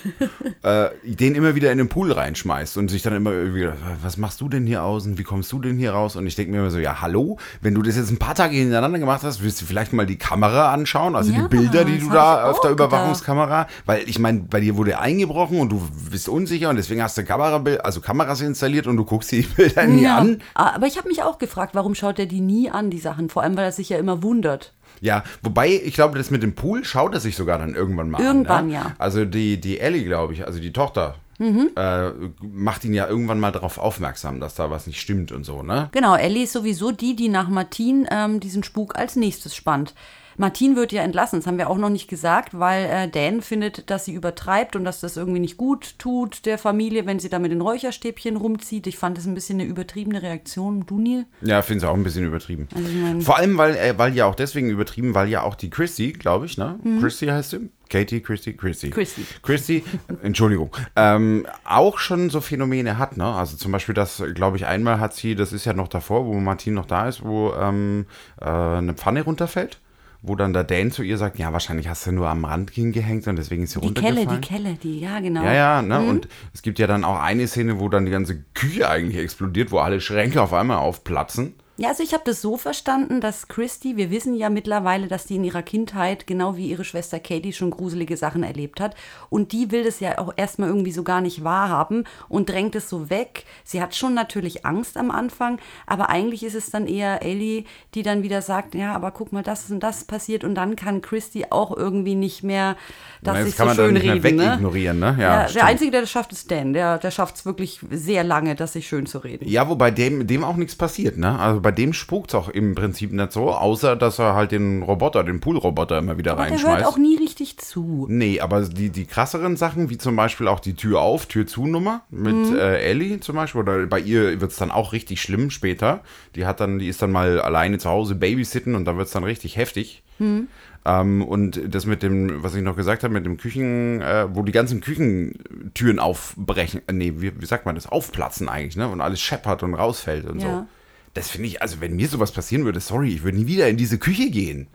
äh, 0.62 0.90
den 1.04 1.34
immer 1.34 1.54
wieder 1.54 1.72
in 1.72 1.78
den 1.78 1.88
Pool 1.88 2.12
reinschmeißt 2.12 2.76
und 2.78 2.88
sich 2.88 3.02
dann 3.02 3.14
immer 3.14 3.32
irgendwie, 3.32 3.68
was 4.02 4.16
machst 4.16 4.40
du 4.40 4.48
denn 4.48 4.66
hier 4.66 4.82
außen? 4.84 5.18
Wie 5.18 5.22
kommst 5.22 5.50
du 5.52 5.58
denn 5.60 5.76
hier 5.78 5.92
raus? 5.92 6.16
Und 6.16 6.26
ich 6.26 6.34
denke 6.34 6.52
mir 6.52 6.58
immer 6.58 6.70
so, 6.70 6.78
ja, 6.78 7.00
hallo, 7.00 7.38
wenn 7.60 7.74
du 7.74 7.82
das 7.82 7.96
jetzt 7.96 8.10
ein 8.10 8.18
paar 8.18 8.34
Tage 8.34 8.56
hintereinander 8.56 8.98
gemacht 8.98 9.22
hast, 9.22 9.42
willst 9.42 9.60
du 9.60 9.66
vielleicht 9.66 9.92
mal 9.92 10.06
die 10.06 10.18
Kamera 10.18 10.72
anschauen, 10.72 11.14
also 11.16 11.32
Ja, 11.32 11.42
die 11.42 11.48
Bilder, 11.48 11.84
die 11.84 11.98
du 11.98 12.10
da 12.10 12.50
auf 12.50 12.60
der. 12.60 12.72
Überwachungskamera, 12.72 13.66
weil 13.86 14.08
ich 14.08 14.18
meine, 14.18 14.40
bei 14.40 14.60
dir 14.60 14.76
wurde 14.76 14.98
eingebrochen 14.98 15.60
und 15.60 15.70
du 15.70 15.82
bist 16.10 16.28
unsicher 16.28 16.70
und 16.70 16.76
deswegen 16.76 17.02
hast 17.02 17.16
du 17.18 17.24
Kamera, 17.24 17.62
also 17.82 18.00
Kameras 18.00 18.40
installiert 18.40 18.86
und 18.86 18.96
du 18.96 19.04
guckst 19.04 19.30
die 19.32 19.42
Bilder 19.42 19.86
nie 19.86 20.02
Ja. 20.04 20.18
an. 20.18 20.42
Aber 20.54 20.86
ich 20.86 20.96
habe 20.98 21.08
mich 21.08 21.22
auch 21.22 21.38
gefragt, 21.38 21.74
warum 21.74 21.94
schaut 21.94 22.18
er 22.18 22.26
die 22.26 22.40
nie 22.40 22.70
an, 22.70 22.90
die 22.90 22.98
Sachen? 22.98 23.28
Vor 23.28 23.42
allem, 23.42 23.56
weil 23.56 23.64
er 23.64 23.72
sich 23.72 23.88
ja 23.88 23.98
immer 23.98 24.22
wundert. 24.22 24.72
Ja, 25.02 25.24
wobei 25.42 25.68
ich 25.68 25.94
glaube, 25.94 26.16
das 26.16 26.30
mit 26.30 26.42
dem 26.42 26.54
Pool 26.54 26.84
schaut 26.84 27.12
er 27.12 27.20
sich 27.20 27.36
sogar 27.36 27.58
dann 27.58 27.74
irgendwann 27.74 28.08
mal 28.08 28.22
Irgendwann, 28.22 28.66
an. 28.66 28.70
ja. 28.70 28.94
Also 28.98 29.24
die, 29.24 29.60
die 29.60 29.80
Ellie, 29.80 30.04
glaube 30.04 30.32
ich, 30.32 30.46
also 30.46 30.58
die 30.60 30.72
Tochter, 30.72 31.16
Mhm. 31.38 31.70
äh, 31.76 32.10
macht 32.40 32.84
ihn 32.84 32.94
ja 32.94 33.08
irgendwann 33.08 33.40
mal 33.40 33.50
darauf 33.50 33.78
aufmerksam, 33.78 34.38
dass 34.38 34.54
da 34.54 34.70
was 34.70 34.86
nicht 34.86 35.00
stimmt 35.00 35.32
und 35.32 35.42
so, 35.44 35.62
ne? 35.64 35.88
Genau, 35.90 36.14
Ellie 36.14 36.44
ist 36.44 36.52
sowieso 36.52 36.92
die, 36.92 37.16
die 37.16 37.28
nach 37.28 37.48
Martin 37.48 38.06
ähm, 38.12 38.38
diesen 38.38 38.62
Spuk 38.62 38.96
als 38.96 39.16
nächstes 39.16 39.56
spannt. 39.56 39.92
Martin 40.37 40.77
wird 40.77 40.92
ja 40.92 41.03
entlassen, 41.03 41.38
das 41.40 41.47
haben 41.47 41.59
wir 41.59 41.68
auch 41.71 41.79
noch 41.79 41.88
nicht 41.90 42.09
gesagt, 42.09 42.59
weil 42.59 42.85
äh, 42.87 43.09
Dan 43.09 43.42
findet, 43.42 43.90
dass 43.90 44.05
sie 44.05 44.12
übertreibt 44.14 44.77
und 44.77 44.85
dass 44.85 45.01
das 45.01 45.16
irgendwie 45.16 45.40
nicht 45.40 45.57
gut 45.57 45.99
tut 45.99 46.47
der 46.47 46.59
Familie, 46.59 47.07
wenn 47.07 47.18
sie 47.18 47.29
da 47.29 47.38
mit 47.38 47.53
den 47.53 47.61
Räucherstäbchen 47.61 48.37
rumzieht. 48.37 48.87
Ich 48.87 48.97
fand 48.99 49.18
das 49.18 49.27
ein 49.27 49.35
bisschen 49.35 49.61
eine 49.61 49.68
übertriebene 49.68 50.23
Reaktion. 50.23 50.87
Du, 50.87 50.99
Neil? 50.99 51.27
Ja, 51.42 51.62
finde 51.62 51.85
ich 51.85 51.90
auch 51.90 51.95
ein 51.95 52.05
bisschen 52.05 52.25
übertrieben. 52.27 52.68
Also 52.75 52.88
ich 52.88 52.97
mein- 52.97 53.21
Vor 53.21 53.37
allem, 53.38 53.57
weil, 53.59 53.77
äh, 53.77 53.95
weil 53.99 54.14
ja 54.14 54.27
auch 54.27 54.35
deswegen 54.35 54.71
übertrieben, 54.71 55.14
weil 55.14 55.29
ja 55.29 55.42
auch 55.42 55.55
die 55.55 55.71
Christy, 55.71 56.12
glaube 56.12 56.47
ich, 56.47 56.59
ne? 56.59 56.79
Christy 57.01 57.27
heißt 57.27 57.51
sie? 57.51 57.71
Katie, 57.90 58.21
Christy, 58.23 58.55
Christy. 58.55 58.87
Mhm. 58.87 58.90
Christy. 58.92 59.27
Christy, 59.42 59.85
Entschuldigung, 60.23 60.71
ähm, 60.97 61.47
auch 61.64 61.99
schon 61.99 62.31
so 62.31 62.40
Phänomene 62.40 62.97
hat, 62.97 63.18
ne? 63.18 63.27
Also 63.27 63.59
zum 63.59 63.71
Beispiel 63.71 63.95
das, 63.95 64.23
glaube 64.35 64.57
ich, 64.57 64.64
einmal 64.64 64.99
hat 64.99 65.12
sie, 65.14 65.35
das 65.35 65.53
ist 65.53 65.66
ja 65.66 65.75
noch 65.75 65.88
davor, 65.88 66.25
wo 66.25 66.33
Martin 66.40 66.73
noch 66.73 66.87
da 66.87 67.07
ist, 67.07 67.23
wo 67.23 67.53
ähm, 67.53 68.07
äh, 68.40 68.47
eine 68.47 68.95
Pfanne 68.95 69.23
runterfällt, 69.25 69.79
wo 70.22 70.37
dann 70.37 70.52
der 70.52 70.64
Dan 70.64 70.90
zu 70.92 71.02
ihr 71.02 71.18
sagt, 71.18 71.38
ja, 71.38 71.52
wahrscheinlich 71.52 71.88
hast 71.88 72.06
du 72.06 72.12
nur 72.12 72.28
am 72.28 72.44
Rand 72.44 72.70
hingehängt 72.70 73.26
und 73.26 73.37
deswegen 73.37 73.64
ist 73.64 73.72
sie 73.72 73.80
Die 73.80 73.92
Kelle, 73.92 74.20
runtergefallen. 74.20 74.40
die 74.40 74.48
Kelle, 74.48 74.74
die, 74.82 75.00
ja, 75.00 75.20
genau. 75.20 75.42
Ja, 75.44 75.52
ja, 75.52 75.82
ne? 75.82 76.00
Und 76.00 76.28
es 76.54 76.62
gibt 76.62 76.78
ja 76.78 76.87
dann 76.87 77.04
auch 77.04 77.20
eine 77.20 77.46
Szene, 77.48 77.80
wo 77.80 77.88
dann 77.88 78.04
die 78.04 78.12
ganze 78.12 78.40
Küche 78.54 78.88
eigentlich 78.88 79.22
explodiert, 79.22 79.72
wo 79.72 79.78
alle 79.78 80.00
Schränke 80.00 80.40
auf 80.40 80.52
einmal 80.52 80.78
aufplatzen. 80.78 81.54
Ja, 81.78 81.88
also 81.88 82.02
ich 82.02 82.12
habe 82.12 82.24
das 82.26 82.42
so 82.42 82.58
verstanden, 82.58 83.22
dass 83.22 83.48
Christy, 83.48 83.96
wir 83.96 84.11
wissen 84.11 84.35
ja 84.35 84.50
mittlerweile, 84.50 85.08
dass 85.08 85.24
die 85.24 85.37
in 85.37 85.44
ihrer 85.44 85.62
Kindheit, 85.62 86.26
genau 86.26 86.56
wie 86.58 86.66
ihre 86.66 86.85
Schwester 86.85 87.18
Katie, 87.18 87.54
schon 87.54 87.70
gruselige 87.70 88.18
Sachen 88.18 88.42
erlebt 88.42 88.78
hat. 88.78 88.94
Und 89.30 89.52
die 89.52 89.70
will 89.70 89.82
das 89.82 89.98
ja 89.98 90.18
auch 90.18 90.35
erstmal 90.37 90.68
irgendwie 90.68 90.92
so 90.92 91.02
gar 91.02 91.22
nicht 91.22 91.44
wahrhaben 91.44 92.04
und 92.28 92.50
drängt 92.50 92.74
es 92.74 92.90
so 92.90 93.08
weg. 93.08 93.44
Sie 93.64 93.80
hat 93.80 93.94
schon 93.94 94.12
natürlich 94.12 94.66
Angst 94.66 94.98
am 94.98 95.11
Anfang, 95.11 95.58
aber 95.87 96.11
eigentlich 96.11 96.44
ist 96.44 96.54
es 96.54 96.70
dann 96.70 96.87
eher 96.87 97.22
Ellie, 97.22 97.64
die 97.94 98.02
dann 98.02 98.22
wieder 98.22 98.42
sagt, 98.42 98.74
ja, 98.74 98.92
aber 98.94 99.11
guck 99.11 99.32
mal, 99.32 99.42
das 99.42 99.70
und 99.70 99.80
das 99.80 100.04
passiert. 100.04 100.44
Und 100.44 100.54
dann 100.56 100.76
kann 100.76 101.00
Christy 101.00 101.46
auch 101.48 101.74
irgendwie 101.74 102.16
nicht 102.16 102.42
mehr 102.42 102.76
das 103.22 103.37
das 103.37 103.46
sich 103.46 103.56
kann 103.56 103.68
so 103.70 103.74
schön 103.76 103.94
nicht 103.94 104.04
mehr 104.04 104.14
reden. 104.14 104.37
Ne? 104.37 104.50
wegignorieren, 104.50 104.98
ne? 104.98 105.16
Ja, 105.18 105.42
Ja, 105.42 105.48
der. 105.48 105.64
Einzige, 105.64 105.90
der 105.90 106.00
das 106.02 106.11
schafft, 106.11 106.32
ist 106.32 106.50
Dan. 106.50 106.74
Der, 106.74 106.98
der 106.98 107.11
schafft 107.11 107.37
es 107.37 107.46
wirklich 107.46 107.80
sehr 107.90 108.24
lange, 108.24 108.56
das 108.56 108.74
sich 108.74 108.87
schön 108.87 109.06
zu 109.06 109.18
reden. 109.18 109.48
Ja, 109.48 109.68
wobei 109.68 109.90
dem, 109.90 110.26
dem 110.26 110.44
auch 110.44 110.56
nichts 110.56 110.76
passiert, 110.76 111.16
ne? 111.16 111.38
Also 111.38 111.62
bei 111.62 111.70
dem 111.72 111.92
spukt 111.92 112.31
es 112.31 112.35
auch 112.35 112.48
im 112.48 112.75
Prinzip 112.75 113.12
nicht 113.12 113.33
so, 113.33 113.51
außer 113.51 113.96
dass 113.96 114.18
er 114.18 114.35
halt 114.35 114.53
den 114.53 114.83
Roboter, 114.83 115.25
den 115.25 115.40
Poolroboter 115.40 115.98
immer 115.98 116.18
wieder 116.18 116.33
Aber 116.33 116.42
der 116.46 116.51
hört 116.53 116.64
reinschmeißt. 116.64 116.87
auch 116.87 116.98
nie 116.98 117.16
richtig 117.16 117.57
zu. 117.59 118.07
Nee, 118.11 118.40
aber 118.40 118.62
die, 118.62 118.90
die 118.90 119.07
krasseren 119.07 119.57
Sachen, 119.57 119.88
wie 119.88 119.98
zum 119.98 120.16
Beispiel 120.16 120.48
auch 120.48 120.61
die 120.61 120.75
Tür 120.75 121.01
auf, 121.01 121.27
Tür 121.27 121.46
zu 121.46 121.66
Nummer 121.66 122.03
mit 122.11 122.35
Mhm. 122.35 122.57
äh, 122.57 122.79
Ellie 122.83 123.20
zum 123.20 123.37
Beispiel, 123.37 123.61
oder 123.62 123.87
bei 123.87 124.01
ihr 124.01 124.40
wird 124.40 124.51
es 124.51 124.57
dann 124.59 124.70
auch 124.70 124.92
richtig 124.92 125.22
schlimm 125.22 125.51
später. 125.51 126.01
Die 126.37 126.44
hat 126.44 126.61
dann, 126.61 126.79
die 126.79 126.88
ist 126.88 127.01
dann 127.01 127.12
mal 127.12 127.40
alleine 127.40 127.79
zu 127.79 127.88
Hause 127.88 128.14
babysitten 128.14 128.75
und 128.75 128.85
da 128.85 128.96
wird 128.96 129.07
es 129.07 129.12
dann 129.12 129.25
richtig 129.25 129.57
heftig. 129.57 130.03
Mhm. 130.18 130.48
Ähm, 130.85 131.22
und 131.22 131.61
das 131.72 131.87
mit 131.87 132.03
dem, 132.03 132.42
was 132.42 132.57
ich 132.57 132.62
noch 132.62 132.75
gesagt 132.75 133.05
habe, 133.05 133.14
mit 133.14 133.25
dem 133.25 133.37
Küchen, 133.37 134.01
äh, 134.01 134.27
wo 134.35 134.42
die 134.42 134.51
ganzen 134.51 134.81
Küchentüren 134.81 135.98
aufbrechen, 136.01 136.83
äh, 136.88 136.92
nee, 136.92 137.12
wie, 137.18 137.40
wie 137.40 137.46
sagt 137.46 137.66
man 137.66 137.75
das, 137.77 137.87
aufplatzen 137.87 138.48
eigentlich, 138.48 138.77
ne? 138.77 138.88
Und 138.88 139.01
alles 139.01 139.20
scheppert 139.20 139.62
und 139.62 139.75
rausfällt 139.75 140.27
und 140.29 140.40
so. 140.40 140.66
Das 141.14 141.29
finde 141.29 141.48
ich, 141.48 141.61
also 141.61 141.81
wenn 141.81 141.94
mir 141.94 142.09
sowas 142.09 142.33
passieren 142.33 142.64
würde, 142.64 142.81
sorry, 142.81 143.12
ich 143.12 143.22
würde 143.22 143.37
nie 143.37 143.46
wieder 143.46 143.68
in 143.68 143.77
diese 143.77 143.98
Küche 143.98 144.31
gehen. 144.31 144.68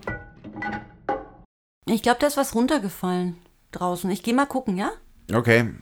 Ich 1.86 2.04
glaube, 2.04 2.19
da 2.19 2.28
ist 2.28 2.38
was 2.38 2.54
runtergefallen 2.54 3.38
draußen. 3.71 4.10
Ich 4.12 4.21
gehe 4.23 4.34
mal 4.34 4.45
gucken, 4.45 4.78
ja? 4.78 4.91
Okay. 5.34 5.73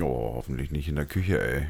Oh, 0.00 0.34
hoffentlich 0.34 0.70
nicht 0.70 0.88
in 0.88 0.96
der 0.96 1.06
Küche, 1.06 1.40
ey. 1.40 1.66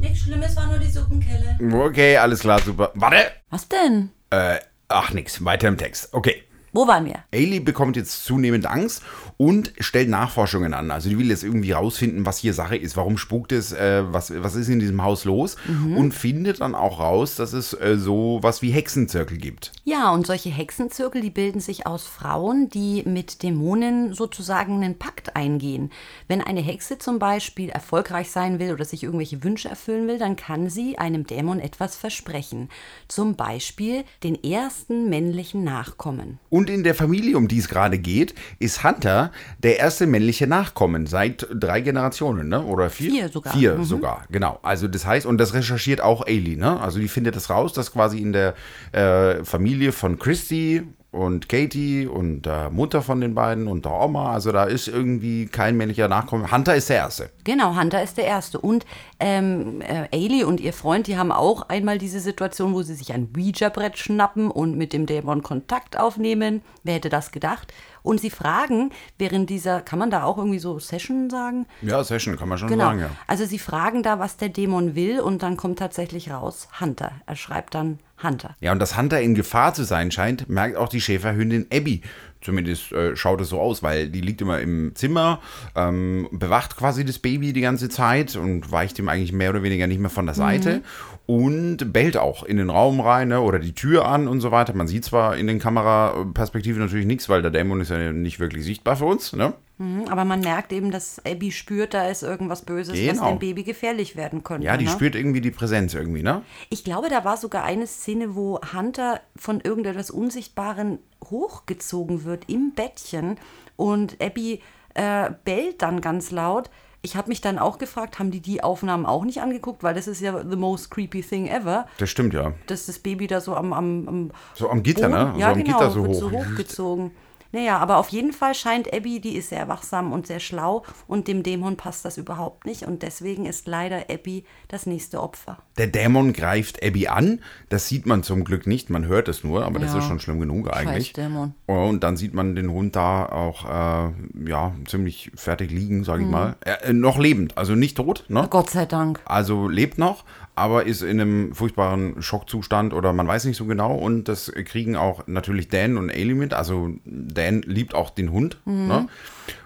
Nichts 0.00 0.20
Schlimmes, 0.20 0.56
war 0.56 0.66
nur 0.66 0.78
die 0.78 0.90
Suppenkelle. 0.90 1.58
Okay, 1.84 2.16
alles 2.16 2.40
klar, 2.40 2.60
super. 2.60 2.90
Warte! 2.94 3.30
Was 3.50 3.68
denn? 3.68 4.10
Äh, 4.30 4.58
ach 4.88 5.12
nix, 5.12 5.44
weiter 5.44 5.68
im 5.68 5.78
Text. 5.78 6.12
Okay. 6.12 6.42
Wo 6.72 6.86
waren 6.86 7.04
wir? 7.04 7.24
Ailey 7.32 7.60
bekommt 7.60 7.96
jetzt 7.96 8.24
zunehmend 8.24 8.66
Angst 8.66 9.02
und 9.36 9.72
stellt 9.78 10.08
Nachforschungen 10.08 10.72
an. 10.72 10.90
Also 10.90 11.10
die 11.10 11.18
will 11.18 11.28
jetzt 11.28 11.44
irgendwie 11.44 11.72
rausfinden, 11.72 12.24
was 12.24 12.38
hier 12.38 12.54
Sache 12.54 12.76
ist, 12.76 12.96
warum 12.96 13.18
spukt 13.18 13.52
es, 13.52 13.72
äh, 13.72 14.02
was, 14.06 14.32
was 14.42 14.54
ist 14.54 14.68
in 14.68 14.80
diesem 14.80 15.02
Haus 15.02 15.24
los 15.24 15.56
und 15.96 16.12
findet 16.12 16.60
dann 16.60 16.74
auch 16.74 16.98
raus, 16.98 17.36
dass 17.36 17.52
es 17.52 17.74
äh, 17.74 17.96
so 17.98 18.38
was 18.42 18.62
wie 18.62 18.70
Hexenzirkel 18.70 19.36
gibt. 19.36 19.72
Ja, 19.84 20.12
und 20.12 20.26
solche 20.26 20.48
Hexenzirkel, 20.48 21.20
die 21.20 21.30
bilden 21.30 21.60
sich 21.60 21.86
aus 21.86 22.06
Frauen, 22.06 22.68
die 22.68 23.02
mit 23.04 23.42
Dämonen 23.42 24.14
sozusagen 24.14 24.76
einen 24.76 24.98
Pakt 24.98 25.36
eingehen. 25.36 25.90
Wenn 26.28 26.40
eine 26.40 26.60
Hexe 26.60 26.98
zum 26.98 27.18
Beispiel 27.18 27.68
erfolgreich 27.68 28.30
sein 28.30 28.58
will 28.58 28.72
oder 28.72 28.84
sich 28.84 29.02
irgendwelche 29.02 29.44
Wünsche 29.44 29.68
erfüllen 29.68 30.08
will, 30.08 30.18
dann 30.18 30.36
kann 30.36 30.70
sie 30.70 30.98
einem 30.98 31.26
Dämon 31.26 31.60
etwas 31.60 31.96
versprechen. 31.96 32.68
Zum 33.08 33.36
Beispiel 33.36 34.04
den 34.22 34.42
ersten 34.42 35.10
männlichen 35.10 35.64
Nachkommen. 35.64 36.38
Und 36.48 36.61
in 36.70 36.82
der 36.82 36.94
Familie, 36.94 37.36
um 37.36 37.48
die 37.48 37.58
es 37.58 37.68
gerade 37.68 37.98
geht, 37.98 38.34
ist 38.58 38.84
Hunter 38.84 39.32
der 39.62 39.78
erste 39.78 40.06
männliche 40.06 40.46
Nachkommen 40.46 41.06
seit 41.06 41.46
drei 41.52 41.80
Generationen, 41.80 42.48
ne? 42.48 42.62
Oder 42.64 42.90
vier? 42.90 43.10
Vier 43.10 43.28
sogar. 43.28 43.52
Vier 43.52 43.84
sogar, 43.84 44.24
genau. 44.30 44.58
Also 44.62 44.88
das 44.88 45.06
heißt, 45.06 45.26
und 45.26 45.38
das 45.38 45.54
recherchiert 45.54 46.00
auch 46.00 46.26
Ailey, 46.26 46.56
ne? 46.56 46.80
Also 46.80 46.98
die 46.98 47.08
findet 47.08 47.36
das 47.36 47.50
raus, 47.50 47.72
dass 47.72 47.92
quasi 47.92 48.18
in 48.18 48.32
der 48.32 48.54
äh, 48.92 49.44
Familie 49.44 49.92
von 49.92 50.18
Christy 50.18 50.82
und 51.12 51.50
Katie 51.50 52.06
und 52.06 52.42
der 52.42 52.70
Mutter 52.70 53.02
von 53.02 53.20
den 53.20 53.34
beiden 53.34 53.68
und 53.68 53.84
der 53.84 53.92
Oma, 53.92 54.32
also 54.32 54.50
da 54.50 54.64
ist 54.64 54.88
irgendwie 54.88 55.44
kein 55.46 55.76
männlicher 55.76 56.08
Nachkommen. 56.08 56.50
Hunter 56.50 56.74
ist 56.74 56.88
der 56.88 56.96
erste. 56.96 57.30
Genau, 57.44 57.76
Hunter 57.78 58.02
ist 58.02 58.16
der 58.16 58.24
Erste. 58.24 58.58
Und 58.58 58.86
ähm, 59.20 59.82
äh, 59.82 60.08
Ailey 60.10 60.42
und 60.44 60.58
ihr 60.58 60.72
Freund, 60.72 61.06
die 61.06 61.18
haben 61.18 61.30
auch 61.30 61.68
einmal 61.68 61.98
diese 61.98 62.18
Situation, 62.18 62.72
wo 62.72 62.82
sie 62.82 62.94
sich 62.94 63.12
ein 63.12 63.28
Ouija-Brett 63.36 63.98
schnappen 63.98 64.50
und 64.50 64.76
mit 64.78 64.94
dem 64.94 65.04
Dämon 65.04 65.42
Kontakt 65.42 65.98
aufnehmen. 66.00 66.62
Wer 66.82 66.94
hätte 66.94 67.10
das 67.10 67.30
gedacht? 67.30 67.72
Und 68.02 68.20
sie 68.20 68.30
fragen 68.30 68.90
während 69.18 69.50
dieser, 69.50 69.82
kann 69.82 69.98
man 69.98 70.10
da 70.10 70.24
auch 70.24 70.38
irgendwie 70.38 70.58
so 70.58 70.78
Session 70.78 71.28
sagen? 71.28 71.66
Ja, 71.82 72.02
Session, 72.02 72.36
kann 72.38 72.48
man 72.48 72.56
schon 72.58 72.68
Genau. 72.68 72.84
sagen, 72.86 73.00
ja. 73.00 73.10
Also 73.26 73.44
sie 73.44 73.58
fragen 73.58 74.02
da, 74.02 74.18
was 74.18 74.38
der 74.38 74.48
Dämon 74.48 74.94
will 74.94 75.20
und 75.20 75.42
dann 75.42 75.58
kommt 75.58 75.78
tatsächlich 75.78 76.30
raus 76.30 76.68
Hunter. 76.80 77.12
Er 77.26 77.36
schreibt 77.36 77.74
dann 77.74 77.98
Hunter. 78.22 78.56
Ja, 78.60 78.72
und 78.72 78.78
dass 78.78 78.96
Hunter 78.96 79.20
in 79.20 79.34
Gefahr 79.34 79.74
zu 79.74 79.84
sein 79.84 80.10
scheint, 80.10 80.48
merkt 80.48 80.76
auch 80.76 80.88
die 80.88 81.00
Schäferhündin 81.00 81.66
Abby. 81.72 82.02
Zumindest 82.42 82.92
äh, 82.92 83.16
schaut 83.16 83.40
es 83.40 83.48
so 83.48 83.60
aus, 83.60 83.82
weil 83.82 84.08
die 84.08 84.20
liegt 84.20 84.40
immer 84.40 84.60
im 84.60 84.94
Zimmer, 84.94 85.40
ähm, 85.74 86.28
bewacht 86.32 86.76
quasi 86.76 87.04
das 87.04 87.18
Baby 87.18 87.52
die 87.52 87.60
ganze 87.60 87.88
Zeit 87.88 88.36
und 88.36 88.70
weicht 88.72 88.98
ihm 88.98 89.08
eigentlich 89.08 89.32
mehr 89.32 89.50
oder 89.50 89.62
weniger 89.62 89.86
nicht 89.86 90.00
mehr 90.00 90.10
von 90.10 90.26
der 90.26 90.34
Seite 90.34 90.82
und 91.26 91.92
bellt 91.92 92.16
auch 92.16 92.42
in 92.42 92.56
den 92.56 92.68
Raum 92.70 93.00
rein 93.00 93.28
ne, 93.28 93.40
oder 93.40 93.58
die 93.58 93.74
Tür 93.74 94.06
an 94.06 94.26
und 94.28 94.40
so 94.40 94.50
weiter. 94.50 94.74
Man 94.74 94.88
sieht 94.88 95.04
zwar 95.04 95.36
in 95.36 95.46
den 95.46 95.58
Kameraperspektiven 95.58 96.82
natürlich 96.82 97.06
nichts, 97.06 97.28
weil 97.28 97.42
der 97.42 97.50
Dämon 97.50 97.80
ist 97.80 97.90
ja 97.90 98.12
nicht 98.12 98.40
wirklich 98.40 98.64
sichtbar 98.64 98.96
für 98.96 99.04
uns. 99.04 99.32
Ne? 99.32 99.52
Mhm, 99.78 100.04
Aber 100.10 100.24
man 100.24 100.40
merkt 100.40 100.72
eben, 100.72 100.90
dass 100.90 101.24
Abby 101.24 101.52
spürt, 101.52 101.94
da 101.94 102.08
ist 102.08 102.22
irgendwas 102.22 102.62
Böses, 102.62 102.94
was 102.94 103.00
Genau. 103.00 103.30
dem 103.30 103.38
Baby 103.38 103.62
gefährlich 103.62 104.16
werden 104.16 104.42
könnte. 104.42 104.66
Ja, 104.66 104.76
die 104.76 104.84
ne? 104.84 104.90
spürt 104.90 105.14
irgendwie 105.14 105.40
die 105.40 105.50
Präsenz 105.50 105.94
irgendwie, 105.94 106.22
ne? 106.22 106.42
Ich 106.70 106.84
glaube, 106.84 107.08
da 107.08 107.24
war 107.24 107.36
sogar 107.36 107.64
eine 107.64 107.86
Szene, 107.86 108.34
wo 108.34 108.60
Hunter 108.76 109.20
von 109.36 109.60
irgendetwas 109.60 110.10
Unsichtbaren 110.10 110.98
hochgezogen 111.30 112.24
wird 112.24 112.48
im 112.48 112.72
Bettchen 112.74 113.38
und 113.76 114.16
Abby 114.22 114.60
äh, 114.94 115.30
bellt 115.44 115.82
dann 115.82 116.00
ganz 116.00 116.30
laut. 116.30 116.70
Ich 117.04 117.16
habe 117.16 117.28
mich 117.30 117.40
dann 117.40 117.58
auch 117.58 117.78
gefragt, 117.78 118.18
haben 118.20 118.30
die 118.30 118.40
die 118.40 118.62
Aufnahmen 118.62 119.06
auch 119.06 119.24
nicht 119.24 119.40
angeguckt, 119.42 119.82
weil 119.82 119.92
das 119.94 120.06
ist 120.06 120.20
ja 120.20 120.44
the 120.48 120.54
most 120.56 120.88
creepy 120.90 121.20
thing 121.22 121.48
ever, 121.48 121.86
Das 121.98 122.10
stimmt 122.10 122.32
ja. 122.32 122.52
dass 122.68 122.86
das 122.86 123.00
Baby 123.00 123.26
da 123.26 123.40
so 123.40 123.56
am, 123.56 123.72
am, 123.72 124.08
am 124.08 124.30
So 124.54 124.70
am 124.70 124.82
Gitter, 124.84 125.08
Boden- 125.08 125.32
ne? 125.32 125.40
Ja, 125.40 125.46
so 125.48 125.52
am 125.54 125.64
genau, 125.64 125.78
Gitter 125.78 125.90
so 125.90 126.02
wird 126.02 126.12
hoch. 126.14 126.20
so 126.20 126.30
hochgezogen. 126.30 127.10
Naja, 127.52 127.78
aber 127.78 127.98
auf 127.98 128.08
jeden 128.08 128.32
Fall 128.32 128.54
scheint 128.54 128.92
Abby, 128.92 129.20
die 129.20 129.36
ist 129.36 129.50
sehr 129.50 129.68
wachsam 129.68 130.12
und 130.12 130.26
sehr 130.26 130.40
schlau 130.40 130.82
und 131.06 131.28
dem 131.28 131.42
Dämon 131.42 131.76
passt 131.76 132.04
das 132.04 132.16
überhaupt 132.16 132.64
nicht 132.66 132.82
und 132.84 133.02
deswegen 133.02 133.44
ist 133.46 133.66
leider 133.66 134.06
Abby 134.10 134.44
das 134.68 134.86
nächste 134.86 135.22
Opfer. 135.22 135.58
Der 135.76 135.86
Dämon 135.86 136.32
greift 136.32 136.82
Abby 136.84 137.08
an. 137.08 137.40
Das 137.68 137.88
sieht 137.88 138.06
man 138.06 138.22
zum 138.22 138.44
Glück 138.44 138.66
nicht, 138.66 138.88
man 138.90 139.06
hört 139.06 139.28
es 139.28 139.44
nur, 139.44 139.64
aber 139.64 139.78
das 139.78 139.92
Ja. 139.92 139.98
ist 139.98 140.06
schon 140.06 140.18
schlimm 140.18 140.40
genug 140.40 140.72
eigentlich. 140.74 141.08
Scheiß 141.08 141.12
Dämon. 141.14 141.54
Und 141.66 142.02
dann 142.02 142.16
sieht 142.16 142.34
man 142.34 142.54
den 142.54 142.70
Hund 142.70 142.96
da 142.96 143.26
auch 143.26 143.64
äh, 143.66 144.12
ja, 144.48 144.72
ziemlich 144.86 145.30
fertig 145.34 145.70
liegen, 145.70 146.04
sage 146.04 146.22
ich 146.22 146.28
mal. 146.28 146.56
Äh, 146.64 146.90
äh, 146.90 146.92
noch 146.92 147.18
lebend, 147.18 147.58
also 147.58 147.74
nicht 147.74 147.96
tot, 147.96 148.24
ne? 148.28 148.46
Gott 148.50 148.70
sei 148.70 148.86
Dank. 148.86 149.20
Also 149.26 149.68
lebt 149.68 149.98
noch, 149.98 150.24
aber 150.54 150.84
ist 150.86 151.02
in 151.02 151.20
einem 151.20 151.54
furchtbaren 151.54 152.20
Schockzustand 152.22 152.92
oder 152.92 153.12
man 153.12 153.26
weiß 153.26 153.44
nicht 153.46 153.56
so 153.56 153.64
genau. 153.64 153.94
Und 153.94 154.28
das 154.28 154.52
kriegen 154.64 154.96
auch 154.96 155.26
natürlich 155.26 155.68
Dan 155.68 155.96
und 155.96 156.10
Ailey 156.10 156.34
mit. 156.34 156.52
Also 156.52 156.90
Dan 157.04 157.62
liebt 157.62 157.94
auch 157.94 158.10
den 158.10 158.30
Hund, 158.32 158.58
ne? 158.66 159.08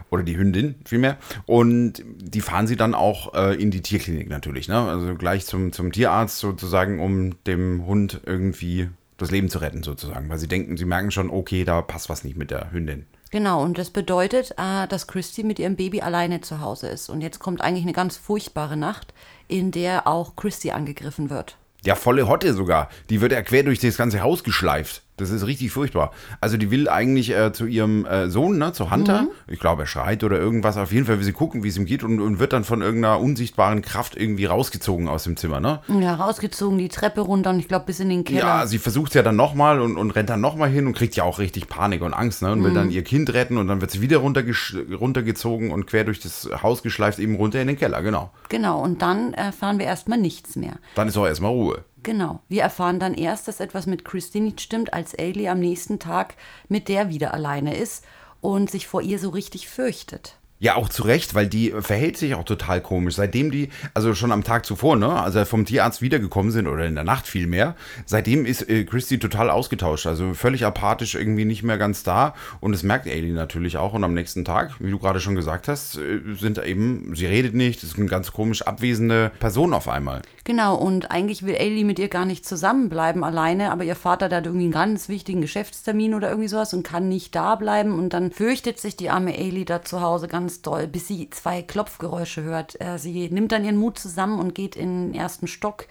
Oder 0.09 0.23
die 0.23 0.37
Hündin 0.37 0.77
vielmehr. 0.85 1.17
Und 1.47 2.05
die 2.05 2.41
fahren 2.41 2.69
sie 2.69 2.77
dann 2.77 2.95
auch 2.95 3.35
äh, 3.35 3.61
in 3.61 3.73
die 3.73 3.83
Tierklinik 3.83 4.29
natürlich, 4.29 4.69
ne? 4.69 4.79
Also 4.79 5.17
gleich 5.17 5.45
zum, 5.47 5.73
zum 5.73 5.91
Tierarzt 5.91 6.39
sozusagen, 6.39 7.01
um 7.01 7.43
dem 7.45 7.85
Hund 7.87 8.21
irgendwie 8.25 8.89
das 9.17 9.33
Leben 9.33 9.49
zu 9.49 9.59
retten, 9.59 9.83
sozusagen. 9.83 10.29
Weil 10.29 10.39
sie 10.39 10.47
denken, 10.47 10.77
sie 10.77 10.85
merken 10.85 11.11
schon, 11.11 11.31
okay, 11.31 11.65
da 11.65 11.83
passt 11.83 12.09
was 12.09 12.23
nicht 12.23 12.37
mit 12.37 12.53
der 12.53 12.71
Hündin. 12.71 13.07
Genau, 13.33 13.63
und 13.63 13.77
das 13.77 13.91
bedeutet, 13.91 14.53
äh, 14.53 14.87
dass 14.87 15.09
Christy 15.09 15.43
mit 15.43 15.59
ihrem 15.59 15.75
Baby 15.77 16.01
alleine 16.01 16.41
zu 16.41 16.61
Hause 16.61 16.89
ist. 16.89 17.09
Und 17.09 17.21
jetzt 17.21 17.41
kommt 17.41 17.61
eigentlich 17.61 17.85
eine 17.85 17.93
ganz 17.93 18.17
furchtbare 18.17 18.77
Nacht, 18.77 19.13
in 19.49 19.71
der 19.71 20.07
auch 20.07 20.37
Christy 20.37 20.71
angegriffen 20.71 21.31
wird. 21.31 21.57
Ja, 21.85 21.95
volle 21.95 22.29
Hotte 22.29 22.53
sogar. 22.53 22.89
Die 23.11 23.21
wird 23.21 23.33
ja 23.33 23.43
quer 23.43 23.63
durch 23.63 23.79
das 23.79 23.97
ganze 23.97 24.21
Haus 24.21 24.43
geschleift. 24.43 25.03
Das 25.17 25.31
ist 25.31 25.47
richtig 25.47 25.73
furchtbar. 25.73 26.13
Also 26.41 26.57
die 26.57 26.71
will 26.71 26.89
eigentlich 26.89 27.31
äh, 27.35 27.53
zu 27.53 27.67
ihrem 27.67 28.05
äh, 28.05 28.29
Sohn, 28.29 28.59
ne, 28.59 28.73
zu 28.73 28.91
Hunter. 28.91 29.27
Ich 29.49 29.59
glaube, 29.59 29.85
er 29.85 29.87
schreit 29.87 30.23
oder 30.25 30.39
irgendwas. 30.39 30.77
Auf 30.77 30.93
jeden 30.93 31.07
Fall 31.07 31.19
will 31.19 31.25
sie 31.25 31.33
gucken, 31.33 31.63
wie 31.63 31.69
es 31.69 31.77
ihm 31.77 31.87
geht 31.87 32.03
und, 32.03 32.21
und 32.21 32.39
wird 32.39 32.53
dann 32.53 32.65
von 32.65 32.83
irgendeiner 32.83 33.19
unsichtbaren 33.19 33.81
Kraft 33.81 34.17
irgendwie 34.17 34.45
rausgezogen 34.45 35.09
aus 35.09 35.25
dem 35.25 35.37
Zimmer, 35.37 35.61
ne? 35.61 35.81
Ja, 35.89 36.15
rausgezogen, 36.15 36.79
die 36.79 36.89
Treppe 36.89 37.23
runter 37.23 37.51
und 37.51 37.59
ich 37.59 37.69
glaube 37.69 37.87
bis 37.87 38.01
in 38.01 38.11
den 38.11 38.25
Keller. 38.25 38.41
Ja, 38.41 38.67
sie 38.67 38.79
versucht 38.79 39.15
ja 39.15 39.23
dann 39.23 39.37
nochmal 39.37 39.81
und, 39.81 39.97
und 39.97 40.11
rennt 40.11 40.29
dann 40.29 40.41
nochmal 40.41 40.69
hin 40.69 40.87
und 40.87 40.95
kriegt 40.95 41.17
ja 41.17 41.25
auch 41.25 41.39
richtig 41.39 41.69
Panik 41.69 42.03
und 42.03 42.13
Angst, 42.13 42.43
ne? 42.43 42.53
Und 42.53 42.63
will 42.63 42.75
dann 42.75 42.91
ihr 42.91 43.03
Kind 43.03 43.33
retten 43.33 43.57
und 43.57 43.69
dann 43.69 43.81
wird 43.81 43.91
sie 43.91 44.01
wieder 44.01 44.19
runtergezogen 44.19 45.71
und 45.71 45.87
quer 45.87 46.05
durch 46.05 46.21
das 46.21 46.49
Haus 46.63 46.83
geschleift, 46.83 47.19
eben 47.19 47.37
runter 47.37 47.61
in 47.61 47.69
den 47.69 47.79
Keller, 47.79 48.03
genau. 48.03 48.31
Genau, 48.49 48.83
und 48.83 49.03
dann 49.03 49.33
erfahren 49.35 49.79
wir 49.79 49.87
erstmal 49.87 50.19
nichts 50.19 50.57
mehr. 50.57 50.75
Dann 50.95 51.09
ist 51.09 51.17
auch 51.17 51.27
erstmal 51.27 51.53
Ruhe. 51.53 51.85
Genau. 52.07 52.39
Wir 52.49 52.63
erfahren 52.63 53.01
dann 53.01 53.15
erst, 53.15 53.49
dass 53.49 53.59
etwas 53.59 53.87
mit 53.87 54.05
Christy 54.05 54.39
nicht 54.39 54.61
stimmt, 54.61 54.95
als 54.95 55.19
Ailey 55.19 55.49
am 55.49 55.59
nächsten 55.59 55.99
Tag 55.99 56.37
mit 56.69 56.87
der 56.87 57.09
wieder 57.09 57.35
alleine 57.35 57.77
ist 57.77 58.05
und 58.41 58.71
sich 58.71 58.87
vor 58.87 59.03
ihr 59.03 59.19
so 59.19 59.31
richtig 59.31 59.69
fürchtet. 59.69 60.37
Ja, 60.59 60.77
auch 60.77 60.89
zu 60.89 61.03
Recht, 61.03 61.35
weil 61.35 61.49
die 61.49 61.75
verhält 61.81 62.17
sich 62.17 62.35
auch 62.35 62.45
total 62.45 62.81
komisch. 62.81 63.17
Seitdem 63.17 63.51
die, 63.51 63.69
also 63.93 64.15
schon 64.15 64.33
am 64.33 64.43
Tag 64.43 64.65
zuvor, 64.65 64.97
ne, 64.97 65.09
als 65.09 65.35
er 65.35 65.45
vom 65.45 65.67
Tierarzt 65.67 66.01
wiedergekommen 66.01 66.51
sind 66.51 66.67
oder 66.67 66.87
in 66.87 66.95
der 66.95 67.05
Nacht 67.05 67.27
vielmehr, 67.27 67.77
seitdem 68.07 68.47
ist 68.47 68.67
äh, 68.71 68.85
Christy 68.85 69.19
total 69.19 69.51
ausgetauscht. 69.51 70.07
Also 70.07 70.33
völlig 70.33 70.65
apathisch, 70.65 71.15
irgendwie 71.15 71.45
nicht 71.45 71.63
mehr 71.63 71.77
ganz 71.77 72.05
da. 72.05 72.35
Und 72.61 72.73
das 72.73 72.83
merkt 72.83 73.07
Ailey 73.07 73.33
natürlich 73.33 73.77
auch. 73.77 73.93
Und 73.93 74.03
am 74.03 74.15
nächsten 74.15 74.47
Tag, 74.47 74.73
wie 74.81 74.91
du 74.91 74.99
gerade 74.99 75.21
schon 75.21 75.35
gesagt 75.35 75.69
hast, 75.69 75.99
äh, 75.99 76.21
sind 76.41 76.57
eben, 76.65 77.15
sie 77.15 77.27
redet 77.27 77.55
nicht, 77.55 77.83
ist 77.83 77.99
eine 77.99 78.07
ganz 78.07 78.33
komisch 78.33 78.63
abwesende 78.63 79.33
Person 79.39 79.75
auf 79.75 79.89
einmal. 79.89 80.23
Genau, 80.45 80.77
und 80.77 81.11
eigentlich 81.11 81.45
will 81.45 81.57
Ailey 81.57 81.83
mit 81.83 81.99
ihr 81.99 82.09
gar 82.09 82.25
nicht 82.25 82.47
zusammenbleiben 82.47 83.25
alleine, 83.25 83.73
aber 83.73 83.83
ihr 83.83 83.97
Vater 83.97 84.31
hat 84.31 84.47
irgendwie 84.47 84.67
einen 84.67 84.73
ganz 84.73 85.09
wichtigen 85.09 85.41
Geschäftstermin 85.41 86.15
oder 86.15 86.29
irgendwie 86.29 86.49
sowas 86.49 86.73
und 86.73 86.85
kann 86.85 87.09
nicht 87.09 87.35
da 87.35 87.57
bleiben 87.57 87.99
und 87.99 88.13
dann 88.13 88.31
fürchtet 88.31 88.79
sich 88.79 88.97
die 88.97 89.11
arme 89.11 89.37
Ailey 89.37 89.65
da 89.65 89.83
zu 89.83 90.01
Hause 90.01 90.29
ganz 90.29 90.46
doll, 90.63 90.87
bis 90.87 91.09
sie 91.09 91.31
zwei 91.31 91.63
Klopfgeräusche 91.63 92.43
hört. 92.43 92.81
Äh, 92.81 92.99
Sie 92.99 93.29
nimmt 93.31 93.53
dann 93.53 93.65
ihren 93.65 93.77
Mut 93.77 93.99
zusammen 93.99 94.39
und 94.41 94.55
geht 94.55 94.77
in 94.77 95.13
den 95.13 95.15
ersten 95.15 95.47
Stock 95.47 95.87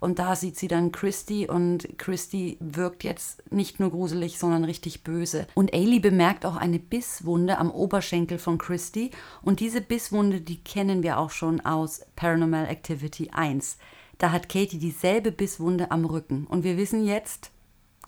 und 0.00 0.18
da 0.18 0.34
sieht 0.34 0.56
sie 0.56 0.66
dann 0.66 0.92
Christy 0.92 1.46
und 1.46 1.98
Christy 1.98 2.56
wirkt 2.60 3.04
jetzt 3.04 3.42
nicht 3.52 3.80
nur 3.80 3.90
gruselig, 3.90 4.38
sondern 4.38 4.64
richtig 4.64 5.04
böse. 5.04 5.46
Und 5.54 5.74
Ailey 5.74 6.00
bemerkt 6.00 6.46
auch 6.46 6.56
eine 6.56 6.78
Bisswunde 6.78 7.58
am 7.58 7.70
Oberschenkel 7.70 8.38
von 8.38 8.56
Christy 8.56 9.10
und 9.42 9.60
diese 9.60 9.82
Bisswunde, 9.82 10.40
die 10.40 10.64
kennen 10.64 11.02
wir 11.02 11.18
auch 11.18 11.30
schon 11.30 11.60
aus 11.60 12.00
Paranormal 12.16 12.66
Activity 12.66 13.30
1. 13.30 13.76
Da 14.16 14.32
hat 14.32 14.48
Katie 14.48 14.78
dieselbe 14.78 15.32
Bisswunde 15.32 15.90
am 15.90 16.06
Rücken 16.06 16.46
und 16.46 16.64
wir 16.64 16.78
wissen 16.78 17.04
jetzt, 17.04 17.50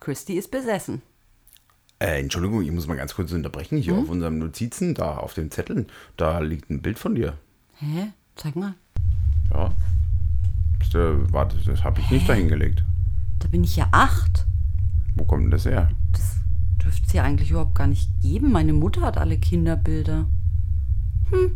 Christy 0.01 0.35
ist 0.35 0.51
besessen. 0.51 1.03
Äh, 2.03 2.19
Entschuldigung, 2.19 2.63
ich 2.63 2.73
muss 2.73 2.89
mal 2.89 2.97
ganz 2.97 3.15
kurz 3.15 3.31
unterbrechen. 3.31 3.79
Hier 3.79 3.95
auf 3.95 4.09
unserem 4.09 4.41
Notizen, 4.41 4.93
da 4.95 5.19
auf 5.19 5.35
den 5.35 5.53
Zetteln, 5.53 5.87
da 6.17 6.41
liegt 6.41 6.69
ein 6.69 6.83
Bild 6.83 6.99
von 6.99 7.15
dir. 7.15 7.35
Hä? 7.75 8.09
Zeig 8.35 8.57
mal. 8.57 8.75
Ja. 9.55 9.71
Das, 10.81 10.93
äh, 10.97 11.33
warte, 11.33 11.57
das 11.65 11.85
habe 11.85 12.01
ich 12.01 12.11
nicht 12.11 12.29
dahingelegt. 12.29 12.83
Da 13.39 13.47
bin 13.47 13.63
ich 13.63 13.77
ja 13.77 13.87
acht. 13.93 14.47
Wo 15.15 15.25
kommt 15.25 15.45
denn 15.45 15.51
das 15.53 15.65
her? 15.65 15.91
Das 16.11 16.39
dürfte 16.83 17.05
es 17.07 17.13
ja 17.13 17.23
eigentlich 17.23 17.51
überhaupt 17.53 17.77
gar 17.77 17.87
nicht 17.87 18.11
geben. 18.21 18.51
Meine 18.51 18.73
Mutter 18.73 19.03
hat 19.03 19.17
alle 19.17 19.39
Kinderbilder. 19.39 20.27
Hm, 21.31 21.53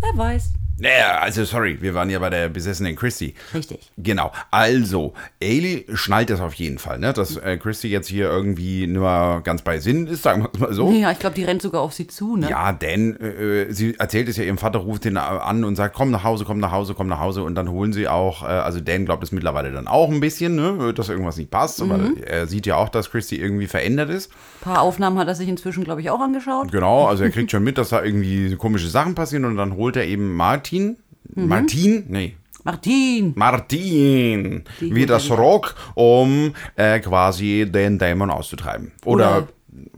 wer 0.00 0.16
weiß. 0.16 0.52
Naja, 0.84 1.18
also 1.18 1.46
sorry, 1.46 1.78
wir 1.80 1.94
waren 1.94 2.10
ja 2.10 2.18
bei 2.18 2.28
der 2.28 2.50
besessenen 2.50 2.94
Christy. 2.94 3.34
Richtig. 3.54 3.90
Genau, 3.96 4.30
also, 4.50 5.14
Ailey 5.42 5.86
schnallt 5.94 6.28
das 6.28 6.42
auf 6.42 6.52
jeden 6.54 6.76
Fall, 6.76 6.98
ne? 6.98 7.14
dass 7.14 7.38
äh, 7.38 7.56
Christy 7.56 7.88
jetzt 7.88 8.08
hier 8.08 8.28
irgendwie 8.28 8.86
nur 8.86 9.40
ganz 9.44 9.62
bei 9.62 9.78
Sinn 9.78 10.06
ist, 10.06 10.22
sagen 10.22 10.42
wir 10.42 10.50
es 10.52 10.60
mal 10.60 10.74
so. 10.74 10.92
Ja, 10.92 11.10
ich 11.10 11.18
glaube, 11.18 11.36
die 11.36 11.44
rennt 11.44 11.62
sogar 11.62 11.80
auf 11.80 11.94
sie 11.94 12.06
zu, 12.06 12.36
ne? 12.36 12.50
Ja, 12.50 12.72
denn 12.72 13.18
äh, 13.18 13.72
sie 13.72 13.98
erzählt 13.98 14.28
es 14.28 14.36
ja, 14.36 14.44
ihrem 14.44 14.58
Vater 14.58 14.80
ruft 14.80 15.06
ihn 15.06 15.16
an 15.16 15.64
und 15.64 15.74
sagt, 15.74 15.96
komm 15.96 16.10
nach 16.10 16.22
Hause, 16.22 16.44
komm 16.44 16.58
nach 16.58 16.70
Hause, 16.70 16.92
komm 16.92 17.06
nach 17.06 17.20
Hause. 17.20 17.44
Und 17.44 17.54
dann 17.54 17.70
holen 17.70 17.94
sie 17.94 18.06
auch, 18.06 18.42
äh, 18.42 18.46
also 18.46 18.78
Dan 18.78 19.06
glaubt 19.06 19.24
es 19.24 19.32
mittlerweile 19.32 19.72
dann 19.72 19.88
auch 19.88 20.10
ein 20.10 20.20
bisschen, 20.20 20.54
ne, 20.54 20.92
dass 20.92 21.08
irgendwas 21.08 21.38
nicht 21.38 21.50
passt. 21.50 21.80
Aber 21.80 21.98
er 22.26 22.46
sieht 22.46 22.66
ja 22.66 22.76
auch, 22.76 22.90
dass 22.90 23.10
Christy 23.10 23.36
irgendwie 23.36 23.68
verändert 23.68 24.10
ist. 24.10 24.30
Ein 24.60 24.72
paar 24.72 24.82
Aufnahmen 24.82 25.18
hat 25.18 25.28
er 25.28 25.34
sich 25.34 25.48
inzwischen, 25.48 25.82
glaube 25.82 26.02
ich, 26.02 26.10
auch 26.10 26.20
angeschaut. 26.20 26.70
Genau, 26.72 27.06
also 27.06 27.24
er 27.24 27.30
kriegt 27.34 27.50
schon 27.50 27.64
mit, 27.64 27.78
dass 27.78 27.88
da 27.88 28.02
irgendwie 28.02 28.54
komische 28.56 28.88
Sachen 28.88 29.14
passieren 29.14 29.46
und 29.46 29.56
dann 29.56 29.76
holt 29.76 29.96
er 29.96 30.04
eben 30.04 30.34
Martin. 30.80 30.96
Martin? 31.34 32.04
Nee. 32.08 32.36
Martin! 32.64 33.32
Martin, 33.36 34.64
Die 34.80 34.94
wie 34.94 35.04
das 35.04 35.30
Rock, 35.30 35.74
um 35.94 36.54
äh, 36.76 36.98
quasi 37.00 37.68
den 37.70 37.98
Dämon 37.98 38.30
auszutreiben. 38.30 38.92
Oder, 39.04 39.48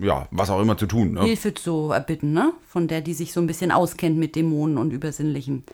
ja, 0.01 0.27
was 0.33 0.51
auch 0.51 0.61
immer 0.61 0.77
zu 0.77 0.87
tun. 0.87 1.13
Ne? 1.13 1.23
Hilfe 1.23 1.55
zu 1.55 1.93
erbitten, 1.93 2.33
ne? 2.33 2.53
Von 2.67 2.89
der, 2.89 3.03
die 3.03 3.15
sich 3.15 3.33
so 3.33 3.41
ein 3.41 3.47
bisschen 3.47 3.71
auskennt 3.71 4.19
mit 4.19 4.35
Dämonen 4.35 4.79
und 4.79 4.93
Übersinnlichen. 4.93 5.65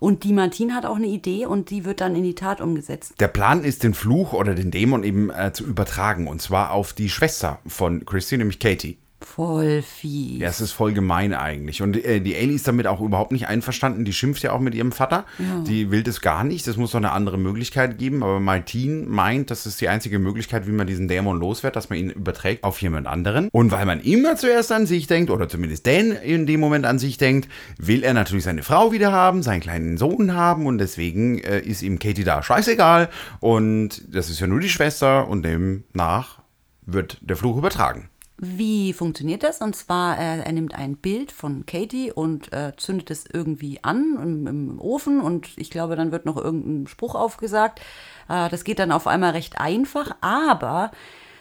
Und 0.00 0.22
die 0.24 0.34
Martin 0.34 0.74
hat 0.74 0.84
auch 0.84 0.96
eine 0.96 1.06
Idee 1.06 1.46
und 1.46 1.70
die 1.70 1.86
wird 1.86 2.02
dann 2.02 2.14
in 2.14 2.24
die 2.24 2.34
Tat 2.34 2.60
umgesetzt. 2.60 3.14
Der 3.20 3.28
Plan 3.28 3.64
ist, 3.64 3.82
den 3.82 3.94
Fluch 3.94 4.34
oder 4.34 4.54
den 4.54 4.70
Dämon 4.70 5.02
eben 5.02 5.30
äh, 5.30 5.52
zu 5.54 5.64
übertragen. 5.64 6.26
Und 6.26 6.42
zwar 6.42 6.72
auf 6.72 6.92
die 6.92 7.08
Schwester 7.08 7.60
von 7.66 8.04
Christy, 8.04 8.36
nämlich 8.36 8.58
Katie. 8.58 8.98
Voll 9.34 9.82
fies. 9.82 10.40
Ja, 10.40 10.48
es 10.48 10.60
ist 10.60 10.70
voll 10.70 10.92
gemein 10.92 11.34
eigentlich. 11.34 11.82
Und 11.82 11.96
äh, 12.04 12.20
die 12.20 12.36
Ellie 12.36 12.54
ist 12.54 12.68
damit 12.68 12.86
auch 12.86 13.00
überhaupt 13.00 13.32
nicht 13.32 13.48
einverstanden. 13.48 14.04
Die 14.04 14.12
schimpft 14.12 14.44
ja 14.44 14.52
auch 14.52 14.60
mit 14.60 14.76
ihrem 14.76 14.92
Vater. 14.92 15.24
Die 15.66 15.90
will 15.90 16.04
das 16.04 16.20
gar 16.20 16.44
nicht. 16.44 16.68
Das 16.68 16.76
muss 16.76 16.92
doch 16.92 16.98
eine 16.98 17.10
andere 17.10 17.36
Möglichkeit 17.36 17.98
geben. 17.98 18.22
Aber 18.22 18.38
Martin 18.38 19.08
meint, 19.08 19.50
das 19.50 19.66
ist 19.66 19.80
die 19.80 19.88
einzige 19.88 20.20
Möglichkeit, 20.20 20.68
wie 20.68 20.70
man 20.70 20.86
diesen 20.86 21.08
Dämon 21.08 21.40
loswird, 21.40 21.74
dass 21.74 21.90
man 21.90 21.98
ihn 21.98 22.10
überträgt 22.10 22.62
auf 22.62 22.80
jemand 22.80 23.08
anderen. 23.08 23.48
Und 23.50 23.72
weil 23.72 23.86
man 23.86 23.98
immer 23.98 24.36
zuerst 24.36 24.70
an 24.70 24.86
sich 24.86 25.08
denkt, 25.08 25.30
oder 25.30 25.48
zumindest 25.48 25.84
Dan 25.88 26.12
in 26.12 26.46
dem 26.46 26.60
Moment 26.60 26.86
an 26.86 27.00
sich 27.00 27.18
denkt, 27.18 27.48
will 27.76 28.04
er 28.04 28.14
natürlich 28.14 28.44
seine 28.44 28.62
Frau 28.62 28.92
wieder 28.92 29.10
haben, 29.10 29.42
seinen 29.42 29.60
kleinen 29.60 29.98
Sohn 29.98 30.34
haben. 30.34 30.64
Und 30.64 30.78
deswegen 30.78 31.40
äh, 31.40 31.58
ist 31.58 31.82
ihm 31.82 31.98
Katie 31.98 32.22
da 32.22 32.40
scheißegal. 32.40 33.08
Und 33.40 34.04
das 34.14 34.30
ist 34.30 34.38
ja 34.38 34.46
nur 34.46 34.60
die 34.60 34.68
Schwester. 34.68 35.26
Und 35.26 35.42
demnach 35.42 36.38
wird 36.86 37.18
der 37.20 37.36
Fluch 37.36 37.56
übertragen. 37.56 38.10
Wie 38.36 38.92
funktioniert 38.92 39.44
das? 39.44 39.60
Und 39.60 39.76
zwar, 39.76 40.18
äh, 40.18 40.40
er 40.40 40.52
nimmt 40.52 40.74
ein 40.74 40.96
Bild 40.96 41.30
von 41.30 41.66
Katie 41.66 42.10
und 42.10 42.52
äh, 42.52 42.72
zündet 42.76 43.10
es 43.10 43.26
irgendwie 43.32 43.78
an 43.82 44.18
im, 44.20 44.46
im 44.46 44.80
Ofen 44.80 45.20
und 45.20 45.56
ich 45.56 45.70
glaube, 45.70 45.94
dann 45.94 46.10
wird 46.10 46.26
noch 46.26 46.36
irgendein 46.36 46.88
Spruch 46.88 47.14
aufgesagt. 47.14 47.80
Äh, 48.28 48.48
das 48.48 48.64
geht 48.64 48.80
dann 48.80 48.90
auf 48.90 49.06
einmal 49.06 49.30
recht 49.30 49.60
einfach, 49.60 50.16
aber 50.20 50.90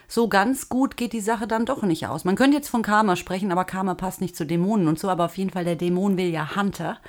so 0.07 0.27
ganz 0.27 0.69
gut 0.69 0.95
geht 0.95 1.13
die 1.13 1.21
Sache 1.21 1.47
dann 1.47 1.65
doch 1.65 1.81
nicht 1.81 2.05
aus. 2.05 2.25
Man 2.25 2.35
könnte 2.35 2.55
jetzt 2.55 2.69
von 2.69 2.83
Karma 2.83 3.15
sprechen, 3.15 3.51
aber 3.51 3.65
Karma 3.65 3.95
passt 3.95 4.21
nicht 4.21 4.35
zu 4.35 4.45
Dämonen 4.45 4.87
und 4.87 4.99
so, 4.99 5.09
aber 5.09 5.25
auf 5.25 5.37
jeden 5.37 5.49
Fall, 5.49 5.65
der 5.65 5.75
Dämon 5.75 6.17
will 6.17 6.29
ja 6.29 6.55
Hunter 6.55 6.99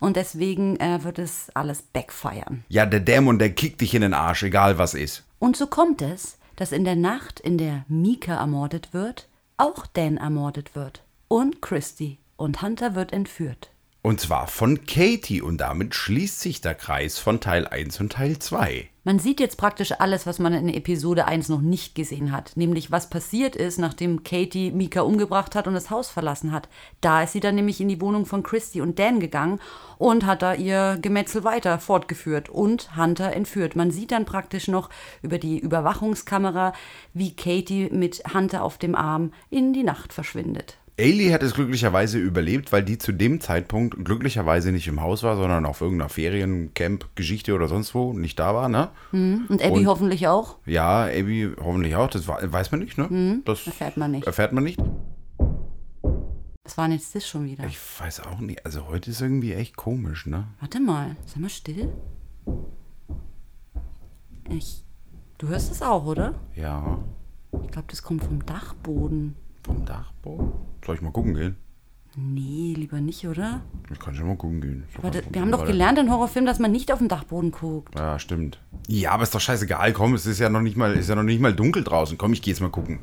und 0.00 0.16
deswegen 0.16 0.80
äh, 0.80 1.04
wird 1.04 1.18
es 1.18 1.50
alles 1.52 1.82
backfeiern. 1.82 2.64
Ja, 2.70 2.86
der 2.86 3.00
Dämon, 3.00 3.38
der 3.38 3.50
kickt 3.50 3.82
dich 3.82 3.94
in 3.94 4.00
den 4.00 4.14
Arsch, 4.14 4.42
egal 4.44 4.78
was 4.78 4.94
ist. 4.94 5.24
Und 5.38 5.58
so 5.58 5.66
kommt 5.66 6.00
es, 6.00 6.38
dass 6.56 6.72
in 6.72 6.84
der 6.84 6.96
Nacht, 6.96 7.40
in 7.40 7.58
der 7.58 7.84
Mika 7.88 8.36
ermordet 8.36 8.94
wird, 8.94 9.28
auch 9.56 9.86
Dan 9.86 10.16
ermordet 10.16 10.74
wird. 10.74 11.04
Und 11.28 11.62
Christy. 11.62 12.18
Und 12.36 12.62
Hunter 12.62 12.94
wird 12.94 13.12
entführt. 13.12 13.70
Und 14.06 14.20
zwar 14.20 14.48
von 14.48 14.84
Katie. 14.84 15.40
Und 15.40 15.62
damit 15.62 15.94
schließt 15.94 16.38
sich 16.38 16.60
der 16.60 16.74
Kreis 16.74 17.18
von 17.18 17.40
Teil 17.40 17.66
1 17.66 18.00
und 18.00 18.12
Teil 18.12 18.38
2. 18.38 18.86
Man 19.02 19.18
sieht 19.18 19.40
jetzt 19.40 19.56
praktisch 19.56 19.92
alles, 19.98 20.26
was 20.26 20.38
man 20.38 20.52
in 20.52 20.68
Episode 20.68 21.24
1 21.24 21.48
noch 21.48 21.62
nicht 21.62 21.94
gesehen 21.94 22.30
hat. 22.30 22.54
Nämlich, 22.54 22.90
was 22.90 23.08
passiert 23.08 23.56
ist, 23.56 23.78
nachdem 23.78 24.22
Katie 24.22 24.72
Mika 24.72 25.00
umgebracht 25.00 25.54
hat 25.54 25.66
und 25.66 25.72
das 25.72 25.88
Haus 25.88 26.10
verlassen 26.10 26.52
hat. 26.52 26.68
Da 27.00 27.22
ist 27.22 27.32
sie 27.32 27.40
dann 27.40 27.54
nämlich 27.54 27.80
in 27.80 27.88
die 27.88 28.00
Wohnung 28.02 28.26
von 28.26 28.42
Christy 28.42 28.82
und 28.82 28.98
Dan 28.98 29.20
gegangen 29.20 29.58
und 29.96 30.26
hat 30.26 30.42
da 30.42 30.52
ihr 30.52 30.98
Gemetzel 31.00 31.42
weiter 31.42 31.78
fortgeführt 31.78 32.50
und 32.50 32.94
Hunter 32.98 33.32
entführt. 33.32 33.74
Man 33.74 33.90
sieht 33.90 34.12
dann 34.12 34.26
praktisch 34.26 34.68
noch 34.68 34.90
über 35.22 35.38
die 35.38 35.58
Überwachungskamera, 35.58 36.74
wie 37.14 37.34
Katie 37.34 37.88
mit 37.90 38.22
Hunter 38.34 38.64
auf 38.64 38.76
dem 38.76 38.96
Arm 38.96 39.32
in 39.48 39.72
die 39.72 39.82
Nacht 39.82 40.12
verschwindet. 40.12 40.76
Ailey 40.96 41.30
hat 41.30 41.42
es 41.42 41.54
glücklicherweise 41.54 42.18
überlebt, 42.18 42.70
weil 42.70 42.84
die 42.84 42.98
zu 42.98 43.10
dem 43.10 43.40
Zeitpunkt 43.40 44.04
glücklicherweise 44.04 44.70
nicht 44.70 44.86
im 44.86 45.00
Haus 45.00 45.24
war, 45.24 45.36
sondern 45.36 45.66
auf 45.66 45.80
irgendeiner 45.80 46.08
Feriencamp-Geschichte 46.08 47.52
oder 47.54 47.66
sonst 47.66 47.96
wo 47.96 48.12
nicht 48.12 48.38
da 48.38 48.54
war, 48.54 48.68
ne? 48.68 48.90
Und 49.10 49.48
Abby 49.60 49.80
Und- 49.80 49.86
hoffentlich 49.88 50.28
auch. 50.28 50.58
Ja, 50.66 51.04
Abby 51.06 51.50
hoffentlich 51.60 51.96
auch. 51.96 52.08
Das 52.10 52.28
weiß 52.28 52.70
man 52.70 52.80
nicht, 52.80 52.96
ne? 52.96 53.42
Das 53.44 53.66
Erfährt 53.66 53.96
man 53.96 54.12
nicht. 54.12 54.26
Erfährt 54.26 54.52
man 54.52 54.62
nicht. 54.62 54.78
Was 56.62 56.78
war 56.78 56.86
denn 56.86 56.96
jetzt 56.96 57.12
das 57.14 57.26
schon 57.26 57.44
wieder? 57.44 57.64
Ich 57.66 57.76
weiß 58.00 58.20
auch 58.20 58.38
nicht. 58.38 58.64
Also 58.64 58.86
heute 58.86 59.10
ist 59.10 59.20
irgendwie 59.20 59.52
echt 59.52 59.76
komisch, 59.76 60.26
ne? 60.26 60.46
Warte 60.60 60.78
mal, 60.80 61.16
sei 61.26 61.40
mal 61.40 61.50
still. 61.50 61.92
Ich. 64.48 64.84
Du 65.38 65.48
hörst 65.48 65.72
es 65.72 65.82
auch, 65.82 66.06
oder? 66.06 66.34
Ja, 66.54 66.98
Ich 67.64 67.70
glaube, 67.72 67.88
das 67.88 68.02
kommt 68.02 68.22
vom 68.22 68.46
Dachboden. 68.46 69.34
Vom 69.64 69.84
Dachboden. 69.84 70.52
Soll 70.84 70.96
ich 70.96 71.02
mal 71.02 71.12
gucken 71.12 71.34
gehen? 71.34 71.56
Nee, 72.16 72.74
lieber 72.76 73.00
nicht, 73.00 73.26
oder? 73.26 73.62
Ich 73.90 73.98
kann 73.98 74.14
schon 74.14 74.28
mal 74.28 74.36
gucken 74.36 74.60
gehen. 74.60 74.84
Warte, 75.02 75.22
ganz 75.22 75.34
wir 75.34 75.40
haben 75.40 75.50
doch 75.50 75.64
gelernt 75.64 75.98
in 75.98 76.12
Horrorfilmen, 76.12 76.46
dass 76.46 76.60
man 76.60 76.70
nicht 76.70 76.92
auf 76.92 77.00
den 77.00 77.08
Dachboden 77.08 77.50
guckt. 77.50 77.98
Ja, 77.98 78.20
stimmt. 78.20 78.60
Ja, 78.86 79.10
aber 79.12 79.24
ist 79.24 79.34
doch 79.34 79.40
scheißegal. 79.40 79.92
Komm, 79.92 80.14
es 80.14 80.24
ist 80.24 80.38
ja 80.38 80.48
noch 80.48 80.60
nicht 80.60 80.76
mal, 80.76 80.94
ist 80.94 81.08
ja 81.08 81.16
noch 81.16 81.24
nicht 81.24 81.40
mal 81.40 81.52
dunkel 81.52 81.82
draußen. 81.82 82.16
Komm, 82.16 82.32
ich 82.32 82.42
geh 82.42 82.50
jetzt 82.50 82.60
mal 82.60 82.70
gucken. 82.70 83.00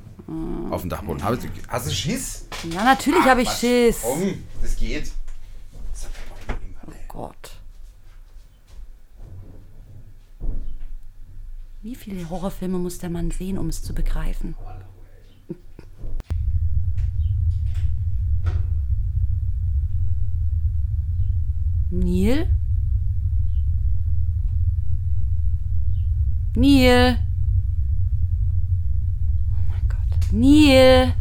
Auf 0.70 0.82
den 0.82 0.90
Dachboden. 0.90 1.22
Hast 1.22 1.44
du, 1.44 1.48
hast 1.68 1.88
du 1.88 1.92
Schiss? 1.92 2.48
Ja, 2.72 2.86
natürlich 2.86 3.26
habe 3.26 3.42
ich 3.42 3.50
Schiss. 3.50 4.02
Oh 4.06 4.16
Komm, 4.18 4.34
das 4.62 4.78
geht. 4.78 5.12
Gott. 7.10 7.58
Wie 11.82 11.96
viele 11.96 12.30
Horrorfilme 12.30 12.78
muss 12.78 13.00
der 13.00 13.10
Mann 13.10 13.32
sehen, 13.32 13.58
um 13.58 13.68
es 13.68 13.84
zu 13.84 13.94
begreifen? 13.94 14.56
Neil? 21.94 22.48
Neil? 26.56 27.18
Oh 29.52 29.64
mein 29.70 29.88
Gott. 29.90 30.32
Neil? 30.32 31.14